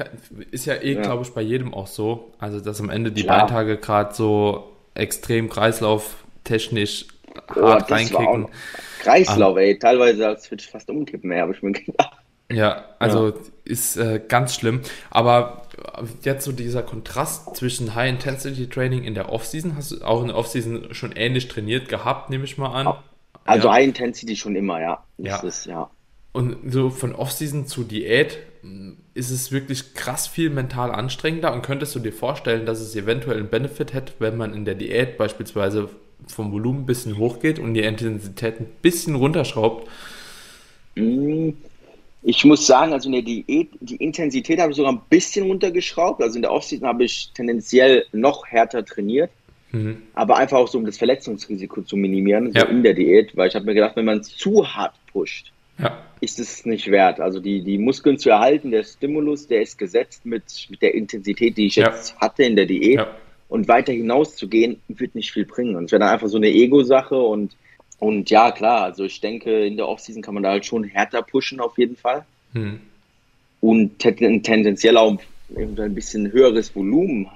ist 0.51 0.67
ja 0.67 0.75
eh, 0.75 0.93
ja. 0.93 1.01
glaube 1.01 1.25
ich, 1.25 1.33
bei 1.33 1.41
jedem 1.41 1.73
auch 1.73 1.87
so. 1.87 2.33
Also, 2.39 2.61
dass 2.61 2.81
am 2.81 2.91
Ende 2.91 3.11
die 3.11 3.23
Klar. 3.23 3.41
Beintage 3.41 3.79
gerade 3.79 4.15
so 4.15 4.77
extrem 4.95 5.49
kreislauftechnisch 5.49 7.07
oh, 7.57 7.63
hart 7.63 7.91
reinkicken. 7.91 8.49
Kreislauf, 9.01 9.57
ah. 9.57 9.61
ey, 9.61 9.79
teilweise 9.79 10.29
als 10.29 10.51
würde 10.51 10.63
ich 10.63 10.71
fast 10.71 10.91
umkippen, 10.91 11.33
ey, 11.33 11.41
habe 11.41 11.55
ich 11.55 11.63
mir 11.63 11.73
gedacht. 11.73 12.22
Ja, 12.53 12.85
also 12.99 13.29
ja. 13.31 13.35
ist 13.65 13.97
äh, 13.97 14.21
ganz 14.27 14.55
schlimm. 14.55 14.81
Aber 15.11 15.63
jetzt 16.23 16.45
so 16.45 16.53
dieser 16.53 16.83
Kontrast 16.83 17.57
zwischen 17.57 17.95
High-Intensity-Training 17.95 19.05
in 19.05 19.15
der 19.15 19.33
Offseason, 19.33 19.77
hast 19.77 19.93
du 19.93 20.05
auch 20.05 20.21
in 20.21 20.29
der 20.29 20.37
Offseason 20.37 20.95
schon 20.95 21.13
ähnlich 21.13 21.49
trainiert 21.49 21.89
gehabt, 21.89 22.31
nehme 22.31 22.45
ich 22.45 22.59
mal 22.59 22.73
an. 22.73 22.95
Also 23.45 23.69
ja. 23.69 23.75
High-Intensity 23.75 24.37
schon 24.37 24.57
immer, 24.57 24.81
ja. 24.81 25.05
Das 25.19 25.43
ja. 25.43 25.49
Ist, 25.49 25.67
ja. 25.67 25.91
Und 26.33 26.73
so 26.73 26.91
von 26.91 27.15
Offseason 27.15 27.67
zu 27.67 27.85
Diät 27.85 28.39
ist 29.15 29.31
es 29.31 29.51
wirklich 29.53 29.95
krass 29.95 30.27
viel 30.27 30.51
mental 30.51 30.93
anstrengender 30.93 31.53
und 31.53 31.63
könntest 31.63 31.95
du 31.95 31.99
dir 31.99 32.13
vorstellen, 32.13 32.65
dass 32.65 32.81
es 32.81 32.95
eventuell 32.95 33.39
einen 33.39 33.49
Benefit 33.49 33.93
hätte, 33.93 34.13
wenn 34.19 34.37
man 34.37 34.55
in 34.55 34.65
der 34.65 34.75
Diät 34.75 35.19
beispielsweise 35.19 35.89
vom 36.27 36.53
Volumen 36.53 36.83
ein 36.83 36.87
bisschen 36.87 37.19
hochgeht 37.19 37.59
und 37.59 37.75
die 37.75 37.81
Intensität 37.81 38.61
ein 38.61 38.67
bisschen 38.81 39.17
runterschraubt? 39.17 39.91
Ich 42.25 42.45
muss 42.45 42.67
sagen, 42.67 42.93
also 42.93 43.09
in 43.09 43.13
der 43.15 43.23
Diät, 43.23 43.71
die 43.81 43.97
Intensität 43.97 44.61
habe 44.61 44.71
ich 44.71 44.77
sogar 44.77 44.93
ein 44.93 45.01
bisschen 45.11 45.47
runtergeschraubt. 45.47 46.23
Also 46.23 46.37
in 46.37 46.43
der 46.43 46.53
Offseason 46.53 46.87
habe 46.87 47.05
ich 47.05 47.31
tendenziell 47.35 48.07
noch 48.13 48.47
härter 48.47 48.85
trainiert. 48.85 49.31
Mhm. 49.73 50.03
Aber 50.15 50.37
einfach 50.37 50.59
auch 50.59 50.69
so, 50.69 50.79
um 50.79 50.85
das 50.85 50.99
Verletzungsrisiko 50.99 51.83
zu 51.83 51.97
minimieren, 51.97 52.53
so 52.53 52.59
ja. 52.59 52.67
in 52.67 52.83
der 52.83 52.95
Diät, 52.95 53.37
weil 53.37 53.49
ich 53.49 53.55
habe 53.55 53.65
mir 53.65 53.75
gedacht, 53.75 53.97
wenn 53.97 54.05
man 54.05 54.23
zu 54.23 54.67
hart 54.67 54.95
pusht, 55.13 55.51
ja. 55.79 55.99
ist 56.21 56.39
es 56.39 56.65
nicht 56.65 56.91
wert. 56.91 57.19
Also 57.19 57.41
die, 57.41 57.63
die 57.63 57.79
Muskeln 57.79 58.19
zu 58.19 58.31
erhalten, 58.31 58.71
der 58.71 58.85
Stimulus, 58.85 59.49
der 59.49 59.63
ist 59.63 59.79
gesetzt 59.79 60.25
mit, 60.25 60.69
mit 60.71 60.83
der 60.83 60.95
Intensität, 60.95 61.57
die 61.57 61.67
ich 61.67 61.77
ja. 61.77 61.89
jetzt 61.89 62.17
hatte 62.19 62.45
in 62.45 62.55
der 62.55 62.67
Diät. 62.67 63.05
Und 63.49 63.69
weiter 63.69 63.93
hinaus 63.93 64.37
zu 64.37 64.49
gehen, 64.49 64.81
wird 64.89 65.15
nicht 65.15 65.31
viel 65.31 65.45
bringen. 65.45 65.77
Und 65.77 65.85
es 65.85 65.93
wäre 65.93 66.01
dann 66.01 66.09
einfach 66.09 66.29
so 66.29 66.39
eine 66.39 66.49
Ego-Sache 66.49 67.17
und 67.17 67.55
und 68.03 68.31
ja, 68.31 68.51
klar, 68.51 68.83
also 68.83 69.05
ich 69.05 69.21
denke, 69.21 69.65
in 69.65 69.77
der 69.77 69.87
Offseason 69.87 70.23
kann 70.23 70.35
man 70.35 70.43
da 70.43 70.51
halt 70.51 70.67
schon 70.67 70.83
härter 70.83 71.23
pushen 71.23 71.61
auf 71.61 71.79
jeden 71.79 71.95
Fall. 71.95 72.27
Hm. 72.53 72.81
Und 73.61 74.01
tendenziell 74.01 74.97
auch 74.97 75.17
ein 75.57 75.95
bisschen 75.95 76.33
höheres 76.33 76.75
Volumen 76.75 77.29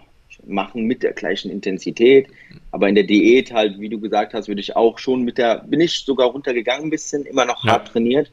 machen 0.44 0.82
mit 0.82 1.04
der 1.04 1.12
gleichen 1.12 1.52
Intensität. 1.52 2.26
Aber 2.72 2.88
in 2.88 2.96
der 2.96 3.04
Diät 3.04 3.52
halt, 3.52 3.78
wie 3.78 3.88
du 3.88 4.00
gesagt 4.00 4.34
hast, 4.34 4.48
würde 4.48 4.60
ich 4.60 4.74
auch 4.74 4.98
schon 4.98 5.22
mit 5.22 5.38
der, 5.38 5.58
bin 5.58 5.80
ich 5.80 6.00
sogar 6.00 6.30
runtergegangen 6.30 6.88
ein 6.88 6.90
bisschen, 6.90 7.24
immer 7.26 7.44
noch 7.44 7.64
ja. 7.64 7.74
hart 7.74 7.86
trainiert. 7.86 8.32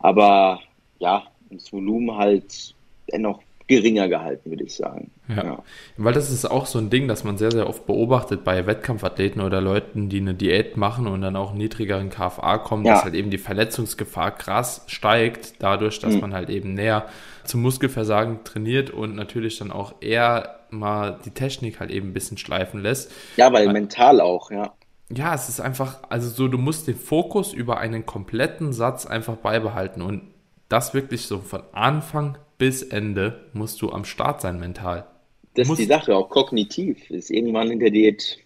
Aber 0.00 0.60
ja, 0.98 1.22
das 1.50 1.72
Volumen 1.72 2.16
halt 2.16 2.74
dennoch 3.12 3.40
geringer 3.66 4.08
gehalten, 4.08 4.50
würde 4.50 4.64
ich 4.64 4.74
sagen. 4.74 5.10
Ja. 5.28 5.44
ja. 5.44 5.62
weil 5.96 6.12
das 6.12 6.30
ist 6.30 6.44
auch 6.44 6.66
so 6.66 6.78
ein 6.78 6.90
Ding, 6.90 7.08
das 7.08 7.24
man 7.24 7.38
sehr, 7.38 7.50
sehr 7.50 7.68
oft 7.68 7.86
beobachtet 7.86 8.44
bei 8.44 8.66
Wettkampfathleten 8.66 9.40
oder 9.40 9.60
Leuten, 9.60 10.10
die 10.10 10.18
eine 10.18 10.34
Diät 10.34 10.76
machen 10.76 11.06
und 11.06 11.22
dann 11.22 11.34
auch 11.34 11.54
niedrigeren 11.54 12.10
KFA 12.10 12.58
kommen, 12.58 12.84
ja. 12.84 12.94
dass 12.94 13.04
halt 13.04 13.14
eben 13.14 13.30
die 13.30 13.38
Verletzungsgefahr 13.38 14.32
krass 14.32 14.82
steigt, 14.86 15.62
dadurch, 15.62 15.98
dass 16.00 16.14
mhm. 16.14 16.20
man 16.20 16.34
halt 16.34 16.50
eben 16.50 16.74
näher 16.74 17.06
zum 17.44 17.62
Muskelversagen 17.62 18.44
trainiert 18.44 18.90
und 18.90 19.14
natürlich 19.14 19.58
dann 19.58 19.72
auch 19.72 19.94
eher 20.00 20.60
mal 20.70 21.18
die 21.24 21.30
Technik 21.30 21.80
halt 21.80 21.90
eben 21.90 22.08
ein 22.08 22.14
bisschen 22.14 22.36
schleifen 22.36 22.80
lässt. 22.80 23.10
Ja, 23.36 23.52
weil, 23.52 23.66
weil 23.66 23.72
mental 23.72 24.20
auch, 24.20 24.50
ja. 24.50 24.74
Ja, 25.10 25.34
es 25.34 25.48
ist 25.48 25.60
einfach, 25.60 26.00
also 26.08 26.28
so, 26.28 26.48
du 26.48 26.58
musst 26.58 26.86
den 26.86 26.96
Fokus 26.96 27.52
über 27.52 27.78
einen 27.78 28.04
kompletten 28.04 28.72
Satz 28.72 29.06
einfach 29.06 29.36
beibehalten 29.36 30.02
und 30.02 30.22
das 30.68 30.94
wirklich 30.94 31.26
so 31.26 31.38
von 31.38 31.62
Anfang 31.72 32.38
bis 32.58 32.82
Ende 32.82 33.50
musst 33.52 33.82
du 33.82 33.90
am 33.90 34.04
Start 34.04 34.40
sein 34.40 34.58
mental. 34.58 35.06
Das 35.54 35.68
ist 35.68 35.78
die 35.78 35.84
Sache, 35.84 36.14
auch 36.14 36.28
kognitiv 36.28 37.10
ist 37.10 37.30
irgendwann 37.30 37.70
in 37.70 37.78
der 37.78 37.90
Diät. 37.90 38.38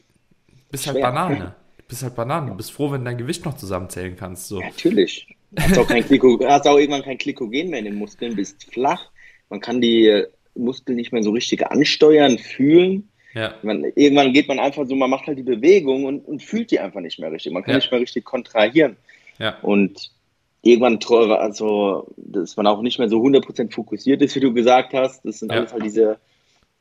Bist 0.71 0.87
halt 0.87 1.01
Banane. 1.01 1.55
Bist 1.89 2.03
halt 2.03 2.15
Banane. 2.15 2.51
Du 2.51 2.57
bist 2.59 2.71
froh, 2.71 2.91
wenn 2.91 3.01
du 3.01 3.07
dein 3.07 3.17
Gewicht 3.17 3.47
noch 3.47 3.57
zusammenzählen 3.57 4.15
kannst. 4.15 4.49
So. 4.49 4.61
Ja, 4.61 4.67
natürlich. 4.67 5.27
Hast 5.59 5.79
auch, 5.79 5.89
kein 5.89 6.05
Glyko, 6.05 6.39
hast 6.47 6.67
auch 6.67 6.77
irgendwann 6.77 7.03
kein 7.03 7.17
Glykogen 7.17 7.71
mehr 7.71 7.79
in 7.79 7.87
den 7.87 7.95
Muskeln, 7.95 8.37
bist 8.37 8.71
flach. 8.71 9.11
Man 9.49 9.61
kann 9.61 9.81
die 9.81 10.25
Muskeln 10.55 10.97
nicht 10.97 11.11
mehr 11.11 11.23
so 11.23 11.31
richtig 11.31 11.67
ansteuern, 11.67 12.39
fühlen. 12.39 13.09
Ja. 13.33 13.55
Man, 13.63 13.85
irgendwann 13.95 14.35
geht 14.35 14.47
man 14.47 14.59
einfach 14.59 14.87
so, 14.87 14.95
man 14.95 15.09
macht 15.09 15.27
halt 15.27 15.39
die 15.39 15.43
Bewegung 15.43 16.05
und, 16.05 16.21
und 16.21 16.43
fühlt 16.43 16.71
die 16.71 16.81
einfach 16.81 17.01
nicht 17.01 17.19
mehr 17.19 17.33
richtig. 17.33 17.53
Man 17.53 17.63
kann 17.63 17.73
ja. 17.73 17.79
nicht 17.79 17.91
mehr 17.91 18.01
richtig 18.01 18.27
kontrahieren. 18.27 18.99
Ja. 19.39 19.59
Und 19.61 20.11
irgendwann, 20.63 20.99
also, 21.33 22.13
dass 22.17 22.57
man 22.57 22.67
auch 22.67 22.83
nicht 22.83 22.99
mehr 22.99 23.09
so 23.09 23.23
100% 23.23 23.73
fokussiert 23.73 24.23
ist, 24.23 24.35
wie 24.37 24.41
du 24.41 24.53
gesagt 24.53 24.93
hast. 24.93 25.25
Das 25.25 25.39
sind 25.39 25.53
ja. 25.53 25.59
alles 25.59 25.73
halt 25.73 25.85
diese. 25.85 26.19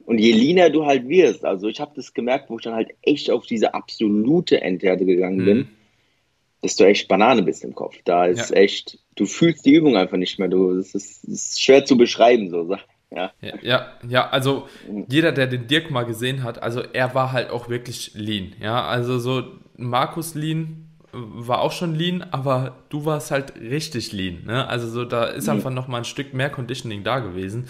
Und 0.05 0.19
je 0.19 0.31
leaner 0.31 0.69
du 0.69 0.85
halt 0.85 1.07
wirst, 1.09 1.43
also 1.43 1.67
ich 1.67 1.81
habe 1.81 1.91
das 1.95 2.13
gemerkt, 2.13 2.49
wo 2.49 2.57
ich 2.57 2.63
dann 2.63 2.75
halt 2.75 2.91
echt 3.01 3.29
auf 3.29 3.45
diese 3.45 3.73
absolute 3.73 4.61
Endhärte 4.61 5.05
gegangen 5.05 5.39
mhm. 5.39 5.45
bin, 5.45 5.67
dass 6.61 6.77
du 6.77 6.85
echt 6.85 7.09
Banane 7.09 7.43
bist 7.43 7.65
im 7.65 7.75
Kopf. 7.75 7.97
Da 8.05 8.25
ist 8.25 8.51
ja. 8.51 8.55
echt, 8.55 8.99
du 9.15 9.25
fühlst 9.25 9.65
die 9.65 9.73
Übung 9.73 9.97
einfach 9.97 10.17
nicht 10.17 10.39
mehr. 10.39 10.47
Du, 10.47 10.75
das 10.77 10.95
ist, 10.95 11.25
ist 11.25 11.61
schwer 11.61 11.83
zu 11.83 11.97
beschreiben, 11.97 12.49
so. 12.49 12.73
Ja. 13.09 13.31
ja, 13.61 13.93
ja, 14.07 14.29
also 14.29 14.67
jeder, 15.07 15.31
der 15.31 15.47
den 15.47 15.67
Dirk 15.67 15.91
mal 15.91 16.03
gesehen 16.03 16.43
hat, 16.43 16.61
also 16.61 16.81
er 16.81 17.15
war 17.15 17.31
halt 17.31 17.49
auch 17.49 17.69
wirklich 17.69 18.11
lean. 18.15 18.53
Ja, 18.61 18.85
also 18.85 19.17
so 19.17 19.43
Markus 19.77 20.35
lean 20.35 20.86
war 21.11 21.61
auch 21.61 21.71
schon 21.71 21.95
lean, 21.95 22.25
aber 22.31 22.75
du 22.89 23.05
warst 23.05 23.31
halt 23.31 23.55
richtig 23.55 24.11
lean. 24.11 24.43
Ne? 24.45 24.67
Also 24.67 24.87
so, 24.87 25.05
da 25.05 25.25
ist 25.25 25.49
einfach 25.49 25.71
noch 25.71 25.87
mal 25.87 25.99
ein 25.99 26.05
Stück 26.05 26.33
mehr 26.33 26.49
Conditioning 26.49 27.03
da 27.03 27.19
gewesen. 27.19 27.69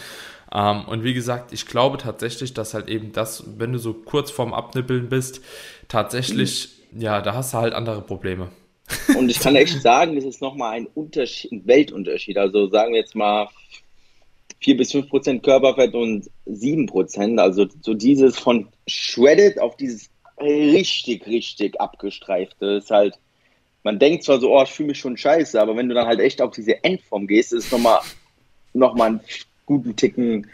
Ähm, 0.54 0.86
und 0.86 1.04
wie 1.04 1.14
gesagt, 1.14 1.54
ich 1.54 1.66
glaube 1.66 1.98
tatsächlich, 1.98 2.54
dass 2.54 2.74
halt 2.74 2.88
eben 2.88 3.12
das, 3.12 3.44
wenn 3.58 3.74
du 3.74 3.80
so 3.80 3.94
kurz 3.94 4.32
vorm 4.32 4.54
Abnippeln 4.54 5.10
bist, 5.10 5.42
tatsächlich, 5.88 6.70
mhm. 6.92 7.02
ja, 7.02 7.22
da 7.22 7.34
hast 7.34 7.54
du 7.54 7.58
halt 7.58 7.74
andere 7.74 8.02
Probleme. 8.02 8.50
Und 9.18 9.30
ich 9.30 9.40
kann 9.40 9.56
echt 9.56 9.82
sagen, 9.82 10.16
das 10.16 10.24
ist 10.24 10.42
nochmal 10.42 10.78
ein 10.78 10.88
Unterschied, 10.88 11.52
ein 11.52 11.68
Weltunterschied. 11.68 12.38
Also 12.38 12.70
sagen 12.70 12.94
wir 12.94 13.02
jetzt 13.02 13.16
mal 13.16 13.50
4 14.62 14.78
bis 14.78 14.94
5 14.94 15.10
Prozent 15.10 15.44
Körperfett 15.44 15.94
und 15.94 16.30
7 16.46 16.86
Prozent. 16.86 17.40
Also 17.40 17.68
so 17.82 17.94
dieses 17.94 18.40
von 18.40 18.68
shredded 18.88 19.60
auf 19.60 19.76
dieses 19.76 20.10
richtig, 20.40 21.26
richtig 21.28 21.80
abgestreifte 21.82 22.66
ist 22.78 22.92
halt, 22.92 23.20
man 23.88 24.00
denkt 24.00 24.26
zwar 24.26 24.38
so, 24.42 24.52
oh, 24.52 24.62
ich 24.64 24.70
fühle 24.70 24.88
mich 24.88 25.00
schon 25.00 25.16
scheiße, 25.16 25.62
aber 25.62 25.78
wenn 25.78 25.88
du 25.88 25.96
dann 25.96 26.08
halt 26.08 26.20
echt 26.20 26.42
auf 26.42 26.52
diese 26.52 26.84
Endform 26.84 27.26
gehst, 27.26 27.54
ist 27.54 27.68
es 27.68 27.72
nochmal 27.72 28.00
noch 28.74 28.96
mal 28.96 29.12
ein 29.12 29.22
guten 29.66 29.96
Ticken 29.96 30.48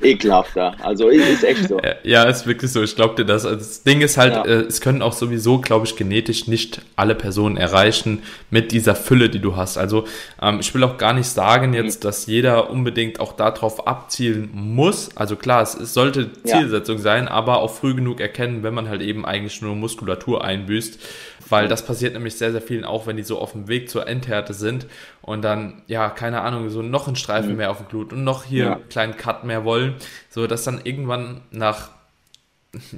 ekelhafter. 0.00 0.76
Also 0.80 1.08
ist 1.08 1.42
echt 1.42 1.68
so. 1.68 1.80
Ja, 2.04 2.22
ist 2.24 2.46
wirklich 2.46 2.70
so. 2.70 2.84
Ich 2.84 2.94
glaube 2.94 3.16
dir 3.16 3.24
das. 3.24 3.44
Also 3.44 3.58
das 3.58 3.82
Ding 3.82 4.02
ist 4.02 4.16
halt, 4.16 4.34
ja. 4.34 4.44
äh, 4.44 4.60
es 4.62 4.80
können 4.80 5.02
auch 5.02 5.14
sowieso, 5.14 5.60
glaube 5.60 5.86
ich, 5.86 5.96
genetisch 5.96 6.46
nicht 6.46 6.80
alle 6.94 7.16
Personen 7.16 7.56
erreichen 7.56 8.22
mit 8.50 8.70
dieser 8.70 8.94
Fülle, 8.94 9.30
die 9.30 9.40
du 9.40 9.56
hast. 9.56 9.78
Also 9.78 10.04
ähm, 10.40 10.58
ich 10.60 10.72
will 10.72 10.84
auch 10.84 10.96
gar 10.96 11.12
nicht 11.12 11.28
sagen 11.28 11.74
jetzt, 11.74 12.04
mhm. 12.04 12.06
dass 12.06 12.26
jeder 12.26 12.70
unbedingt 12.70 13.18
auch 13.18 13.32
darauf 13.32 13.88
abzielen 13.88 14.50
muss. 14.52 15.16
Also 15.16 15.34
klar, 15.34 15.62
es, 15.62 15.74
es 15.74 15.92
sollte 15.92 16.30
Zielsetzung 16.44 16.98
ja. 16.98 17.02
sein, 17.02 17.26
aber 17.26 17.58
auch 17.58 17.72
früh 17.72 17.94
genug 17.94 18.20
erkennen, 18.20 18.62
wenn 18.62 18.74
man 18.74 18.88
halt 18.88 19.02
eben 19.02 19.26
eigentlich 19.26 19.60
nur 19.60 19.74
Muskulatur 19.74 20.44
einbüßt 20.44 21.00
weil 21.48 21.68
das 21.68 21.84
passiert 21.84 22.14
nämlich 22.14 22.36
sehr, 22.36 22.52
sehr 22.52 22.62
vielen 22.62 22.84
auch, 22.84 23.06
wenn 23.06 23.16
die 23.16 23.22
so 23.22 23.38
auf 23.38 23.52
dem 23.52 23.68
Weg 23.68 23.88
zur 23.88 24.06
Endhärte 24.06 24.54
sind 24.54 24.86
und 25.22 25.42
dann, 25.42 25.82
ja, 25.86 26.10
keine 26.10 26.42
Ahnung, 26.42 26.70
so 26.70 26.82
noch 26.82 27.06
einen 27.06 27.16
Streifen 27.16 27.52
mhm. 27.52 27.56
mehr 27.56 27.70
auf 27.70 27.78
dem 27.78 27.88
Glut 27.88 28.12
und 28.12 28.24
noch 28.24 28.44
hier 28.44 28.64
ja. 28.64 28.74
einen 28.74 28.88
kleinen 28.88 29.16
Cut 29.16 29.44
mehr 29.44 29.64
wollen, 29.64 29.94
so 30.28 30.46
dass 30.46 30.64
dann 30.64 30.80
irgendwann 30.84 31.42
nach, 31.50 31.90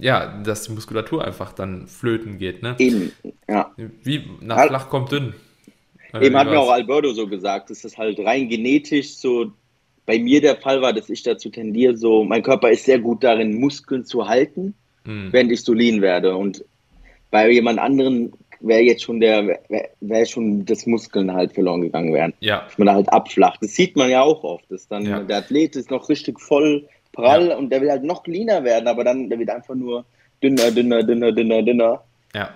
ja, 0.01 0.40
dass 0.42 0.64
die 0.64 0.72
Muskulatur 0.72 1.24
einfach 1.24 1.53
dann 1.53 1.88
flöten 1.88 2.38
geht, 2.38 2.62
ne? 2.62 2.76
Eben, 2.78 3.12
ja. 3.49 3.72
Wie 3.76 4.24
nach 4.40 4.66
flach 4.66 4.88
kommt 4.88 5.12
dünn. 5.12 5.34
Eben 6.20 6.36
hat 6.36 6.49
mir 6.49 6.59
auch 6.59 6.70
Alberto 6.70 7.12
so 7.12 7.26
gesagt, 7.26 7.70
dass 7.70 7.82
das 7.82 7.99
halt 7.99 8.18
rein 8.20 8.49
genetisch 8.49 9.16
so 9.16 9.53
bei 10.09 10.18
mir 10.18 10.40
der 10.40 10.57
Fall 10.57 10.80
war, 10.80 10.94
dass 10.94 11.11
ich 11.11 11.22
dazu 11.22 11.51
tendiere, 11.51 11.94
so, 11.94 12.24
mein 12.24 12.42
Körper 12.42 12.70
ist 12.70 12.86
sehr 12.86 12.99
gut 12.99 13.22
darin, 13.22 13.61
Muskeln 13.61 14.07
zu 14.07 14.26
halten, 14.26 14.72
mhm. 15.05 15.28
während 15.32 15.53
ich 15.53 15.62
so 15.62 15.74
lean 15.74 16.01
werde. 16.01 16.34
Und 16.34 16.64
bei 17.31 17.51
jemand 17.51 17.79
anderen 17.79 18.33
wäre 18.61 18.81
jetzt 18.81 19.03
schon 19.03 19.20
der, 19.20 19.47
wäre 19.68 19.89
wär 20.01 20.26
schon 20.26 20.64
das 20.64 20.87
Muskeln 20.87 21.33
halt 21.33 21.53
verloren 21.53 21.83
gegangen 21.83 22.12
wären. 22.12 22.35
Ja. 22.41 22.62
Dass 22.64 22.79
man 22.79 22.87
da 22.87 22.95
halt 22.95 23.12
abflacht. 23.12 23.62
Das 23.62 23.74
sieht 23.74 23.97
man 23.97 24.11
ja 24.11 24.22
auch 24.22 24.43
oft, 24.45 24.70
dass 24.70 24.89
dann 24.89 25.05
ja. 25.05 25.20
der 25.20 25.39
Athlet 25.39 25.76
ist 25.76 25.91
noch 25.91 26.09
richtig 26.09 26.41
voll 26.41 26.89
prall 27.12 27.49
ja. 27.49 27.57
und 27.57 27.70
der 27.70 27.81
will 27.81 27.91
halt 27.91 28.05
noch 28.05 28.26
leaner 28.26 28.64
werden, 28.64 28.89
aber 28.89 29.05
dann 29.05 29.29
der 29.29 29.39
wird 29.39 29.51
einfach 29.51 29.74
nur 29.74 30.05
dünner, 30.43 30.70
dünner, 30.70 31.03
dünner, 31.03 31.33
dünner, 31.33 31.62
dünner. 31.62 32.03
Ja. 32.35 32.51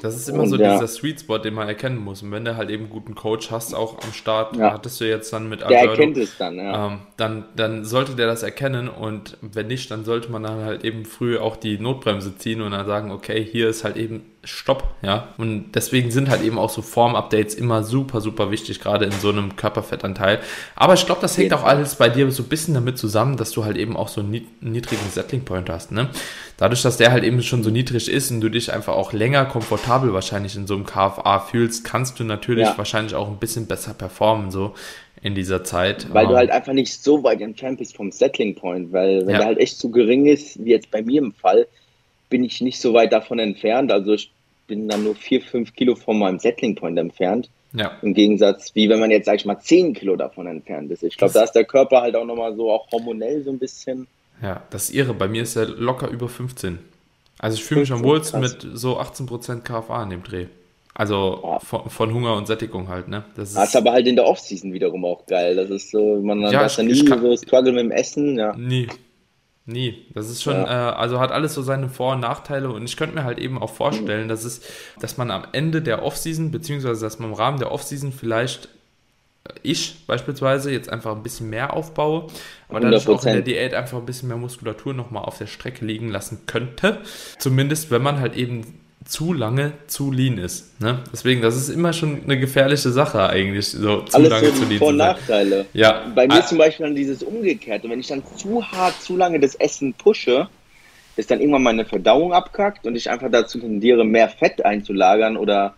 Das 0.00 0.14
ist 0.14 0.28
immer 0.28 0.44
und, 0.44 0.48
so 0.48 0.56
ja. 0.56 0.74
dieser 0.74 0.86
Sweet 0.86 1.20
Spot, 1.20 1.38
den 1.38 1.54
man 1.54 1.68
erkennen 1.68 1.98
muss. 1.98 2.22
Und 2.22 2.30
wenn 2.30 2.44
du 2.44 2.56
halt 2.56 2.70
eben 2.70 2.84
einen 2.84 2.92
guten 2.92 3.14
Coach 3.14 3.50
hast, 3.50 3.74
auch 3.74 4.02
am 4.02 4.12
Start, 4.12 4.56
ja. 4.56 4.72
hattest 4.72 5.00
du 5.00 5.08
jetzt 5.08 5.32
dann 5.32 5.48
mit 5.48 5.62
Alberto, 5.62 5.82
Der 5.82 5.90
erkennt 5.90 6.16
es 6.16 6.36
dann, 6.36 6.56
ja. 6.56 6.86
Ähm, 6.86 6.98
dann, 7.16 7.44
dann 7.56 7.84
sollte 7.84 8.14
der 8.14 8.26
das 8.26 8.42
erkennen 8.42 8.88
und 8.88 9.36
wenn 9.40 9.66
nicht, 9.66 9.90
dann 9.90 10.04
sollte 10.04 10.30
man 10.30 10.42
dann 10.42 10.64
halt 10.64 10.84
eben 10.84 11.04
früh 11.04 11.38
auch 11.38 11.56
die 11.56 11.78
Notbremse 11.78 12.36
ziehen 12.36 12.60
und 12.60 12.72
dann 12.72 12.86
sagen, 12.86 13.10
okay, 13.10 13.44
hier 13.44 13.68
ist 13.68 13.84
halt 13.84 13.96
eben 13.96 14.22
Stopp, 14.44 14.84
ja. 15.02 15.34
Und 15.36 15.72
deswegen 15.72 16.10
sind 16.10 16.30
halt 16.30 16.42
eben 16.42 16.58
auch 16.58 16.70
so 16.70 16.80
Form-Updates 16.80 17.54
immer 17.54 17.82
super, 17.82 18.20
super 18.20 18.50
wichtig, 18.50 18.80
gerade 18.80 19.04
in 19.04 19.12
so 19.12 19.30
einem 19.30 19.56
Körperfettanteil. 19.56 20.38
Aber 20.76 20.94
ich 20.94 21.04
glaube, 21.04 21.20
das 21.20 21.36
hängt 21.36 21.52
auch 21.52 21.64
alles 21.64 21.96
bei 21.96 22.08
dir 22.08 22.30
so 22.30 22.44
ein 22.44 22.48
bisschen 22.48 22.74
damit 22.74 22.98
zusammen, 22.98 23.36
dass 23.36 23.50
du 23.50 23.64
halt 23.64 23.76
eben 23.76 23.96
auch 23.96 24.08
so 24.08 24.20
einen 24.20 24.46
niedrigen 24.60 25.10
Settling-Point 25.10 25.68
hast, 25.68 25.92
ne? 25.92 26.08
Dadurch, 26.56 26.82
dass 26.82 26.96
der 26.96 27.12
halt 27.12 27.22
eben 27.22 27.40
schon 27.42 27.62
so 27.62 27.70
niedrig 27.70 28.10
ist 28.10 28.30
und 28.30 28.40
du 28.40 28.48
dich 28.48 28.72
einfach 28.72 28.94
auch 28.94 29.12
länger 29.12 29.44
komfortabel 29.58 30.12
wahrscheinlich 30.12 30.54
in 30.54 30.66
so 30.66 30.74
einem 30.74 30.86
KFA 30.86 31.40
fühlst, 31.40 31.84
kannst 31.84 32.20
du 32.20 32.24
natürlich 32.24 32.68
ja. 32.68 32.78
wahrscheinlich 32.78 33.14
auch 33.14 33.28
ein 33.28 33.38
bisschen 33.38 33.66
besser 33.66 33.92
performen, 33.92 34.50
so 34.50 34.74
in 35.20 35.34
dieser 35.34 35.64
Zeit. 35.64 36.06
Weil 36.12 36.26
um, 36.26 36.30
du 36.30 36.34
ähm, 36.34 36.38
halt 36.38 36.50
einfach 36.50 36.72
nicht 36.72 37.02
so 37.02 37.24
weit 37.24 37.40
entfernt 37.40 37.78
bist 37.78 37.96
vom 37.96 38.12
Settling 38.12 38.54
Point, 38.54 38.92
weil 38.92 39.22
wenn 39.22 39.30
ja. 39.30 39.38
der 39.38 39.46
halt 39.46 39.58
echt 39.58 39.78
zu 39.78 39.90
gering 39.90 40.26
ist, 40.26 40.64
wie 40.64 40.70
jetzt 40.70 40.92
bei 40.92 41.02
mir 41.02 41.20
im 41.20 41.32
Fall, 41.32 41.66
bin 42.30 42.44
ich 42.44 42.60
nicht 42.60 42.80
so 42.80 42.94
weit 42.94 43.12
davon 43.12 43.40
entfernt. 43.40 43.90
Also 43.90 44.12
ich 44.12 44.30
bin 44.68 44.88
dann 44.88 45.02
nur 45.02 45.16
4, 45.16 45.42
5 45.42 45.74
Kilo 45.74 45.96
von 45.96 46.18
meinem 46.18 46.38
Settling 46.38 46.76
Point 46.76 46.98
entfernt. 46.98 47.50
Ja. 47.72 47.98
Im 48.02 48.14
Gegensatz, 48.14 48.74
wie 48.74 48.88
wenn 48.88 49.00
man 49.00 49.10
jetzt, 49.10 49.26
sag 49.26 49.36
ich 49.36 49.44
mal, 49.44 49.58
10 49.58 49.94
Kilo 49.94 50.14
davon 50.14 50.46
entfernt 50.46 50.90
ist. 50.92 51.02
Ich 51.02 51.16
glaube, 51.16 51.34
da 51.34 51.42
ist 51.42 51.52
der 51.52 51.64
Körper 51.64 52.00
halt 52.00 52.14
auch 52.14 52.24
nochmal 52.24 52.54
so, 52.54 52.70
auch 52.70 52.90
hormonell 52.92 53.42
so 53.42 53.50
ein 53.50 53.58
bisschen. 53.58 54.06
Ja, 54.40 54.62
das 54.70 54.84
ist 54.84 54.94
irre. 54.94 55.14
Bei 55.14 55.26
mir 55.26 55.42
ist 55.42 55.56
er 55.56 55.66
locker 55.66 56.08
über 56.08 56.28
15. 56.28 56.78
Also 57.38 57.56
ich 57.56 57.64
fühle 57.64 57.80
mich 57.80 57.92
am 57.92 58.02
wohlsten 58.02 58.40
mit 58.40 58.66
so 58.74 58.98
18% 58.98 59.60
KFA 59.60 60.02
in 60.02 60.10
dem 60.10 60.22
Dreh. 60.22 60.46
Also 60.94 61.40
ja. 61.44 61.58
von, 61.60 61.88
von, 61.88 62.12
Hunger 62.12 62.34
und 62.34 62.46
Sättigung 62.48 62.88
halt, 62.88 63.06
ne? 63.06 63.24
Das 63.36 63.50
ist, 63.50 63.56
das 63.56 63.68
ist 63.68 63.76
aber 63.76 63.92
halt 63.92 64.08
in 64.08 64.16
der 64.16 64.26
Offseason 64.26 64.72
wiederum 64.72 65.04
auch 65.04 65.26
geil. 65.26 65.54
Das 65.54 65.70
ist 65.70 65.92
so, 65.92 66.20
man 66.20 66.40
ja, 66.40 66.64
hat 66.64 66.76
ja 66.76 66.82
nie 66.82 67.04
kann, 67.04 67.20
so 67.20 67.36
Struggle 67.36 67.72
mit 67.72 67.84
dem 67.84 67.90
Essen, 67.92 68.36
ja. 68.36 68.56
Nie. 68.56 68.88
Nie. 69.64 70.06
Das 70.14 70.28
ist 70.28 70.42
schon, 70.42 70.54
ja. 70.54 70.64
äh, 70.90 70.94
also 70.94 71.20
hat 71.20 71.30
alles 71.30 71.54
so 71.54 71.62
seine 71.62 71.88
Vor- 71.88 72.14
und 72.14 72.20
Nachteile 72.20 72.70
und 72.70 72.84
ich 72.84 72.96
könnte 72.96 73.14
mir 73.14 73.22
halt 73.22 73.38
eben 73.38 73.62
auch 73.62 73.70
vorstellen, 73.70 74.24
mhm. 74.24 74.28
dass 74.28 74.42
es, 74.42 74.62
dass 74.98 75.18
man 75.18 75.30
am 75.30 75.44
Ende 75.52 75.82
der 75.82 76.02
Offseason, 76.02 76.50
beziehungsweise 76.50 77.00
dass 77.00 77.20
man 77.20 77.30
im 77.30 77.34
Rahmen 77.36 77.60
der 77.60 77.70
Offseason 77.70 78.10
vielleicht 78.10 78.68
ich 79.62 80.06
beispielsweise 80.06 80.70
jetzt 80.70 80.90
einfach 80.90 81.16
ein 81.16 81.22
bisschen 81.22 81.50
mehr 81.50 81.72
aufbaue, 81.74 82.26
aber 82.68 82.80
dadurch 82.80 83.08
auch 83.08 83.24
in 83.24 83.32
der 83.32 83.42
Diät 83.42 83.74
einfach 83.74 83.98
ein 83.98 84.06
bisschen 84.06 84.28
mehr 84.28 84.36
Muskulatur 84.36 84.94
nochmal 84.94 85.24
auf 85.24 85.38
der 85.38 85.46
Strecke 85.46 85.84
liegen 85.84 86.10
lassen 86.10 86.42
könnte. 86.46 86.98
Zumindest 87.38 87.90
wenn 87.90 88.02
man 88.02 88.20
halt 88.20 88.36
eben 88.36 88.80
zu 89.04 89.32
lange 89.32 89.72
zu 89.86 90.12
lean 90.12 90.36
ist. 90.36 90.80
Ne? 90.82 91.02
Deswegen, 91.12 91.40
das 91.40 91.56
ist 91.56 91.70
immer 91.70 91.94
schon 91.94 92.24
eine 92.24 92.38
gefährliche 92.38 92.90
Sache 92.90 93.26
eigentlich, 93.26 93.68
so 93.68 94.02
zu 94.02 94.16
Alles 94.16 94.28
lange 94.28 94.48
so 94.48 94.52
zu 94.52 94.64
lean 94.68 94.78
Vor- 94.78 94.88
und 94.88 94.96
Nachteile. 94.98 95.66
Ja. 95.72 96.12
Bei 96.14 96.26
mir 96.26 96.34
ah. 96.34 96.46
zum 96.46 96.58
Beispiel 96.58 96.84
dann 96.84 96.94
dieses 96.94 97.22
Umgekehrte, 97.22 97.88
wenn 97.88 98.00
ich 98.00 98.08
dann 98.08 98.22
zu 98.36 98.62
hart, 98.70 99.00
zu 99.00 99.16
lange 99.16 99.40
das 99.40 99.54
Essen 99.54 99.94
pushe, 99.94 100.48
ist 101.16 101.30
dann 101.30 101.40
irgendwann 101.40 101.62
meine 101.62 101.86
Verdauung 101.86 102.34
abkackt 102.34 102.86
und 102.86 102.96
ich 102.96 103.08
einfach 103.08 103.30
dazu 103.30 103.58
tendiere, 103.58 104.04
mehr 104.04 104.28
Fett 104.28 104.64
einzulagern 104.64 105.38
oder 105.38 105.74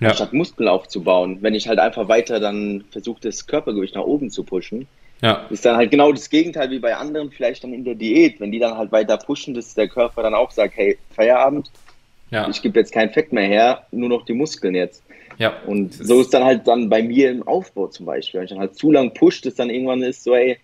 ja. 0.00 0.14
statt 0.14 0.32
Muskeln 0.32 0.68
aufzubauen. 0.68 1.38
Wenn 1.40 1.54
ich 1.54 1.68
halt 1.68 1.78
einfach 1.78 2.08
weiter 2.08 2.40
dann 2.40 2.84
versuche, 2.90 3.20
das 3.22 3.46
Körpergewicht 3.46 3.94
nach 3.94 4.04
oben 4.04 4.30
zu 4.30 4.44
pushen, 4.44 4.88
ja. 5.22 5.46
ist 5.50 5.64
dann 5.64 5.76
halt 5.76 5.90
genau 5.90 6.12
das 6.12 6.30
Gegenteil 6.30 6.70
wie 6.70 6.78
bei 6.78 6.96
anderen, 6.96 7.30
vielleicht 7.30 7.62
dann 7.64 7.74
in 7.74 7.84
der 7.84 7.94
Diät. 7.94 8.40
Wenn 8.40 8.52
die 8.52 8.58
dann 8.58 8.76
halt 8.76 8.90
weiter 8.92 9.18
pushen, 9.18 9.54
dass 9.54 9.74
der 9.74 9.88
Körper 9.88 10.22
dann 10.22 10.34
auch 10.34 10.50
sagt, 10.50 10.76
hey, 10.76 10.98
Feierabend, 11.14 11.70
ja. 12.30 12.48
Ich 12.48 12.62
gebe 12.62 12.78
jetzt 12.78 12.92
kein 12.92 13.10
Fett 13.10 13.32
mehr 13.32 13.46
her, 13.46 13.86
nur 13.90 14.08
noch 14.08 14.24
die 14.24 14.34
Muskeln 14.34 14.74
jetzt. 14.74 15.02
Ja. 15.38 15.54
Und 15.66 15.94
so 15.94 16.20
ist 16.20 16.32
dann 16.32 16.44
halt 16.44 16.66
dann 16.66 16.88
bei 16.88 17.02
mir 17.02 17.30
im 17.30 17.46
Aufbau 17.46 17.88
zum 17.88 18.06
Beispiel. 18.06 18.38
Wenn 18.38 18.44
ich 18.44 18.50
dann 18.50 18.60
halt 18.60 18.76
zu 18.76 18.92
lang 18.92 19.12
pusht, 19.14 19.46
dass 19.46 19.54
dann 19.54 19.70
irgendwann 19.70 20.02
ist 20.02 20.22
so, 20.22 20.34
ey, 20.34 20.58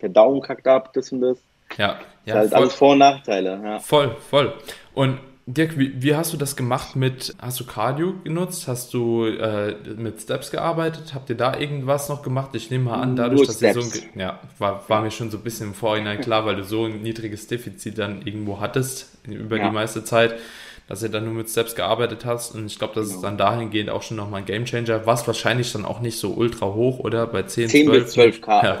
der 0.00 0.08
Daumen 0.08 0.40
kackt 0.40 0.66
ab, 0.66 0.92
das 0.94 1.12
und 1.12 1.20
das. 1.20 1.38
Ja. 1.76 2.00
ja 2.24 2.34
halt 2.34 2.50
voll. 2.50 2.58
alles 2.58 2.74
Vor- 2.74 2.92
und 2.92 2.98
Nachteile. 2.98 3.60
Ja. 3.62 3.78
Voll, 3.78 4.16
voll. 4.30 4.52
Und 4.94 5.18
Dirk, 5.46 5.76
wie, 5.76 6.00
wie, 6.00 6.14
hast 6.14 6.32
du 6.32 6.36
das 6.36 6.54
gemacht 6.54 6.94
mit, 6.94 7.34
hast 7.40 7.58
du 7.58 7.64
Cardio 7.64 8.14
genutzt? 8.22 8.68
Hast 8.68 8.94
du 8.94 9.26
äh, 9.26 9.74
mit 9.96 10.20
Steps 10.20 10.52
gearbeitet? 10.52 11.14
Habt 11.14 11.30
ihr 11.30 11.36
da 11.36 11.58
irgendwas 11.58 12.08
noch 12.08 12.22
gemacht? 12.22 12.50
Ich 12.54 12.70
nehme 12.70 12.84
mal 12.84 13.00
an, 13.00 13.16
dadurch, 13.16 13.40
Nur 13.40 13.46
dass 13.46 13.56
Steps. 13.56 13.76
ihr 13.76 13.82
so 13.82 13.98
ein, 13.98 14.20
ja, 14.20 14.40
war, 14.58 14.88
war 14.88 15.02
mir 15.02 15.10
schon 15.10 15.30
so 15.30 15.38
ein 15.38 15.42
bisschen 15.42 15.68
im 15.68 15.74
Vorhinein 15.74 16.20
klar, 16.22 16.46
weil 16.46 16.56
du 16.56 16.64
so 16.64 16.84
ein 16.84 17.02
niedriges 17.02 17.48
Defizit 17.48 17.98
dann 17.98 18.22
irgendwo 18.22 18.60
hattest 18.60 19.18
über 19.26 19.56
ja. 19.56 19.68
die 19.68 19.74
meiste 19.74 20.04
Zeit 20.04 20.36
dass 20.88 21.02
ihr 21.02 21.08
dann 21.08 21.24
nur 21.24 21.32
mit 21.32 21.48
Steps 21.48 21.74
gearbeitet 21.74 22.24
hast. 22.24 22.54
Und 22.54 22.66
ich 22.66 22.78
glaube, 22.78 22.94
das 22.94 23.06
genau. 23.06 23.16
ist 23.16 23.22
dann 23.22 23.38
dahingehend 23.38 23.88
auch 23.88 24.02
schon 24.02 24.16
nochmal 24.16 24.40
ein 24.40 24.46
Gamechanger. 24.46 25.06
Was 25.06 25.26
wahrscheinlich 25.26 25.72
dann 25.72 25.86
auch 25.86 26.00
nicht 26.00 26.18
so 26.18 26.32
ultra 26.32 26.66
hoch, 26.66 26.98
oder? 26.98 27.26
Bei 27.26 27.44
10, 27.44 27.68
10 27.68 27.86
12? 27.86 28.04
bis 28.04 28.12
12 28.12 28.40
K. 28.42 28.62
Ja. 28.62 28.80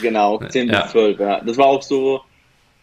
Genau, 0.00 0.38
10 0.48 0.68
ja. 0.68 0.82
bis 0.82 0.92
12, 0.92 1.20
ja. 1.20 1.40
Das 1.40 1.58
war 1.58 1.66
auch 1.66 1.82
so, 1.82 2.22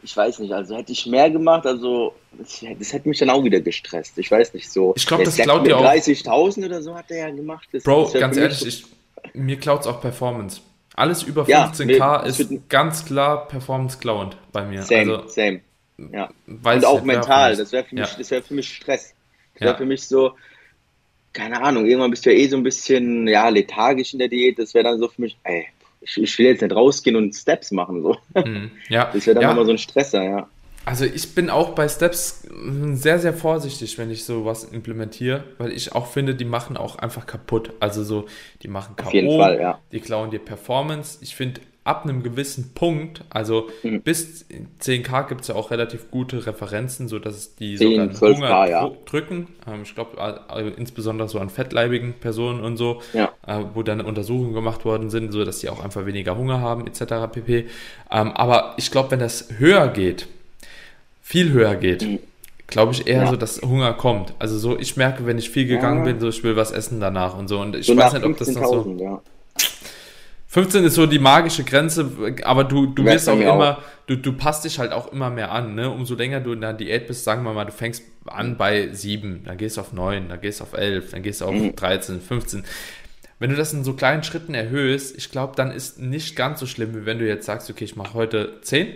ich 0.02 0.16
weiß 0.16 0.40
nicht, 0.40 0.54
also 0.54 0.78
hätte 0.78 0.92
ich 0.92 1.06
mehr 1.06 1.30
gemacht, 1.30 1.66
also 1.66 2.16
das, 2.32 2.64
das 2.78 2.94
hätte 2.94 3.10
mich 3.10 3.20
dann 3.20 3.30
auch 3.30 3.44
wieder 3.44 3.60
gestresst. 3.60 4.18
Ich 4.18 4.32
weiß 4.32 4.54
nicht 4.54 4.72
so. 4.72 4.94
Ich 4.96 5.06
glaube, 5.06 5.24
das 5.24 5.36
klaut 5.36 5.66
dir 5.66 5.78
auch. 5.78 5.84
30.000 5.84 6.66
oder 6.66 6.82
so 6.82 6.96
hat 6.96 7.12
er 7.12 7.30
ja 7.30 7.36
gemacht. 7.36 7.68
Das, 7.72 7.84
Bro, 7.84 8.12
ganz 8.14 8.38
ehrlich, 8.38 8.60
so 8.60 8.68
ich, 8.68 8.86
mir 9.34 9.58
klaut 9.58 9.82
es 9.82 9.88
auch 9.88 10.02
Performance. 10.02 10.62
Alles 10.96 11.24
über 11.24 11.44
15k 11.44 11.98
ja, 11.98 12.22
ist 12.22 12.50
ganz 12.68 13.06
klar 13.06 13.48
Performance-klauend 13.48 14.38
bei 14.52 14.66
mir. 14.66 14.84
Same, 14.84 15.18
also, 15.18 15.28
same. 15.28 15.62
Ja. 16.14 16.30
Und 16.48 16.86
auch 16.86 17.04
mental, 17.04 17.56
das 17.56 17.72
wäre 17.72 17.84
für, 17.84 17.96
mich, 17.96 18.18
ja. 18.18 18.30
wär 18.30 18.44
für 18.44 18.54
mich 18.54 18.74
Stress. 18.74 19.14
Das 19.54 19.62
wäre 19.62 19.72
ja. 19.74 19.78
für 19.78 19.86
mich 19.86 20.08
so, 20.08 20.34
keine 21.34 21.62
Ahnung, 21.62 21.86
irgendwann 21.86 22.12
bist 22.12 22.26
du 22.26 22.32
ja 22.32 22.38
eh 22.38 22.48
so 22.48 22.58
ein 22.58 22.64
bisschen 22.64 23.28
ja, 23.28 23.48
lethargisch 23.50 24.14
in 24.14 24.20
der 24.20 24.30
Diät. 24.30 24.60
Das 24.60 24.74
wäre 24.74 24.86
dann 24.86 25.00
so 25.00 25.08
für 25.08 25.22
mich, 25.22 25.38
ey, 25.44 25.68
ich, 26.02 26.22
ich, 26.22 26.38
will 26.40 26.48
jetzt 26.48 26.62
nicht 26.62 26.76
rausgehen 26.76 27.16
und 27.16 27.34
Steps 27.34 27.72
machen. 27.72 28.04
So. 28.04 28.18
Mhm. 28.36 28.72
Ja. 28.90 29.10
Das 29.14 29.26
wäre 29.26 29.36
dann 29.36 29.44
ja. 29.44 29.52
immer 29.52 29.66
so 29.66 29.72
ein 29.72 29.78
Stresser, 29.78 30.24
ja. 30.24 30.48
Also 30.86 31.06
ich 31.06 31.36
bin 31.36 31.50
auch 31.50 31.76
bei 31.76 31.88
Steps 31.88 32.48
sehr, 32.94 33.20
sehr 33.20 33.34
vorsichtig, 33.34 33.98
wenn 34.00 34.10
ich 34.10 34.24
sowas 34.24 34.64
implementiere, 34.64 35.44
weil 35.60 35.72
ich 35.72 35.94
auch 35.94 36.08
finde, 36.08 36.34
die 36.34 36.46
machen 36.46 36.78
auch 36.78 36.96
einfach 36.96 37.28
kaputt. 37.28 37.74
Also 37.80 38.04
so, 38.04 38.26
die 38.64 38.70
machen 38.70 38.96
K.O., 38.96 39.08
Auf 39.08 39.14
jeden 39.14 39.38
Fall, 39.38 39.60
ja. 39.60 39.80
die 39.92 40.00
klauen 40.00 40.32
dir 40.32 40.40
Performance. 40.40 41.20
Ich 41.22 41.36
finde, 41.36 41.62
ab 41.90 42.04
einem 42.04 42.22
gewissen 42.22 42.72
Punkt, 42.76 43.24
also 43.32 43.68
mhm. 43.82 44.02
bis 44.02 44.46
10k 44.80 45.28
gibt 45.28 45.42
es 45.42 45.48
ja 45.48 45.56
auch 45.56 45.72
relativ 45.72 46.12
gute 46.12 46.46
Referenzen, 46.46 47.08
sodass 47.08 47.56
die 47.56 47.78
10, 47.78 48.14
sogar 48.14 48.36
Hunger 48.36 48.48
K, 48.48 48.68
ja. 48.68 48.92
drücken. 49.08 49.48
Ähm, 49.68 49.82
ich 49.82 49.96
glaube, 49.96 50.22
also 50.22 50.70
insbesondere 50.70 51.28
so 51.28 51.40
an 51.40 51.50
fettleibigen 51.50 52.14
Personen 52.14 52.62
und 52.62 52.78
so, 52.78 53.02
ja. 53.14 53.32
äh, 53.48 53.64
wo 53.74 53.82
dann 53.82 54.02
Untersuchungen 54.02 54.54
gemacht 54.54 54.86
worden 54.86 55.10
sind, 55.10 55.32
sodass 55.32 55.62
die 55.62 55.70
auch 55.70 55.84
einfach 55.84 56.06
weniger 56.06 56.38
Hunger 56.38 56.62
haben, 56.62 56.86
etc. 56.86 57.32
pp. 57.32 57.66
Ähm, 58.12 58.32
aber 58.34 58.76
ich 58.78 58.92
glaube, 58.92 59.10
wenn 59.10 59.20
das 59.20 59.50
höher 59.58 59.88
geht, 59.88 60.28
viel 61.24 61.52
höher 61.52 61.76
geht, 61.76 62.04
mhm. 62.04 62.20
glaube 62.68 62.92
ich 62.92 63.08
eher 63.08 63.24
ja. 63.24 63.30
so, 63.32 63.36
dass 63.36 63.64
Hunger 63.64 63.94
kommt. 63.94 64.36
Also 64.38 64.60
so, 64.60 64.78
ich 64.78 64.96
merke, 64.96 65.26
wenn 65.26 65.40
ich 65.40 65.50
viel 65.50 65.66
gegangen 65.66 66.04
bin, 66.04 66.20
so 66.20 66.30
ich 66.30 66.44
will 66.44 66.56
was 66.56 66.72
essen 66.72 67.00
danach 67.00 67.36
und 67.36 67.48
so. 67.48 67.60
Und 67.60 67.76
ich 67.76 67.88
so 67.88 67.98
weiß 67.98 68.14
nicht, 68.14 68.26
ob 68.26 68.38
das 68.38 68.50
noch 68.50 68.68
so. 68.68 69.22
Ja 70.50 70.54
15 70.54 70.84
ist 70.84 70.96
so 70.96 71.06
die 71.06 71.20
magische 71.20 71.64
Grenze, 71.64 72.12
aber 72.44 72.64
du, 72.64 72.88
du 72.88 73.06
wirst 73.06 73.30
auch 73.30 73.40
immer. 73.40 73.84
Du, 74.08 74.18
du 74.18 74.34
passt 74.34 74.66
dich 74.66 74.80
halt 74.80 74.92
auch 74.92 75.12
immer 75.12 75.30
mehr 75.30 75.52
an, 75.52 75.76
ne? 75.76 75.92
Umso 75.92 76.16
länger 76.16 76.40
du 76.40 76.54
in 76.54 76.62
der 76.62 76.74
Diät 76.74 77.06
bist, 77.06 77.24
sagen 77.24 77.44
wir 77.44 77.54
mal, 77.54 77.66
du 77.66 77.72
fängst 77.72 78.04
an 78.26 78.58
bei 78.58 78.90
7, 78.92 79.44
dann 79.46 79.58
gehst 79.58 79.78
du 79.78 79.82
auf 79.82 79.94
9, 79.94 80.30
dann 80.30 80.42
gehst 80.42 80.60
du 80.60 80.64
auf 80.64 80.74
11, 80.74 81.12
dann 81.12 81.22
gehst 81.22 81.42
du 81.42 81.46
auf 81.46 81.54
mhm. 81.54 81.76
13, 81.76 82.20
15. 82.20 82.64
Wenn 83.38 83.52
du 83.52 83.56
das 83.56 83.72
in 83.74 83.84
so 83.84 83.94
kleinen 83.94 84.24
Schritten 84.24 84.56
erhöhst, 84.56 85.16
ich 85.16 85.30
glaube, 85.30 85.54
dann 85.56 85.70
ist 85.70 86.00
nicht 86.00 86.36
ganz 86.36 86.60
so 86.60 86.66
schlimm, 86.66 86.96
wie 86.96 87.06
wenn 87.06 87.20
du 87.20 87.28
jetzt 87.28 87.46
sagst, 87.46 87.70
okay, 87.70 87.84
ich 87.84 87.96
mache 87.96 88.16
heute 88.16 88.60
10 88.62 88.88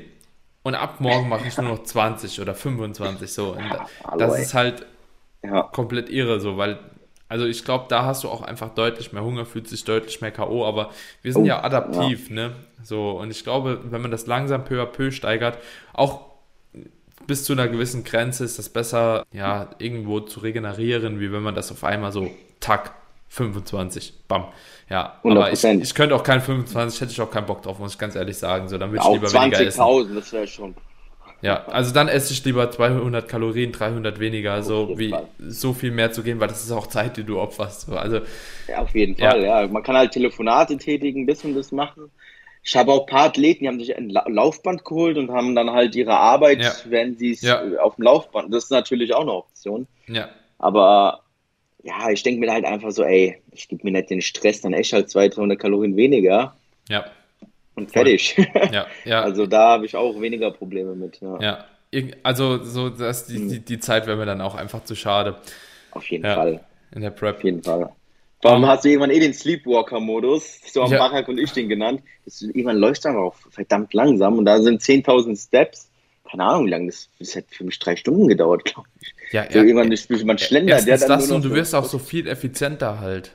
und 0.63 0.73
ab 0.73 0.99
morgen 0.99 1.29
mache 1.29 1.47
ich 1.47 1.55
nur 1.57 1.67
noch 1.67 1.83
20 1.83 2.41
oder 2.41 2.55
25 2.55 3.31
so. 3.31 3.51
Und 3.51 3.63
das 4.17 4.39
ist 4.39 4.55
halt 4.55 4.87
komplett 5.71 6.09
irre 6.09 6.39
so, 6.39 6.57
weil 6.57 6.79
also 7.34 7.47
ich 7.47 7.65
glaube, 7.65 7.86
da 7.89 8.05
hast 8.05 8.23
du 8.23 8.29
auch 8.29 8.43
einfach 8.43 8.75
deutlich 8.75 9.11
mehr 9.11 9.23
Hunger, 9.23 9.43
fühlt 9.47 9.67
sich 9.67 9.84
deutlich 9.84 10.21
mehr 10.21 10.29
K.O., 10.29 10.67
aber 10.67 10.91
wir 11.23 11.34
sind 11.34 11.41
oh, 11.41 11.47
ja 11.47 11.63
adaptiv, 11.63 12.29
ja. 12.29 12.36
ne? 12.36 12.51
So, 12.84 13.09
und 13.09 13.31
ich 13.31 13.43
glaube, 13.43 13.79
wenn 13.86 14.03
man 14.03 14.11
das 14.11 14.27
langsam 14.27 14.63
peu 14.63 14.79
à 14.79 14.86
peu 14.86 15.09
steigert, 15.09 15.57
auch 15.93 16.25
bis 17.25 17.43
zu 17.43 17.53
einer 17.53 17.67
gewissen 17.67 18.03
Grenze 18.03 18.43
ist 18.43 18.59
das 18.59 18.69
besser, 18.69 19.25
ja, 19.31 19.71
irgendwo 19.79 20.19
zu 20.19 20.41
regenerieren, 20.41 21.19
wie 21.19 21.31
wenn 21.31 21.41
man 21.41 21.55
das 21.55 21.71
auf 21.71 21.84
einmal 21.84 22.11
so, 22.11 22.29
tack, 22.59 22.93
25, 23.29 24.13
bam. 24.27 24.49
Ja, 24.88 25.19
100%. 25.23 25.31
aber 25.31 25.51
ich, 25.51 25.63
ich 25.63 25.95
könnte 25.95 26.13
auch 26.13 26.23
kein 26.23 26.39
25, 26.39 27.01
hätte 27.01 27.13
ich 27.13 27.19
auch 27.21 27.31
keinen 27.31 27.47
Bock 27.47 27.63
drauf, 27.63 27.79
muss 27.79 27.93
ich 27.93 27.97
ganz 27.97 28.15
ehrlich 28.15 28.38
sagen. 28.38 28.69
So, 28.69 28.77
dann 28.77 28.91
würde 28.91 29.03
ich 29.03 29.11
lieber 29.11 29.25
20 29.25 29.53
weniger 29.53 29.67
essen. 29.67 29.81
20.000, 29.81 30.13
das 30.13 30.34
wäre 30.34 30.45
schon 30.45 30.75
ja, 31.43 31.65
also 31.65 31.93
dann 31.93 32.07
esse 32.07 32.31
ich 32.31 32.45
lieber 32.45 32.71
200 32.71 33.27
Kalorien, 33.27 33.73
300 33.73 34.17
weniger, 34.21 34.63
so 34.63 34.97
wie 34.97 35.09
Fall. 35.09 35.27
so 35.45 35.73
viel 35.73 35.91
mehr 35.91 36.09
zu 36.13 36.23
gehen, 36.23 36.39
weil 36.39 36.47
das 36.47 36.63
ist 36.63 36.71
auch 36.71 36.87
Zeit, 36.87 37.17
die 37.17 37.25
du 37.25 37.37
opferst. 37.37 37.89
Also, 37.89 38.21
ja, 38.69 38.77
auf 38.77 38.95
jeden 38.95 39.17
Fall, 39.17 39.43
ja. 39.43 39.61
ja. 39.61 39.67
Man 39.67 39.83
kann 39.83 39.97
halt 39.97 40.11
Telefonate 40.13 40.77
tätigen, 40.77 41.25
bis 41.25 41.43
und 41.43 41.53
das 41.53 41.73
machen. 41.73 42.09
Ich 42.63 42.77
habe 42.77 42.93
auch 42.93 43.01
ein 43.01 43.07
paar 43.07 43.25
Athleten, 43.25 43.65
die 43.65 43.67
haben 43.67 43.79
sich 43.79 43.93
ein 43.93 44.09
Laufband 44.09 44.85
geholt 44.85 45.17
und 45.17 45.31
haben 45.31 45.53
dann 45.53 45.69
halt 45.71 45.95
ihre 45.95 46.15
Arbeit, 46.15 46.61
ja. 46.61 46.71
wenn 46.85 47.17
sie 47.17 47.31
es 47.31 47.41
ja. 47.41 47.61
auf 47.81 47.97
dem 47.97 48.05
Laufband. 48.05 48.53
Das 48.53 48.63
ist 48.63 48.71
natürlich 48.71 49.13
auch 49.13 49.23
eine 49.23 49.33
Option. 49.33 49.85
Ja. 50.07 50.29
Aber 50.59 51.23
ja, 51.83 52.09
ich 52.09 52.23
denke 52.23 52.39
mir 52.39 52.53
halt 52.53 52.63
einfach 52.63 52.91
so, 52.91 53.03
ey, 53.03 53.41
ich 53.51 53.67
gebe 53.67 53.83
mir 53.83 53.91
nicht 53.91 54.09
den 54.09 54.21
Stress, 54.21 54.61
dann 54.61 54.71
echt 54.71 54.93
halt 54.93 55.09
200, 55.09 55.37
300 55.37 55.59
Kalorien 55.59 55.97
weniger. 55.97 56.55
Ja 56.87 57.03
und 57.76 57.91
fertig. 57.91 58.38
Ja, 58.71 58.88
ja. 59.05 59.21
Also 59.24 59.45
da 59.45 59.71
habe 59.71 59.86
ich 59.86 59.95
auch 59.95 60.19
weniger 60.21 60.51
Probleme 60.51 60.95
mit. 60.95 61.19
Ja, 61.21 61.39
ja. 61.41 61.65
also 62.24 62.63
so, 62.63 62.89
dass 62.89 63.26
die, 63.26 63.47
die, 63.47 63.59
die 63.59 63.80
Zeit 63.80 64.07
wäre 64.07 64.17
mir 64.17 64.26
dann 64.26 64.41
auch 64.41 64.55
einfach 64.55 64.84
zu 64.84 64.95
schade. 64.95 65.36
Auf 65.91 66.05
jeden 66.09 66.26
ja. 66.26 66.36
Fall. 66.36 66.59
In 66.93 67.01
der 67.01 67.11
Prep. 67.11 67.38
Auf 67.38 67.43
jeden 67.43 67.63
Fall. 67.63 67.89
Warum 68.41 68.63
um, 68.63 68.69
hast 68.69 68.84
du 68.84 68.89
irgendwann 68.89 69.09
eh 69.09 69.19
den 69.19 69.34
Sleepwalker-Modus? 69.34 70.59
So 70.65 70.84
haben 70.84 70.91
ja. 70.91 70.99
Barak 70.99 71.28
und 71.30 71.39
ich 71.39 71.51
den 71.53 71.69
genannt. 71.69 72.01
Das, 72.26 72.41
irgendwann 72.41 72.78
läuft 72.78 73.05
dann 73.05 73.15
auch 73.15 73.36
verdammt 73.49 73.93
langsam 73.93 74.38
und 74.38 74.45
da 74.45 74.61
sind 74.61 74.82
10.000 74.82 75.41
Steps. 75.41 75.89
Keine 76.30 76.43
Ahnung, 76.43 76.65
wie 76.65 76.71
lange 76.71 76.88
das, 76.88 77.09
das 77.19 77.36
hat 77.36 77.45
für 77.49 77.63
mich 77.63 77.80
drei 77.80 77.95
Stunden 77.95 78.28
gedauert, 78.28 78.65
glaube 78.65 78.88
ich. 78.99 79.13
Ja, 79.32 79.45
so 79.49 79.59
ja, 79.59 79.63
irgendwann 79.63 79.91
ja, 79.91 80.26
man 80.26 80.38
schlendert. 80.38 80.86
Ja, 80.86 80.97
das 80.97 81.32
und 81.32 81.45
du 81.45 81.51
wirst 81.51 81.74
auch 81.74 81.86
so 81.86 81.99
viel 81.99 82.28
effizienter 82.28 82.99
halt. 82.99 83.34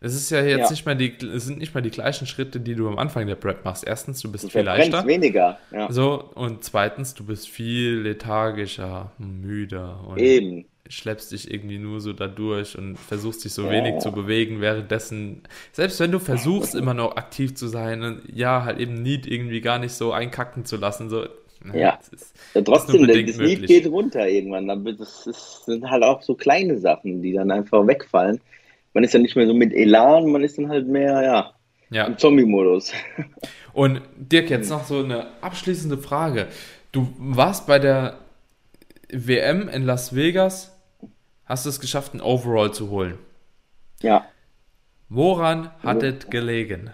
Es 0.00 0.14
ist 0.14 0.30
ja 0.30 0.42
jetzt 0.42 0.64
ja. 0.64 0.70
nicht 0.70 0.84
mehr 0.84 0.94
die, 0.94 1.16
es 1.34 1.46
sind 1.46 1.58
nicht 1.58 1.74
mehr 1.74 1.82
die 1.82 1.90
gleichen 1.90 2.26
Schritte, 2.26 2.60
die 2.60 2.74
du 2.74 2.86
am 2.86 2.98
Anfang 2.98 3.26
der 3.26 3.34
Prep 3.34 3.64
machst. 3.64 3.86
Erstens, 3.86 4.20
du 4.20 4.30
bist 4.30 4.44
du 4.44 4.48
viel 4.48 4.60
leichter. 4.60 5.06
weniger. 5.06 5.58
Ja. 5.72 5.90
So, 5.90 6.22
und 6.34 6.64
zweitens, 6.64 7.14
du 7.14 7.24
bist 7.24 7.48
viel 7.48 8.00
lethargischer, 8.02 9.12
müder 9.16 10.00
und 10.06 10.18
Eben. 10.18 10.66
schleppst 10.86 11.32
dich 11.32 11.50
irgendwie 11.50 11.78
nur 11.78 12.02
so 12.02 12.12
da 12.12 12.26
durch 12.26 12.76
und 12.76 12.98
versuchst 12.98 13.44
dich 13.46 13.54
so 13.54 13.64
ja. 13.64 13.70
wenig 13.70 14.00
zu 14.00 14.12
bewegen, 14.12 14.60
währenddessen, 14.60 15.44
selbst 15.72 15.98
wenn 15.98 16.12
du 16.12 16.18
versuchst, 16.18 16.74
immer 16.74 16.92
noch 16.92 17.16
aktiv 17.16 17.54
zu 17.54 17.66
sein, 17.66 18.20
ja, 18.30 18.64
halt 18.64 18.78
eben 18.78 19.02
Need 19.02 19.26
irgendwie 19.26 19.62
gar 19.62 19.78
nicht 19.78 19.92
so 19.92 20.12
einkacken 20.12 20.66
zu 20.66 20.76
lassen, 20.76 21.08
so. 21.08 21.24
Ja, 21.74 21.98
ist, 22.12 22.32
ja 22.54 22.60
trotzdem, 22.60 23.08
das, 23.08 23.16
das 23.16 23.38
Need 23.38 23.66
geht 23.66 23.86
runter 23.86 24.28
irgendwann. 24.28 24.68
Das, 24.98 25.26
ist, 25.26 25.64
sind 25.64 25.90
halt 25.90 26.04
auch 26.04 26.22
so 26.22 26.34
kleine 26.34 26.76
Sachen, 26.78 27.22
die 27.22 27.32
dann 27.32 27.50
einfach 27.50 27.84
wegfallen 27.84 28.40
man 28.96 29.04
ist 29.04 29.12
ja 29.12 29.20
nicht 29.20 29.36
mehr 29.36 29.46
so 29.46 29.52
mit 29.52 29.74
Elan, 29.74 30.32
man 30.32 30.42
ist 30.42 30.56
dann 30.56 30.70
halt 30.70 30.88
mehr, 30.88 31.22
ja, 31.22 31.52
ja. 31.90 32.06
im 32.06 32.16
Zombie-Modus. 32.16 32.94
Und 33.74 34.00
Dirk, 34.16 34.48
jetzt 34.48 34.70
noch 34.70 34.86
so 34.86 35.00
eine 35.00 35.26
abschließende 35.42 35.98
Frage. 35.98 36.46
Du 36.92 37.12
warst 37.18 37.66
bei 37.66 37.78
der 37.78 38.20
WM 39.12 39.68
in 39.68 39.82
Las 39.82 40.16
Vegas, 40.16 40.74
hast 41.44 41.66
es 41.66 41.78
geschafft, 41.78 42.14
ein 42.14 42.22
Overall 42.22 42.72
zu 42.72 42.88
holen. 42.88 43.18
Ja. 44.00 44.24
Woran 45.10 45.70
hat 45.82 46.02
es 46.02 46.30
gelegen? 46.30 46.88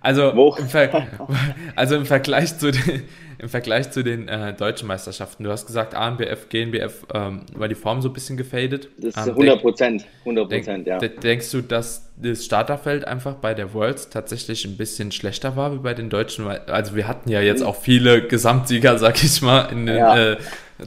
Also, 0.00 0.30
im 0.30 0.38
also 1.76 1.96
im 1.96 2.06
Vergleich 2.06 2.58
zu 2.58 2.70
den, 2.70 3.04
im 3.38 3.48
Vergleich 3.48 3.90
zu 3.90 4.02
den 4.02 4.28
äh, 4.28 4.54
deutschen 4.54 4.88
Meisterschaften. 4.88 5.44
Du 5.44 5.50
hast 5.50 5.66
gesagt, 5.66 5.94
ANBF, 5.94 6.48
GNBF 6.48 7.06
ähm, 7.12 7.42
war 7.54 7.68
die 7.68 7.74
Form 7.74 8.00
so 8.00 8.08
ein 8.08 8.12
bisschen 8.12 8.36
gefadet. 8.36 8.88
Das 8.96 9.16
ist 9.16 9.18
100 9.18 9.56
ähm, 9.56 9.60
Prozent, 9.60 10.06
100 10.20 10.48
Prozent, 10.48 10.86
ja. 10.86 10.98
Denkst 10.98 11.50
du, 11.50 11.60
dass 11.60 12.10
das 12.16 12.44
Starterfeld 12.44 13.06
einfach 13.06 13.34
bei 13.34 13.54
der 13.54 13.74
Worlds 13.74 14.08
tatsächlich 14.10 14.64
ein 14.64 14.76
bisschen 14.76 15.12
schlechter 15.12 15.56
war 15.56 15.74
wie 15.74 15.78
bei 15.78 15.94
den 15.94 16.10
Deutschen? 16.10 16.46
Also 16.46 16.96
wir 16.96 17.08
hatten 17.08 17.30
ja 17.30 17.40
jetzt 17.40 17.62
auch 17.62 17.76
viele 17.76 18.26
Gesamtsieger, 18.26 18.98
sag 18.98 19.22
ich 19.22 19.42
mal, 19.42 19.70
in 19.72 19.86
den 19.86 19.96
ja. 19.96 20.32
äh, 20.32 20.36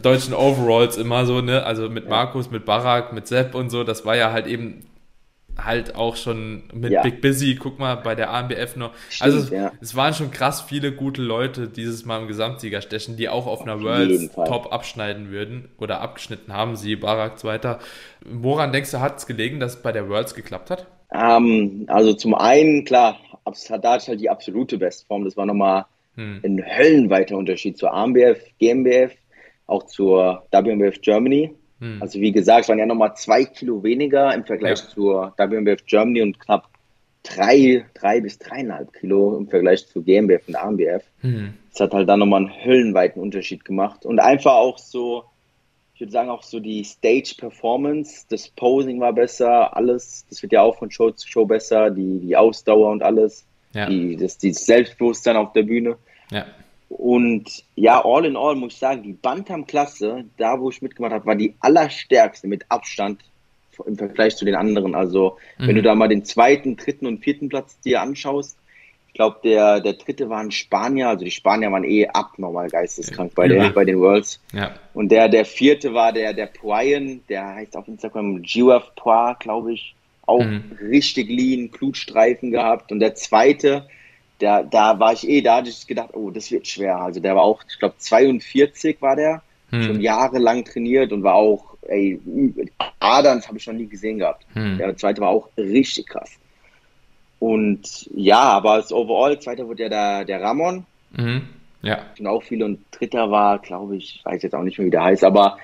deutschen 0.01 0.33
Overalls 0.33 0.97
immer 0.97 1.25
so, 1.25 1.41
ne? 1.41 1.63
Also 1.63 1.89
mit 1.89 2.09
Markus, 2.09 2.49
mit 2.49 2.65
Barak, 2.65 3.13
mit 3.13 3.27
Sepp 3.27 3.55
und 3.55 3.69
so, 3.69 3.83
das 3.83 4.05
war 4.05 4.15
ja 4.15 4.31
halt 4.31 4.47
eben 4.47 4.86
halt 5.57 5.95
auch 5.95 6.15
schon 6.15 6.63
mit 6.73 6.91
ja. 6.91 7.01
Big 7.01 7.21
Busy, 7.21 7.55
guck 7.55 7.79
mal, 7.79 7.95
bei 7.95 8.15
der 8.15 8.31
ANBF 8.31 8.75
noch. 8.75 8.91
Stimmt, 9.09 9.33
also 9.33 9.55
ja. 9.55 9.71
es 9.81 9.95
waren 9.95 10.13
schon 10.13 10.31
krass 10.31 10.61
viele 10.61 10.91
gute 10.91 11.21
Leute 11.21 11.67
dieses 11.67 12.05
Mal 12.05 12.21
im 12.21 12.27
Gesamtsieger 12.27 12.81
stechen, 12.81 13.17
die 13.17 13.29
auch 13.29 13.47
auf, 13.47 13.61
auf 13.61 13.61
einer 13.61 13.81
Worlds 13.81 14.31
top 14.33 14.71
abschneiden 14.71 15.31
würden 15.31 15.69
oder 15.77 16.01
abgeschnitten 16.01 16.53
haben, 16.53 16.75
sie 16.75 16.95
Barak 16.95 17.39
Zweiter. 17.39 17.79
Woran 18.25 18.71
denkst 18.71 18.91
du, 18.91 18.99
hat 18.99 19.17
es 19.17 19.27
gelegen, 19.27 19.59
dass 19.59 19.75
es 19.75 19.81
bei 19.81 19.91
der 19.91 20.09
Worlds 20.09 20.35
geklappt 20.35 20.69
hat? 20.69 20.87
Ähm, 21.13 21.85
also 21.87 22.13
zum 22.13 22.35
einen, 22.35 22.83
klar, 22.85 23.17
Haddad 23.45 24.01
ist 24.01 24.07
halt 24.07 24.21
die 24.21 24.29
absolute 24.29 24.77
Bestform. 24.77 25.23
Das 25.23 25.37
war 25.37 25.45
nochmal 25.45 25.85
hm. 26.15 26.41
ein 26.43 26.63
höllenweiter 26.65 27.37
Unterschied 27.37 27.77
zur 27.77 27.93
ANBF, 27.93 28.39
GmbF, 28.59 29.13
auch 29.65 29.83
zur 29.83 30.43
WMBF 30.51 31.01
Germany. 31.01 31.53
Hm. 31.79 32.01
Also 32.01 32.19
wie 32.19 32.31
gesagt, 32.31 32.63
es 32.63 32.69
waren 32.69 32.79
ja 32.79 32.85
nochmal 32.85 33.15
zwei 33.15 33.45
Kilo 33.45 33.83
weniger 33.83 34.33
im 34.33 34.43
Vergleich 34.45 34.79
ja. 34.79 34.89
zur 34.89 35.33
WMBF 35.37 35.85
Germany 35.85 36.21
und 36.21 36.39
knapp 36.39 36.69
drei, 37.23 37.85
drei 37.93 38.21
bis 38.21 38.39
dreieinhalb 38.39 38.93
Kilo 38.93 39.37
im 39.37 39.47
Vergleich 39.47 39.87
zu 39.87 40.01
GmbF 40.01 40.47
und 40.47 40.55
AMBF. 40.55 41.03
Hm. 41.21 41.53
Das 41.71 41.81
hat 41.81 41.93
halt 41.93 42.09
dann 42.09 42.19
nochmal 42.19 42.45
einen 42.45 42.65
höllenweiten 42.65 43.21
Unterschied 43.21 43.65
gemacht. 43.65 44.05
Und 44.05 44.19
einfach 44.19 44.53
auch 44.53 44.77
so, 44.77 45.25
ich 45.93 46.01
würde 46.01 46.11
sagen, 46.11 46.29
auch 46.29 46.43
so 46.43 46.59
die 46.59 46.83
Stage-Performance, 46.83 48.25
das 48.29 48.49
Posing 48.49 48.99
war 48.99 49.13
besser, 49.13 49.75
alles, 49.75 50.25
das 50.29 50.41
wird 50.41 50.53
ja 50.53 50.61
auch 50.61 50.77
von 50.77 50.89
Show 50.89 51.11
zu 51.11 51.27
Show 51.27 51.45
besser, 51.45 51.91
die, 51.91 52.19
die 52.19 52.35
Ausdauer 52.35 52.91
und 52.91 53.03
alles, 53.03 53.45
ja. 53.73 53.87
die, 53.87 54.15
das, 54.15 54.37
dieses 54.37 54.65
Selbstbewusstsein 54.65 55.35
auf 55.35 55.53
der 55.53 55.63
Bühne. 55.63 55.97
Ja. 56.31 56.45
Und 56.89 57.63
ja, 57.75 58.03
all 58.03 58.25
in 58.25 58.37
all 58.37 58.55
muss 58.55 58.73
ich 58.73 58.79
sagen, 58.79 59.03
die 59.03 59.13
Bantam-Klasse, 59.13 60.25
da 60.37 60.59
wo 60.59 60.69
ich 60.69 60.81
mitgemacht 60.81 61.13
habe, 61.13 61.25
war 61.25 61.35
die 61.35 61.53
allerstärkste 61.59 62.47
mit 62.47 62.65
Abstand 62.69 63.21
im 63.85 63.97
Vergleich 63.97 64.35
zu 64.35 64.45
den 64.45 64.55
anderen. 64.55 64.95
Also, 64.95 65.37
mhm. 65.57 65.67
wenn 65.67 65.75
du 65.75 65.81
da 65.81 65.95
mal 65.95 66.07
den 66.07 66.23
zweiten, 66.23 66.77
dritten 66.77 67.05
und 67.05 67.23
vierten 67.23 67.49
Platz 67.49 67.79
dir 67.81 68.01
anschaust, 68.01 68.57
ich 69.07 69.13
glaube, 69.13 69.39
der, 69.43 69.79
der 69.79 69.93
dritte 69.93 70.29
war 70.29 70.39
ein 70.39 70.51
Spanier, 70.51 71.09
also 71.09 71.25
die 71.25 71.31
Spanier 71.31 71.71
waren 71.71 71.83
eh 71.83 72.07
abnormal 72.07 72.69
geisteskrank 72.69 73.33
bei, 73.33 73.47
der, 73.47 73.71
bei 73.71 73.83
den 73.83 73.99
Worlds. 73.99 74.39
Ja. 74.53 74.75
Und 74.93 75.11
der, 75.11 75.27
der 75.27 75.43
vierte 75.43 75.93
war 75.93 76.13
der, 76.13 76.33
der 76.33 76.45
Poyen, 76.45 77.23
der 77.27 77.55
heißt 77.55 77.75
auf 77.75 77.87
Instagram 77.87 78.43
Giraffe 78.43 78.91
Poir, 78.95 79.35
glaube 79.39 79.73
ich, 79.73 79.95
auch 80.27 80.43
mhm. 80.43 80.77
richtig 80.81 81.29
lean, 81.29 81.69
Blutstreifen 81.69 82.51
gehabt. 82.51 82.91
Und 82.91 82.99
der 82.99 83.15
zweite, 83.15 83.87
da, 84.39 84.63
da 84.63 84.99
war 84.99 85.13
ich 85.13 85.27
eh, 85.27 85.41
da 85.41 85.57
hatte 85.57 85.69
ich 85.69 85.87
gedacht, 85.87 86.09
oh, 86.13 86.29
das 86.29 86.51
wird 86.51 86.67
schwer. 86.67 86.97
Also 86.97 87.19
der 87.19 87.35
war 87.35 87.43
auch, 87.43 87.63
ich 87.69 87.79
glaube, 87.79 87.95
42 87.97 89.01
war 89.01 89.15
der, 89.15 89.41
hm. 89.69 89.83
schon 89.83 90.01
jahrelang 90.01 90.63
trainiert 90.65 91.11
und 91.11 91.23
war 91.23 91.35
auch, 91.35 91.75
ey, 91.87 92.19
Adams 92.99 93.47
habe 93.47 93.57
ich 93.57 93.67
noch 93.67 93.73
nie 93.73 93.87
gesehen 93.87 94.19
gehabt. 94.19 94.45
Hm. 94.53 94.77
Der 94.77 94.95
zweite 94.95 95.21
war 95.21 95.29
auch 95.29 95.49
richtig 95.57 96.07
krass. 96.07 96.31
Und 97.39 98.09
ja, 98.15 98.39
aber 98.39 98.71
als 98.71 98.91
Overall, 98.91 99.39
zweiter 99.39 99.67
wurde 99.67 99.83
ja 99.83 99.89
der, 99.89 100.25
der 100.25 100.41
Ramon. 100.41 100.85
Mhm. 101.11 101.47
Ja. 101.81 102.05
Und 102.17 102.27
auch 102.27 102.43
viel 102.43 102.63
und 102.63 102.83
dritter 102.91 103.29
war, 103.29 103.59
glaube 103.59 103.97
ich, 103.97 104.21
weiß 104.23 104.41
jetzt 104.41 104.55
auch 104.55 104.63
nicht 104.63 104.77
mehr, 104.77 104.87
wie 104.87 104.91
der 104.91 105.03
heißt, 105.03 105.23
aber 105.23 105.57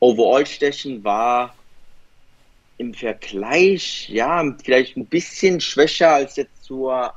Overall-Stechen 0.00 1.04
war 1.04 1.54
im 2.78 2.94
Vergleich, 2.94 4.08
ja, 4.08 4.42
vielleicht 4.62 4.96
ein 4.96 5.06
bisschen 5.06 5.60
schwächer 5.60 6.14
als 6.14 6.36
jetzt 6.36 6.64
zur 6.64 7.12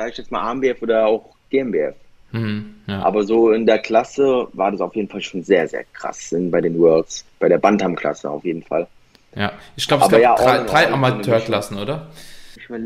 sage 0.00 0.12
ich 0.12 0.18
jetzt 0.18 0.32
mal 0.32 0.50
AMBF 0.50 0.80
oder 0.80 1.06
auch 1.06 1.34
GmbF. 1.50 1.94
Mhm, 2.32 2.74
ja. 2.86 3.02
Aber 3.02 3.24
so 3.24 3.50
in 3.50 3.66
der 3.66 3.78
Klasse 3.80 4.48
war 4.54 4.70
das 4.70 4.80
auf 4.80 4.96
jeden 4.96 5.08
Fall 5.08 5.20
schon 5.20 5.42
sehr, 5.42 5.68
sehr 5.68 5.84
krass 5.92 6.34
bei 6.50 6.62
den 6.62 6.78
Worlds, 6.78 7.26
bei 7.38 7.50
der 7.50 7.58
Bantam-Klasse 7.58 8.30
auf 8.30 8.44
jeden 8.44 8.62
Fall. 8.62 8.86
Ja, 9.34 9.52
ich 9.76 9.86
glaube, 9.86 10.04
es 10.04 10.10
gab 10.10 10.20
ja, 10.20 10.34
drei, 10.36 10.64
drei 10.64 10.92
Amateurklassen, 10.92 11.76
oder? 11.76 12.08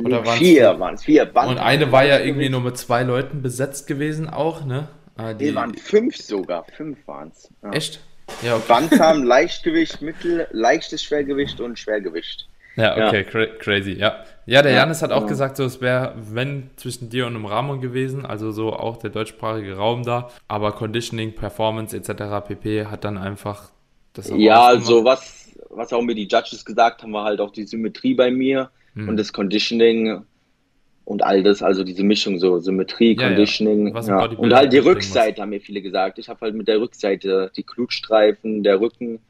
Oder 0.05 0.25
vier 0.25 0.81
waren 0.81 0.95
es, 0.95 1.05
vier 1.05 1.25
Bantam. 1.27 1.57
Und 1.57 1.63
eine 1.63 1.93
war 1.93 2.05
ja 2.05 2.19
irgendwie 2.19 2.49
nur 2.49 2.63
mit 2.63 2.77
zwei 2.77 3.03
Leuten 3.03 3.43
besetzt 3.43 3.87
gewesen 3.87 4.29
auch, 4.29 4.65
ne? 4.65 4.89
Ah, 5.17 5.33
die 5.35 5.51
nee, 5.51 5.55
waren 5.55 5.75
fünf 5.75 6.17
sogar, 6.17 6.65
fünf 6.77 6.99
waren 7.07 7.31
es. 7.35 7.49
Ja. 7.63 7.71
Echt? 7.71 8.01
Ja, 8.43 8.57
okay. 8.57 8.65
Bantam, 8.67 9.23
Leichtgewicht, 9.23 10.03
Mittel, 10.03 10.49
leichtes 10.51 11.03
Schwergewicht 11.03 11.61
und 11.61 11.79
Schwergewicht. 11.79 12.49
Ja, 12.77 13.07
okay, 13.07 13.25
ja. 13.33 13.47
crazy, 13.59 13.93
ja. 13.93 14.25
Ja, 14.47 14.63
der 14.63 14.73
Janis 14.73 15.03
hat 15.03 15.11
auch 15.11 15.23
ja. 15.23 15.29
gesagt, 15.29 15.57
so 15.57 15.65
es 15.65 15.81
wäre, 15.81 16.15
wenn 16.17 16.71
zwischen 16.77 17.09
dir 17.09 17.27
und 17.27 17.35
einem 17.35 17.47
Ramon 17.47 17.81
gewesen, 17.81 18.27
also 18.27 18.53
so 18.53 18.73
auch 18.73 18.99
der 18.99 19.11
deutschsprachige 19.11 19.77
Raum 19.77 20.03
da, 20.03 20.31
aber 20.49 20.73
Conditioning, 20.73 21.35
Performance 21.35 21.97
etc. 21.97 22.47
pp. 22.47 22.87
hat 22.87 23.05
dann 23.05 23.17
einfach 23.17 23.71
das 24.13 24.31
Ja, 24.35 24.67
also 24.67 25.05
was, 25.05 25.57
was 25.71 25.93
auch 25.93 26.03
mir 26.03 26.15
die 26.15 26.29
Judges 26.29 26.65
gesagt 26.65 27.03
haben, 27.03 27.13
war 27.13 27.25
halt 27.25 27.41
auch 27.41 27.51
die 27.51 27.65
Symmetrie 27.65 28.15
bei 28.15 28.31
mir 28.31 28.71
hm. 28.95 29.09
und 29.09 29.17
das 29.17 29.33
Conditioning 29.33 30.25
und 31.07 31.23
all 31.23 31.43
das, 31.43 31.63
also 31.63 31.83
diese 31.83 32.03
Mischung 32.03 32.39
so 32.39 32.59
Symmetrie, 32.61 33.17
ja, 33.17 33.29
Conditioning 33.29 33.95
ja. 33.95 34.25
und 34.27 34.55
halt 34.55 34.73
die 34.73 34.79
Rückseite 34.79 35.43
haben 35.43 35.51
mir 35.51 35.61
viele 35.61 35.83
gesagt. 35.83 36.19
Ich 36.19 36.29
habe 36.29 36.41
halt 36.41 36.55
mit 36.55 36.69
der 36.69 36.81
Rückseite 36.81 37.51
die 37.57 37.65
Glutstreifen, 37.65 38.63
der 38.63 38.81
Rücken, 38.81 39.21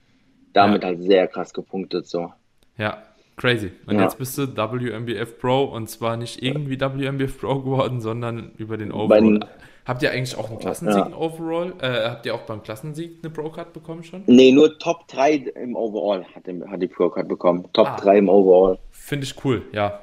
damit 0.53 0.85
halt 0.85 1.03
sehr 1.03 1.27
krass 1.29 1.53
gepunktet 1.53 2.07
so. 2.07 2.33
Ja, 2.77 3.03
Crazy. 3.37 3.73
Und 3.87 3.97
ja. 3.97 4.03
jetzt 4.03 4.19
bist 4.19 4.39
du 4.39 4.47
WMBF 4.57 5.39
Pro 5.39 5.65
und 5.65 5.89
zwar 5.91 6.17
nicht 6.17 6.43
irgendwie 6.43 6.81
WMBF 6.81 7.41
Pro 7.41 7.61
geworden, 7.61 8.01
sondern 8.01 8.53
über 8.59 8.77
den 8.77 8.93
Overall. 8.93 9.41
habt 9.85 10.03
ihr 10.03 10.13
eigentlich 10.13 10.37
auch 10.39 10.49
einen 10.51 10.61
Klassensieg 10.61 11.05
ja. 11.11 11.17
Overall? 11.17 11.73
Äh, 11.81 12.11
habt 12.11 12.27
ihr 12.27 12.35
auch 12.35 12.43
beim 12.43 12.63
Klassensieg 12.63 13.19
eine 13.23 13.33
Pro-Card 13.33 13.73
bekommen 13.73 14.05
schon? 14.05 14.23
Nee, 14.27 14.53
nur 14.53 14.79
Top 14.79 15.09
3 15.09 15.35
im 15.57 15.75
Overall 15.75 16.25
hat, 16.35 16.45
hat 16.47 16.83
die 16.83 16.87
Pro-Card 16.87 17.27
bekommen. 17.27 17.67
Top 17.73 17.89
ah, 17.89 17.97
3 17.97 18.19
im 18.19 18.29
Overall. 18.29 18.79
Finde 18.93 19.25
ich 19.25 19.45
cool, 19.45 19.63
ja. 19.73 20.01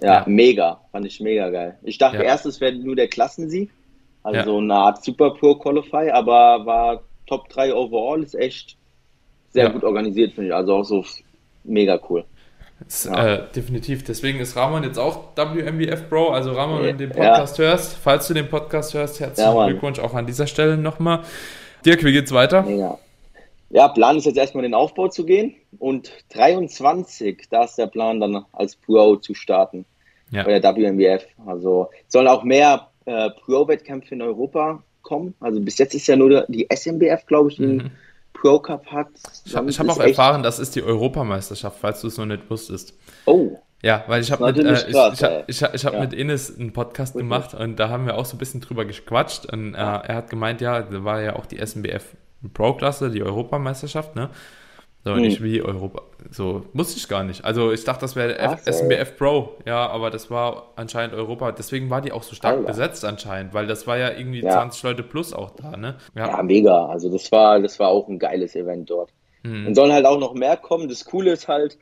ja. 0.00 0.20
ja. 0.20 0.24
mega. 0.26 0.80
Fand 0.92 1.06
ich 1.06 1.20
mega 1.20 1.50
geil. 1.50 1.76
Ich 1.82 1.98
dachte 1.98 2.18
ja. 2.18 2.22
erst, 2.22 2.46
es 2.46 2.60
wäre 2.60 2.74
nur 2.74 2.94
der 2.94 3.08
Klassensieg. 3.08 3.70
Also 4.22 4.42
so 4.44 4.58
eine 4.58 4.74
Art 4.74 5.02
Super 5.02 5.30
Pro 5.30 5.54
Qualify, 5.54 6.10
aber 6.10 6.64
war 6.66 7.02
Top 7.26 7.48
3 7.48 7.74
Overall, 7.74 8.22
ist 8.22 8.34
echt 8.34 8.76
sehr 9.48 9.70
gut 9.70 9.82
organisiert, 9.82 10.34
finde 10.34 10.48
ich. 10.48 10.54
Also 10.54 10.74
auch 10.74 10.84
so 10.84 11.04
mega 11.64 11.98
cool. 12.08 12.24
Das, 12.84 13.04
ja. 13.04 13.34
äh, 13.34 13.46
definitiv. 13.54 14.04
Deswegen 14.04 14.40
ist 14.40 14.56
Ramon 14.56 14.82
jetzt 14.84 14.98
auch 14.98 15.36
WMBF 15.36 16.08
Bro. 16.08 16.30
Also 16.30 16.52
Ramon, 16.52 16.82
wenn 16.82 16.98
du 16.98 17.08
den 17.08 17.16
Podcast 17.16 17.58
ja. 17.58 17.66
hörst, 17.66 17.96
falls 17.96 18.28
du 18.28 18.34
den 18.34 18.48
Podcast 18.48 18.94
hörst, 18.94 19.20
herzlichen 19.20 19.56
ja, 19.56 19.66
Glückwunsch 19.66 19.98
auch 19.98 20.14
an 20.14 20.26
dieser 20.26 20.46
Stelle 20.46 20.76
nochmal. 20.76 21.20
Dirk, 21.84 22.04
wie 22.04 22.12
geht's 22.12 22.32
weiter? 22.32 22.68
Ja. 22.68 22.98
ja, 23.70 23.88
Plan 23.88 24.16
ist 24.16 24.26
jetzt 24.26 24.38
erstmal 24.38 24.62
den 24.62 24.74
Aufbau 24.74 25.08
zu 25.08 25.24
gehen 25.24 25.54
und 25.78 26.10
23, 26.30 27.48
da 27.50 27.64
ist 27.64 27.76
der 27.76 27.86
Plan 27.86 28.20
dann 28.20 28.44
als 28.52 28.76
Pro 28.76 29.16
zu 29.16 29.34
starten 29.34 29.84
ja. 30.30 30.42
bei 30.42 30.58
der 30.58 30.76
WMBF. 30.76 31.26
Also 31.46 31.90
sollen 32.08 32.28
auch 32.28 32.44
mehr 32.44 32.88
äh, 33.06 33.30
Pro-Wettkämpfe 33.30 34.14
in 34.14 34.22
Europa 34.22 34.82
kommen. 35.02 35.34
Also 35.40 35.60
bis 35.60 35.78
jetzt 35.78 35.94
ist 35.94 36.06
ja 36.06 36.16
nur 36.16 36.44
die 36.48 36.68
SMBF, 36.74 37.26
glaube 37.26 37.50
ich, 37.50 37.58
mhm. 37.58 37.90
Pro 38.40 38.58
Cup 38.58 38.86
hat. 38.86 39.08
Ich 39.44 39.54
habe 39.54 39.70
hab 39.70 39.88
auch 39.88 40.00
erfahren, 40.00 40.42
das 40.42 40.58
ist 40.58 40.74
die 40.74 40.82
Europameisterschaft, 40.82 41.78
falls 41.80 42.00
du 42.00 42.06
es 42.06 42.16
noch 42.16 42.26
nicht 42.26 42.48
wusstest. 42.48 42.94
Oh. 43.26 43.58
Ja, 43.82 44.04
weil 44.08 44.20
ich 44.20 44.30
habe 44.30 44.44
mit, 44.44 44.58
äh, 44.58 44.72
ich, 44.72 44.88
ich, 44.88 45.62
ich, 45.62 45.62
ich 45.74 45.84
hab 45.84 45.94
ja. 45.94 46.00
mit 46.00 46.12
Ines 46.12 46.58
einen 46.58 46.72
Podcast 46.72 47.14
okay. 47.14 47.22
gemacht 47.22 47.54
und 47.54 47.76
da 47.76 47.88
haben 47.88 48.06
wir 48.06 48.16
auch 48.16 48.26
so 48.26 48.36
ein 48.36 48.38
bisschen 48.38 48.60
drüber 48.60 48.84
gequatscht 48.84 49.46
und 49.46 49.74
äh, 49.74 49.78
er 49.78 50.14
hat 50.16 50.28
gemeint, 50.28 50.60
ja, 50.60 50.82
da 50.82 51.04
war 51.04 51.22
ja 51.22 51.36
auch 51.36 51.46
die 51.46 51.64
SMBF 51.64 52.04
Pro-Klasse, 52.52 53.10
die 53.10 53.22
Europameisterschaft, 53.22 54.16
ne? 54.16 54.30
So, 55.02 55.14
hm. 55.14 55.22
nicht 55.22 55.42
wie 55.42 55.62
Europa. 55.62 56.02
So, 56.30 56.66
wusste 56.74 56.98
ich 56.98 57.08
gar 57.08 57.24
nicht. 57.24 57.44
Also, 57.44 57.72
ich 57.72 57.84
dachte, 57.84 58.02
das 58.02 58.16
wäre 58.16 58.36
SMBF 58.66 59.16
Pro. 59.16 59.56
Ja, 59.64 59.86
aber 59.88 60.10
das 60.10 60.30
war 60.30 60.72
anscheinend 60.76 61.14
Europa. 61.14 61.52
Deswegen 61.52 61.88
war 61.88 62.02
die 62.02 62.12
auch 62.12 62.22
so 62.22 62.34
stark 62.34 62.58
Alter. 62.58 62.68
besetzt 62.68 63.04
anscheinend, 63.04 63.54
weil 63.54 63.66
das 63.66 63.86
war 63.86 63.96
ja 63.96 64.10
irgendwie 64.10 64.42
ja. 64.42 64.52
20 64.52 64.82
Leute 64.82 65.02
plus 65.02 65.32
auch 65.32 65.50
da, 65.50 65.76
ne? 65.76 65.96
Ja. 66.14 66.28
ja, 66.28 66.42
mega. 66.42 66.86
Also, 66.86 67.10
das 67.10 67.32
war, 67.32 67.60
das 67.60 67.78
war 67.78 67.88
auch 67.88 68.08
ein 68.08 68.18
geiles 68.18 68.54
Event 68.54 68.90
dort. 68.90 69.10
Hm. 69.42 69.68
Und 69.68 69.74
sollen 69.74 69.92
halt 69.92 70.04
auch 70.04 70.18
noch 70.18 70.34
mehr 70.34 70.58
kommen. 70.58 70.88
Das 70.88 71.06
Coole 71.06 71.32
ist 71.32 71.48
halt, 71.48 71.78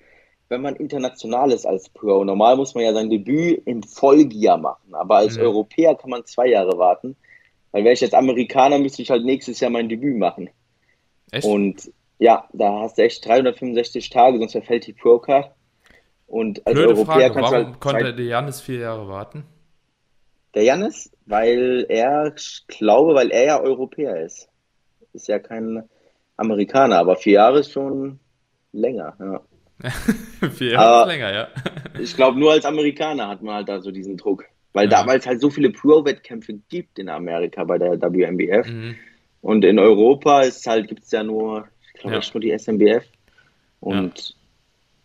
wenn 0.48 0.62
man 0.62 0.76
international 0.76 1.50
ist 1.50 1.66
als 1.66 1.88
Pro. 1.88 2.22
Normal 2.22 2.56
muss 2.56 2.76
man 2.76 2.84
ja 2.84 2.92
sein 2.94 3.10
Debüt 3.10 3.62
im 3.66 3.82
Folgejahr 3.82 4.58
machen. 4.58 4.94
Aber 4.94 5.16
als 5.16 5.36
hm. 5.36 5.42
Europäer 5.42 5.96
kann 5.96 6.10
man 6.10 6.24
zwei 6.24 6.46
Jahre 6.46 6.78
warten. 6.78 7.16
Weil 7.72 7.82
wäre 7.82 7.94
ich 7.94 8.00
jetzt 8.00 8.14
Amerikaner, 8.14 8.78
müsste 8.78 9.02
ich 9.02 9.10
halt 9.10 9.24
nächstes 9.24 9.58
Jahr 9.58 9.72
mein 9.72 9.88
Debüt 9.88 10.16
machen. 10.16 10.50
Echt? 11.32 11.44
Und 11.44 11.90
ja, 12.18 12.48
da 12.52 12.80
hast 12.80 12.98
du 12.98 13.02
echt 13.02 13.24
365 13.26 14.10
Tage, 14.10 14.38
sonst 14.38 14.52
verfällt 14.52 14.86
die 14.86 14.92
Pro-Card. 14.92 15.52
Und 16.26 16.66
als 16.66 16.74
Blöde 16.74 16.94
Europäer 16.94 17.14
Frage, 17.14 17.34
kannst 17.34 17.52
warum 17.52 17.66
halt 17.66 17.80
konnte 17.80 18.14
der 18.14 18.24
Janis 18.24 18.60
vier 18.60 18.80
Jahre 18.80 19.08
warten? 19.08 19.44
Der 20.54 20.64
Janis? 20.64 21.10
Weil 21.26 21.86
er, 21.88 22.34
ich 22.36 22.64
glaube, 22.66 23.14
weil 23.14 23.30
er 23.30 23.44
ja 23.44 23.60
Europäer 23.60 24.24
ist. 24.24 24.48
Ist 25.12 25.28
ja 25.28 25.38
kein 25.38 25.88
Amerikaner, 26.36 26.98
aber 26.98 27.16
vier 27.16 27.34
Jahre 27.34 27.60
ist 27.60 27.72
schon 27.72 28.18
länger, 28.72 29.16
ja. 29.18 29.40
vier 30.50 30.72
Jahre 30.72 30.86
aber 30.86 31.12
ist 31.12 31.18
länger, 31.18 31.34
ja. 31.34 31.48
ich 32.00 32.14
glaube, 32.14 32.38
nur 32.38 32.52
als 32.52 32.64
Amerikaner 32.64 33.28
hat 33.28 33.42
man 33.42 33.54
halt 33.54 33.68
da 33.68 33.80
so 33.80 33.90
diesen 33.90 34.16
Druck. 34.16 34.44
Weil 34.74 34.90
ja. 34.90 34.98
damals 34.98 35.26
halt 35.26 35.40
so 35.40 35.48
viele 35.50 35.70
Pro-Wettkämpfe 35.70 36.60
gibt 36.68 36.98
in 36.98 37.08
Amerika 37.08 37.64
bei 37.64 37.78
der 37.78 38.00
WMBF. 38.00 38.68
Mhm. 38.68 38.96
Und 39.40 39.64
in 39.64 39.78
Europa 39.78 40.42
ist 40.42 40.66
halt, 40.66 40.88
gibt 40.88 41.04
es 41.04 41.10
ja 41.10 41.22
nur 41.22 41.68
glaube 41.98 42.14
ja. 42.14 42.20
ich, 42.20 42.34
nur 42.34 42.40
die 42.40 42.56
SMBF. 42.58 43.04
Und 43.80 44.34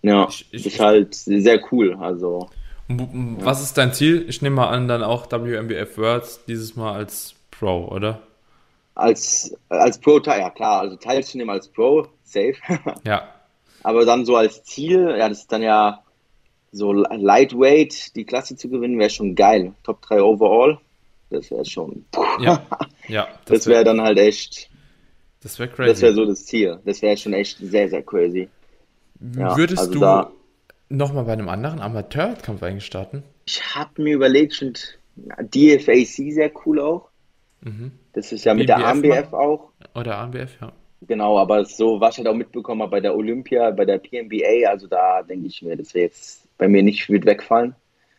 ja, 0.01 0.15
ja 0.15 0.27
ich, 0.29 0.47
ich, 0.51 0.65
ist 0.65 0.79
halt 0.79 1.15
sehr 1.15 1.61
cool. 1.71 1.95
Also. 1.99 2.49
Was 2.87 3.61
ist 3.61 3.77
dein 3.77 3.93
Ziel? 3.93 4.25
Ich 4.27 4.41
nehme 4.41 4.57
mal 4.57 4.67
an, 4.67 4.87
dann 4.87 5.03
auch 5.03 5.31
WMBF 5.31 5.97
Worlds 5.97 6.45
dieses 6.45 6.75
Mal 6.75 6.93
als 6.93 7.35
Pro, 7.51 7.87
oder? 7.87 8.21
Als, 8.95 9.55
als 9.69 9.97
Pro, 9.97 10.19
ja 10.19 10.49
klar, 10.49 10.81
also 10.81 10.97
teilzunehmen 10.97 11.53
als 11.53 11.67
Pro, 11.67 12.07
safe. 12.23 12.55
ja. 13.05 13.27
Aber 13.81 14.05
dann 14.05 14.25
so 14.25 14.35
als 14.35 14.63
Ziel, 14.63 15.15
ja, 15.17 15.29
das 15.29 15.39
ist 15.39 15.51
dann 15.51 15.61
ja 15.61 16.03
so 16.71 16.91
Lightweight, 16.91 18.15
die 18.15 18.25
Klasse 18.25 18.55
zu 18.55 18.69
gewinnen, 18.69 18.99
wäre 18.99 19.09
schon 19.09 19.35
geil. 19.35 19.73
Top 19.83 20.01
3 20.03 20.21
overall, 20.21 20.79
das 21.29 21.51
wäre 21.51 21.65
schon. 21.65 22.05
Ja, 22.39 22.65
ja. 23.07 23.27
Das, 23.45 23.59
das 23.59 23.67
wäre 23.67 23.79
wär 23.79 23.83
dann 23.85 24.01
halt 24.01 24.17
echt 24.17 24.69
das 25.43 25.59
wäre 25.59 25.69
crazy. 25.69 25.89
Das 25.89 26.01
wäre 26.01 26.13
so 26.13 26.25
das 26.25 26.45
Ziel. 26.45 26.79
Das 26.85 27.01
wäre 27.01 27.17
schon 27.17 27.33
echt 27.33 27.57
sehr, 27.59 27.89
sehr 27.89 28.01
crazy. 28.01 28.49
Ja, 29.37 29.55
Würdest 29.57 29.79
also 29.79 29.93
du 29.93 30.31
nochmal 30.89 31.25
bei 31.25 31.33
einem 31.33 31.49
anderen 31.49 31.79
Amateurkampf 31.79 32.63
eigentlich 32.63 32.85
starten? 32.85 33.23
Ich 33.45 33.75
habe 33.75 34.01
mir 34.01 34.15
überlegt, 34.15 34.55
schon 34.55 34.73
DFAC 35.15 36.33
sehr 36.33 36.51
cool 36.65 36.79
auch. 36.79 37.09
Mhm. 37.61 37.91
Das 38.13 38.31
ist 38.31 38.45
ja 38.45 38.53
mit 38.53 38.67
BBF 38.67 38.77
der 38.77 38.87
AMBF 38.87 39.31
mal? 39.31 39.37
auch. 39.39 39.69
Oder 39.95 40.17
AMBF, 40.17 40.61
ja. 40.61 40.71
Genau, 41.07 41.37
aber 41.37 41.65
so, 41.65 41.99
was 41.99 42.13
ich 42.13 42.19
halt 42.19 42.27
auch 42.27 42.37
mitbekommen 42.37 42.81
habe 42.81 42.91
bei 42.91 42.99
der 43.01 43.15
Olympia, 43.15 43.71
bei 43.71 43.85
der 43.85 43.97
PNBA, 43.97 44.69
also 44.69 44.87
da 44.87 45.21
denke 45.21 45.47
ich 45.47 45.61
mir, 45.61 45.75
das 45.75 45.93
wäre 45.93 46.05
jetzt 46.05 46.47
bei 46.57 46.67
mir 46.67 46.81
nicht 46.81 47.09
wird 47.09 47.25
wegfallen. 47.25 47.75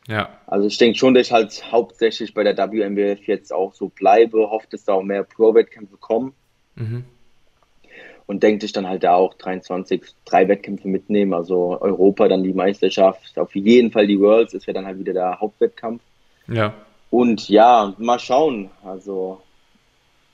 Ja. 0.06 0.28
Also 0.46 0.66
ich 0.66 0.76
denke 0.76 0.98
schon, 0.98 1.14
dass 1.14 1.28
ich 1.28 1.32
halt 1.32 1.72
hauptsächlich 1.72 2.34
bei 2.34 2.44
der 2.44 2.56
WMBF 2.56 3.26
jetzt 3.26 3.52
auch 3.52 3.72
so 3.72 3.88
bleibe, 3.88 4.50
hoffe, 4.50 4.66
dass 4.70 4.84
da 4.84 4.94
auch 4.94 5.02
mehr 5.02 5.22
Pro-Wettkämpfe 5.22 5.96
kommen. 5.96 6.34
Mhm. 6.74 7.04
Und 8.26 8.42
denke 8.42 8.64
ich 8.64 8.72
dann 8.72 8.88
halt 8.88 9.04
da 9.04 9.14
auch 9.14 9.34
23, 9.34 10.02
drei 10.24 10.48
Wettkämpfe 10.48 10.88
mitnehmen, 10.88 11.34
also 11.34 11.78
Europa, 11.80 12.26
dann 12.26 12.42
die 12.42 12.54
Meisterschaft, 12.54 13.38
auf 13.38 13.54
jeden 13.54 13.90
Fall 13.90 14.06
die 14.06 14.18
Worlds, 14.18 14.54
ist 14.54 14.66
ja 14.66 14.72
dann 14.72 14.86
halt 14.86 14.98
wieder 14.98 15.12
der 15.12 15.40
Hauptwettkampf. 15.40 16.00
Ja. 16.48 16.72
Und 17.10 17.48
ja, 17.48 17.94
mal 17.98 18.18
schauen, 18.18 18.70
also 18.82 19.42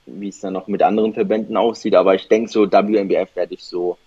wie 0.05 0.29
es 0.29 0.39
dann 0.39 0.53
noch 0.53 0.67
mit 0.67 0.81
anderen 0.81 1.13
Verbänden 1.13 1.57
aussieht, 1.57 1.95
aber 1.95 2.15
ich 2.15 2.27
denke 2.27 2.49
so, 2.49 2.71
WMBF 2.71 3.35
werde 3.35 3.53
ich 3.53 3.63
so 3.63 3.97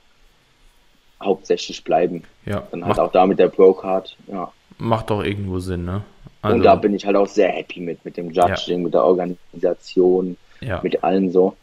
hauptsächlich 1.22 1.84
bleiben. 1.84 2.24
Ja. 2.44 2.66
Dann 2.70 2.84
halt 2.84 2.98
auch 2.98 3.12
da 3.12 3.26
mit 3.26 3.38
der 3.38 3.48
Pro-Card, 3.48 4.16
ja. 4.26 4.52
Macht 4.78 5.10
doch 5.10 5.22
irgendwo 5.22 5.58
Sinn, 5.60 5.84
ne? 5.84 6.02
Also, 6.42 6.56
und 6.56 6.62
da 6.62 6.74
bin 6.74 6.94
ich 6.94 7.06
halt 7.06 7.16
auch 7.16 7.26
sehr 7.26 7.48
happy 7.48 7.80
mit, 7.80 8.04
mit 8.04 8.16
dem 8.16 8.30
Judging, 8.30 8.78
ja. 8.78 8.84
mit 8.84 8.94
der 8.94 9.04
Organisation, 9.04 10.36
ja. 10.60 10.80
mit 10.82 11.02
allen 11.02 11.30
so. 11.30 11.56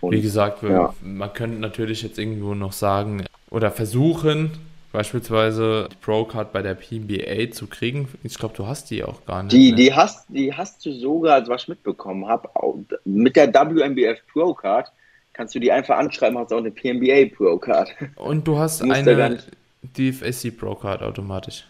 Und, 0.00 0.12
Wie 0.12 0.22
gesagt, 0.22 0.62
wir, 0.62 0.70
ja. 0.70 0.94
man 1.02 1.32
könnte 1.32 1.58
natürlich 1.58 2.02
jetzt 2.02 2.18
irgendwo 2.18 2.54
noch 2.54 2.72
sagen 2.72 3.24
oder 3.50 3.70
versuchen, 3.70 4.52
beispielsweise 4.92 5.88
die 5.90 5.96
Pro-Card 5.96 6.52
bei 6.52 6.62
der 6.62 6.74
PBA 6.74 7.50
zu 7.52 7.66
kriegen. 7.66 8.08
Ich 8.22 8.38
glaube, 8.38 8.54
du 8.56 8.66
hast 8.66 8.90
die 8.90 9.02
auch 9.04 9.24
gar 9.26 9.42
nicht. 9.42 9.52
Die, 9.52 9.70
ne? 9.70 9.76
die, 9.76 9.94
hast, 9.94 10.26
die 10.28 10.52
hast 10.52 10.84
du 10.86 10.92
sogar, 10.92 11.46
was 11.48 11.62
ich 11.62 11.68
mitbekommen 11.68 12.26
habe, 12.26 12.48
mit 13.04 13.36
der 13.36 13.52
WMBF 13.52 14.20
Pro-Card 14.32 14.90
kannst 15.32 15.54
du 15.54 15.60
die 15.60 15.70
einfach 15.70 15.96
anschreiben, 15.96 16.36
hast 16.36 16.52
auch 16.52 16.58
eine 16.58 16.72
PNBA 16.72 17.34
Pro-Card. 17.34 17.94
Und 18.16 18.46
du 18.46 18.58
hast 18.58 18.80
du 18.82 18.90
eine 18.90 19.38
DFSC 19.82 20.50
Pro-Card 20.50 21.02
automatisch. 21.02 21.64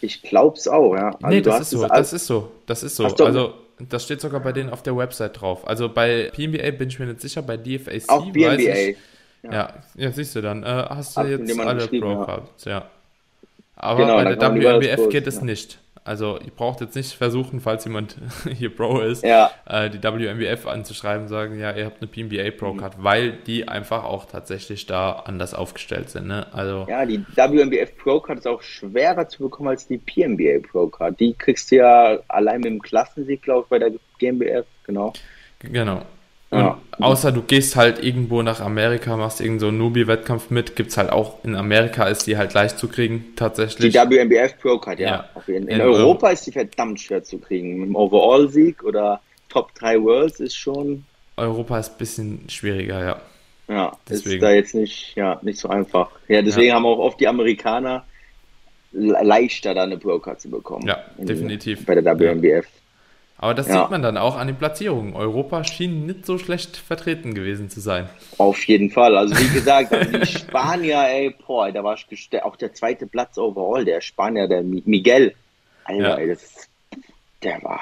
Ich 0.00 0.20
glaub's 0.22 0.66
auch, 0.66 0.96
ja. 0.96 1.10
Also 1.22 1.28
nee, 1.28 1.40
das 1.40 1.60
ist, 1.60 1.70
so, 1.70 1.86
das 1.86 2.12
ist 2.12 2.26
so, 2.26 2.50
das 2.66 2.82
ist 2.82 2.96
so. 2.96 3.06
Also 3.06 3.54
das 3.88 4.04
steht 4.04 4.20
sogar 4.20 4.40
bei 4.40 4.52
denen 4.52 4.70
auf 4.70 4.82
der 4.82 4.96
Website 4.96 5.40
drauf. 5.40 5.66
Also 5.66 5.88
bei 5.88 6.30
PNBA 6.34 6.70
bin 6.72 6.88
ich 6.88 6.98
mir 6.98 7.06
nicht 7.06 7.20
sicher, 7.20 7.42
bei 7.42 7.56
DFAC 7.56 8.08
auch 8.08 8.32
PNBA. 8.32 8.54
Ich, 8.54 8.96
ja. 9.42 9.52
ja. 9.52 9.74
ja, 9.94 10.12
siehst 10.12 10.34
du 10.36 10.40
dann. 10.40 10.62
Äh, 10.62 10.66
hast 10.66 11.16
du 11.16 11.20
Ach, 11.20 11.26
jetzt 11.26 11.58
alle 11.58 11.86
Pro-Cards, 11.88 12.64
ja. 12.64 12.70
ja. 12.70 12.90
Aber 13.76 14.00
genau, 14.00 14.16
bei 14.16 14.34
der 14.34 14.54
WMBF 14.54 15.08
geht 15.08 15.26
es 15.26 15.42
nicht. 15.42 15.78
Also 16.04 16.38
ihr 16.38 16.50
braucht 16.50 16.80
jetzt 16.80 16.96
nicht 16.96 17.12
versuchen, 17.12 17.60
falls 17.60 17.84
jemand 17.84 18.16
hier 18.56 18.74
Pro 18.74 18.98
ist, 19.00 19.22
ja. 19.22 19.50
äh, 19.66 19.88
die 19.88 20.02
WMBF 20.02 20.66
anzuschreiben 20.66 21.22
und 21.22 21.28
sagen, 21.28 21.58
ja, 21.58 21.72
ihr 21.72 21.84
habt 21.84 22.02
eine 22.02 22.10
PNBA 22.10 22.50
Pro 22.50 22.74
Card, 22.74 22.98
mhm. 22.98 23.04
weil 23.04 23.32
die 23.32 23.68
einfach 23.68 24.04
auch 24.04 24.24
tatsächlich 24.24 24.86
da 24.86 25.12
anders 25.12 25.54
aufgestellt 25.54 26.10
sind. 26.10 26.26
Ne? 26.26 26.46
Also, 26.52 26.86
ja, 26.88 27.06
die 27.06 27.24
WMBF 27.36 27.96
Pro 27.96 28.20
Card 28.20 28.40
ist 28.40 28.48
auch 28.48 28.62
schwerer 28.62 29.28
zu 29.28 29.44
bekommen 29.44 29.68
als 29.68 29.86
die 29.86 29.98
PNBA 29.98 30.66
Pro 30.66 30.88
Card. 30.88 31.20
Die 31.20 31.34
kriegst 31.34 31.70
du 31.70 31.76
ja 31.76 32.18
allein 32.28 32.62
mit 32.62 32.66
dem 32.66 32.82
Klassensieg, 32.82 33.42
glaube 33.42 33.62
ich, 33.62 33.68
bei 33.68 33.78
der 33.78 33.92
GmbF, 34.18 34.66
genau. 34.84 35.12
Genau. 35.60 36.02
Und 36.52 36.60
ja. 36.60 36.78
außer 37.00 37.32
du 37.32 37.40
gehst 37.40 37.76
halt 37.76 38.04
irgendwo 38.04 38.42
nach 38.42 38.60
Amerika, 38.60 39.16
machst 39.16 39.40
irgendeinen 39.40 39.70
so 39.70 39.84
Newbie-Wettkampf 39.84 40.50
mit, 40.50 40.76
gibt 40.76 40.90
es 40.90 40.98
halt 40.98 41.08
auch 41.10 41.42
in 41.44 41.56
Amerika, 41.56 42.04
ist 42.04 42.26
die 42.26 42.36
halt 42.36 42.52
leicht 42.52 42.78
zu 42.78 42.88
kriegen, 42.88 43.32
tatsächlich. 43.36 43.90
Die 43.90 43.98
WMBF 43.98 44.58
Pro 44.60 44.76
Card, 44.76 44.98
ja. 44.98 45.26
ja. 45.34 45.54
In, 45.54 45.66
in, 45.66 45.80
Europa 45.80 46.28
ist 46.28 46.46
die 46.46 46.52
verdammt 46.52 47.00
schwer 47.00 47.24
zu 47.24 47.38
kriegen. 47.38 47.78
Mit 47.78 47.88
dem 47.88 47.96
Overall-Sieg 47.96 48.84
oder 48.84 49.22
Top 49.48 49.74
3 49.76 50.02
Worlds 50.02 50.40
ist 50.40 50.54
schon. 50.54 51.04
Europa 51.38 51.78
ist 51.78 51.92
ein 51.92 51.98
bisschen 51.98 52.44
schwieriger, 52.50 53.02
ja. 53.02 53.20
Ja, 53.68 53.92
deswegen. 54.06 54.34
ist 54.34 54.42
da 54.42 54.50
jetzt 54.50 54.74
nicht, 54.74 55.16
ja, 55.16 55.40
nicht 55.40 55.58
so 55.58 55.70
einfach. 55.70 56.10
Ja, 56.28 56.42
deswegen 56.42 56.68
ja. 56.68 56.74
haben 56.74 56.84
auch 56.84 56.98
oft 56.98 57.18
die 57.18 57.28
Amerikaner 57.28 58.04
leichter, 58.92 59.72
da 59.72 59.84
eine 59.84 59.96
Pro-Card 59.96 60.38
zu 60.38 60.50
bekommen. 60.50 60.86
Ja, 60.86 60.98
definitiv. 61.16 61.86
Bei 61.86 61.94
der 61.94 62.04
WMBF. 62.04 62.66
Aber 63.42 63.54
das 63.54 63.66
ja. 63.66 63.80
sieht 63.80 63.90
man 63.90 64.02
dann 64.02 64.16
auch 64.16 64.36
an 64.36 64.46
den 64.46 64.54
Platzierungen. 64.54 65.16
Europa 65.16 65.64
schien 65.64 66.06
nicht 66.06 66.24
so 66.26 66.38
schlecht 66.38 66.76
vertreten 66.76 67.34
gewesen 67.34 67.68
zu 67.68 67.80
sein. 67.80 68.08
Auf 68.38 68.62
jeden 68.68 68.88
Fall. 68.88 69.16
Also 69.16 69.36
wie 69.36 69.52
gesagt, 69.52 69.92
also 69.92 70.16
die 70.16 70.26
Spanier, 70.38 71.08
ey, 71.08 71.34
boah, 71.44 71.72
da 71.72 71.82
war 71.82 71.98
auch 72.42 72.56
der 72.56 72.72
zweite 72.72 73.08
Platz 73.08 73.36
overall, 73.38 73.84
der 73.84 74.00
Spanier, 74.00 74.46
der 74.46 74.62
Miguel. 74.62 75.34
Alter, 75.82 76.00
ja. 76.00 76.16
ey, 76.18 76.28
das, 76.28 76.68
der 77.42 77.60
war, 77.64 77.80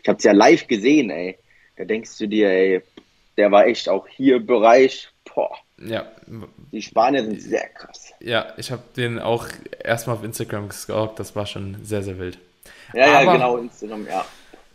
ich 0.00 0.08
hab's 0.08 0.22
ja 0.22 0.30
live 0.30 0.68
gesehen, 0.68 1.10
ey. 1.10 1.38
Da 1.76 1.84
denkst 1.84 2.16
du 2.16 2.28
dir, 2.28 2.48
ey, 2.50 2.80
der 3.36 3.50
war 3.50 3.66
echt 3.66 3.88
auch 3.88 4.06
hier 4.06 4.36
im 4.36 4.46
Bereich, 4.46 5.08
boah. 5.24 5.56
Ja. 5.84 6.06
Die 6.70 6.82
Spanier 6.82 7.24
sind 7.24 7.42
sehr 7.42 7.66
krass. 7.70 8.12
Ja, 8.20 8.52
ich 8.58 8.70
habe 8.70 8.84
den 8.96 9.18
auch 9.18 9.48
erstmal 9.82 10.14
auf 10.14 10.22
Instagram 10.22 10.68
geschaut, 10.68 11.18
das 11.18 11.34
war 11.34 11.46
schon 11.46 11.78
sehr, 11.82 12.04
sehr 12.04 12.20
wild. 12.20 12.38
Ja, 12.92 13.06
Aber, 13.06 13.24
ja, 13.24 13.32
genau, 13.32 13.56
Instagram, 13.56 14.06
ja. 14.06 14.24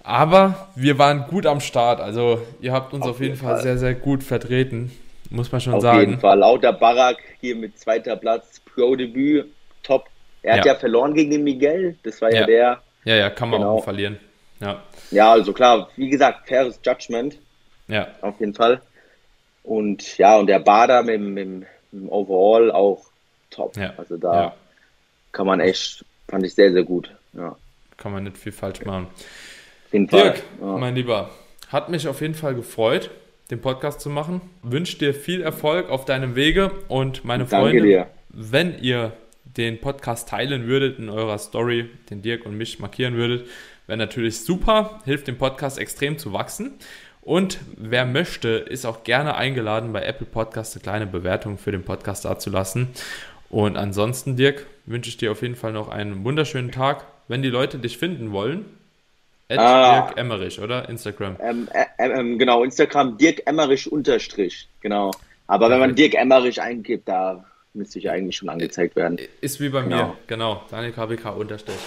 Aber 0.04 0.70
wir 0.76 0.98
waren 0.98 1.26
gut 1.28 1.46
am 1.46 1.60
Start. 1.60 2.00
Also 2.00 2.42
ihr 2.62 2.72
habt 2.72 2.94
uns 2.94 3.04
auf, 3.04 3.12
auf 3.12 3.20
jeden, 3.20 3.34
jeden 3.34 3.46
Fall, 3.46 3.56
Fall, 3.56 3.64
sehr, 3.64 3.78
sehr 3.78 3.94
gut 3.96 4.24
vertreten. 4.24 4.92
Muss 5.30 5.52
man 5.52 5.62
schon 5.62 5.74
auf 5.74 5.82
sagen. 5.82 5.98
Auf 5.98 6.06
jeden 6.06 6.20
Fall. 6.20 6.40
Lauter 6.40 6.74
Barak 6.74 7.18
hier 7.40 7.56
mit 7.56 7.78
zweiter 7.78 8.16
Platz, 8.16 8.60
Pro-Debüt, 8.60 9.48
top. 9.84 10.06
Er 10.42 10.58
hat 10.58 10.66
ja. 10.66 10.74
ja 10.74 10.80
verloren 10.80 11.14
gegen 11.14 11.32
den 11.32 11.44
Miguel. 11.44 11.98
Das 12.04 12.22
war 12.22 12.32
ja, 12.32 12.42
ja 12.42 12.46
der. 12.46 12.82
Ja, 13.06 13.16
ja, 13.16 13.30
kann 13.30 13.50
man 13.50 13.62
genau. 13.62 13.78
auch 13.78 13.84
verlieren. 13.84 14.20
Ja. 14.60 14.84
ja, 15.12 15.32
also 15.32 15.54
klar, 15.54 15.90
wie 15.96 16.10
gesagt, 16.10 16.48
faires 16.48 16.80
Judgment. 16.84 17.38
Ja. 17.88 18.08
Auf 18.22 18.40
jeden 18.40 18.54
Fall. 18.54 18.82
Und 19.64 20.18
ja, 20.18 20.38
und 20.38 20.48
der 20.48 20.60
Bader 20.60 21.04
mit, 21.04 21.22
mit, 21.22 21.48
mit 21.48 21.68
dem 21.92 22.10
Overall 22.10 22.72
auch 22.72 23.06
top. 23.50 23.78
Ja. 23.78 23.94
Also 23.98 24.18
da 24.18 24.34
ja. 24.34 24.54
kann 25.32 25.46
man 25.46 25.60
echt, 25.60 26.04
fand 26.28 26.46
ich 26.46 26.56
sehr, 26.56 26.72
sehr 26.72 26.84
gut. 26.84 27.14
Ja. 27.34 27.56
Kann 27.98 28.12
man 28.12 28.24
nicht 28.24 28.38
viel 28.38 28.52
falsch 28.52 28.84
machen. 28.86 29.08
Dirk, 29.92 30.44
ja. 30.62 30.78
mein 30.78 30.96
Lieber, 30.96 31.32
hat 31.70 31.90
mich 31.90 32.08
auf 32.08 32.22
jeden 32.22 32.36
Fall 32.36 32.54
gefreut, 32.56 33.10
den 33.50 33.60
Podcast 33.60 34.02
zu 34.02 34.10
machen. 34.10 34.42
Wünsche 34.62 34.98
dir 34.98 35.14
viel 35.14 35.42
Erfolg 35.42 35.90
auf 35.90 36.06
deinem 36.06 36.36
Wege 36.36 36.72
und 36.88 37.26
meine 37.26 37.46
Danke 37.46 37.70
Freunde, 37.70 37.84
dir. 37.84 38.08
wenn 38.30 38.78
ihr 38.80 39.14
den 39.46 39.82
Podcast 39.82 40.30
teilen 40.30 40.68
würdet 40.68 41.00
in 41.00 41.10
eurer 41.10 41.38
Story, 41.40 41.90
den 42.10 42.22
Dirk 42.22 42.46
und 42.46 42.56
mich 42.56 42.80
markieren 42.80 43.16
würdet, 43.16 43.48
wäre 43.88 43.98
natürlich 43.98 44.42
super, 44.42 45.00
hilft 45.06 45.28
dem 45.28 45.38
Podcast 45.38 45.80
extrem 45.80 46.20
zu 46.20 46.34
wachsen. 46.34 46.74
Und 47.22 47.60
wer 47.76 48.06
möchte, 48.06 48.50
ist 48.50 48.86
auch 48.86 49.04
gerne 49.04 49.36
eingeladen, 49.36 49.92
bei 49.92 50.04
Apple 50.04 50.28
Podcast 50.28 50.76
eine 50.76 50.84
kleine 50.84 51.08
Bewertung 51.08 51.58
für 51.58 51.72
den 51.72 51.84
Podcast 51.84 52.26
dazulassen. 52.26 52.90
Und 53.50 53.78
ansonsten, 53.78 54.36
Dirk, 54.36 54.68
wünsche 54.86 55.10
ich 55.10 55.18
dir 55.18 55.32
auf 55.32 55.42
jeden 55.42 55.56
Fall 55.56 55.74
noch 55.74 55.90
einen 55.90 56.24
wunderschönen 56.24 56.72
Tag. 56.72 57.06
Wenn 57.28 57.42
die 57.42 57.50
Leute 57.50 57.80
dich 57.80 57.98
finden 57.98 58.32
wollen, 58.32 58.66
ah, 59.58 60.02
Dirk 60.02 60.18
Emmerich, 60.18 60.60
oder? 60.60 60.88
Instagram. 60.90 61.38
Ähm, 61.42 61.68
äh, 61.74 61.86
ähm, 61.98 62.38
genau, 62.38 62.64
Instagram 62.64 63.18
Dirk 63.18 63.42
Emmerich 63.46 63.92
unterstrich, 63.92 64.68
genau. 64.82 65.12
Aber 65.48 65.70
wenn 65.70 65.80
man 65.80 65.96
Dirk 65.96 66.14
Emmerich 66.14 66.62
eingibt, 66.62 67.08
da 67.08 67.44
müsste 67.74 68.00
ich 68.00 68.10
eigentlich 68.10 68.38
schon 68.38 68.50
angezeigt 68.50 68.96
werden. 68.96 69.18
Ist 69.42 69.60
wie 69.60 69.70
bei 69.70 69.82
genau. 69.82 69.96
mir, 69.96 70.18
genau. 70.28 70.64
Daniel 70.70 70.92
KBK 70.92 71.36
unterstrich. 71.36 71.78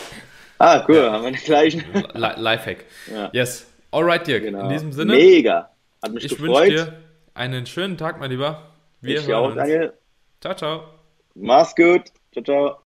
Ah, 0.58 0.84
cool, 0.88 0.96
ja. 0.96 1.12
haben 1.12 1.24
wir 1.24 1.32
den 1.32 1.40
gleichen. 1.40 1.84
Lifehack. 2.14 2.84
Ja. 3.12 3.30
Yes. 3.32 3.66
Alright, 3.90 4.26
Dirk. 4.26 4.44
Genau. 4.44 4.64
In 4.64 4.68
diesem 4.70 4.92
Sinne. 4.92 5.14
Mega. 5.14 5.70
Hat 6.02 6.12
mich 6.12 6.24
ich 6.24 6.40
wünsche 6.40 6.68
dir 6.68 6.92
einen 7.34 7.66
schönen 7.66 7.96
Tag, 7.96 8.18
mein 8.18 8.30
Lieber. 8.30 8.62
Wir 9.00 9.18
ich 9.18 9.26
hören 9.26 9.34
auch, 9.34 9.46
uns. 9.48 9.56
Daniel. 9.56 9.92
Ciao, 10.40 10.54
ciao. 10.54 10.84
Mach's 11.34 11.74
gut. 11.74 12.02
Ciao, 12.32 12.44
ciao. 12.44 12.78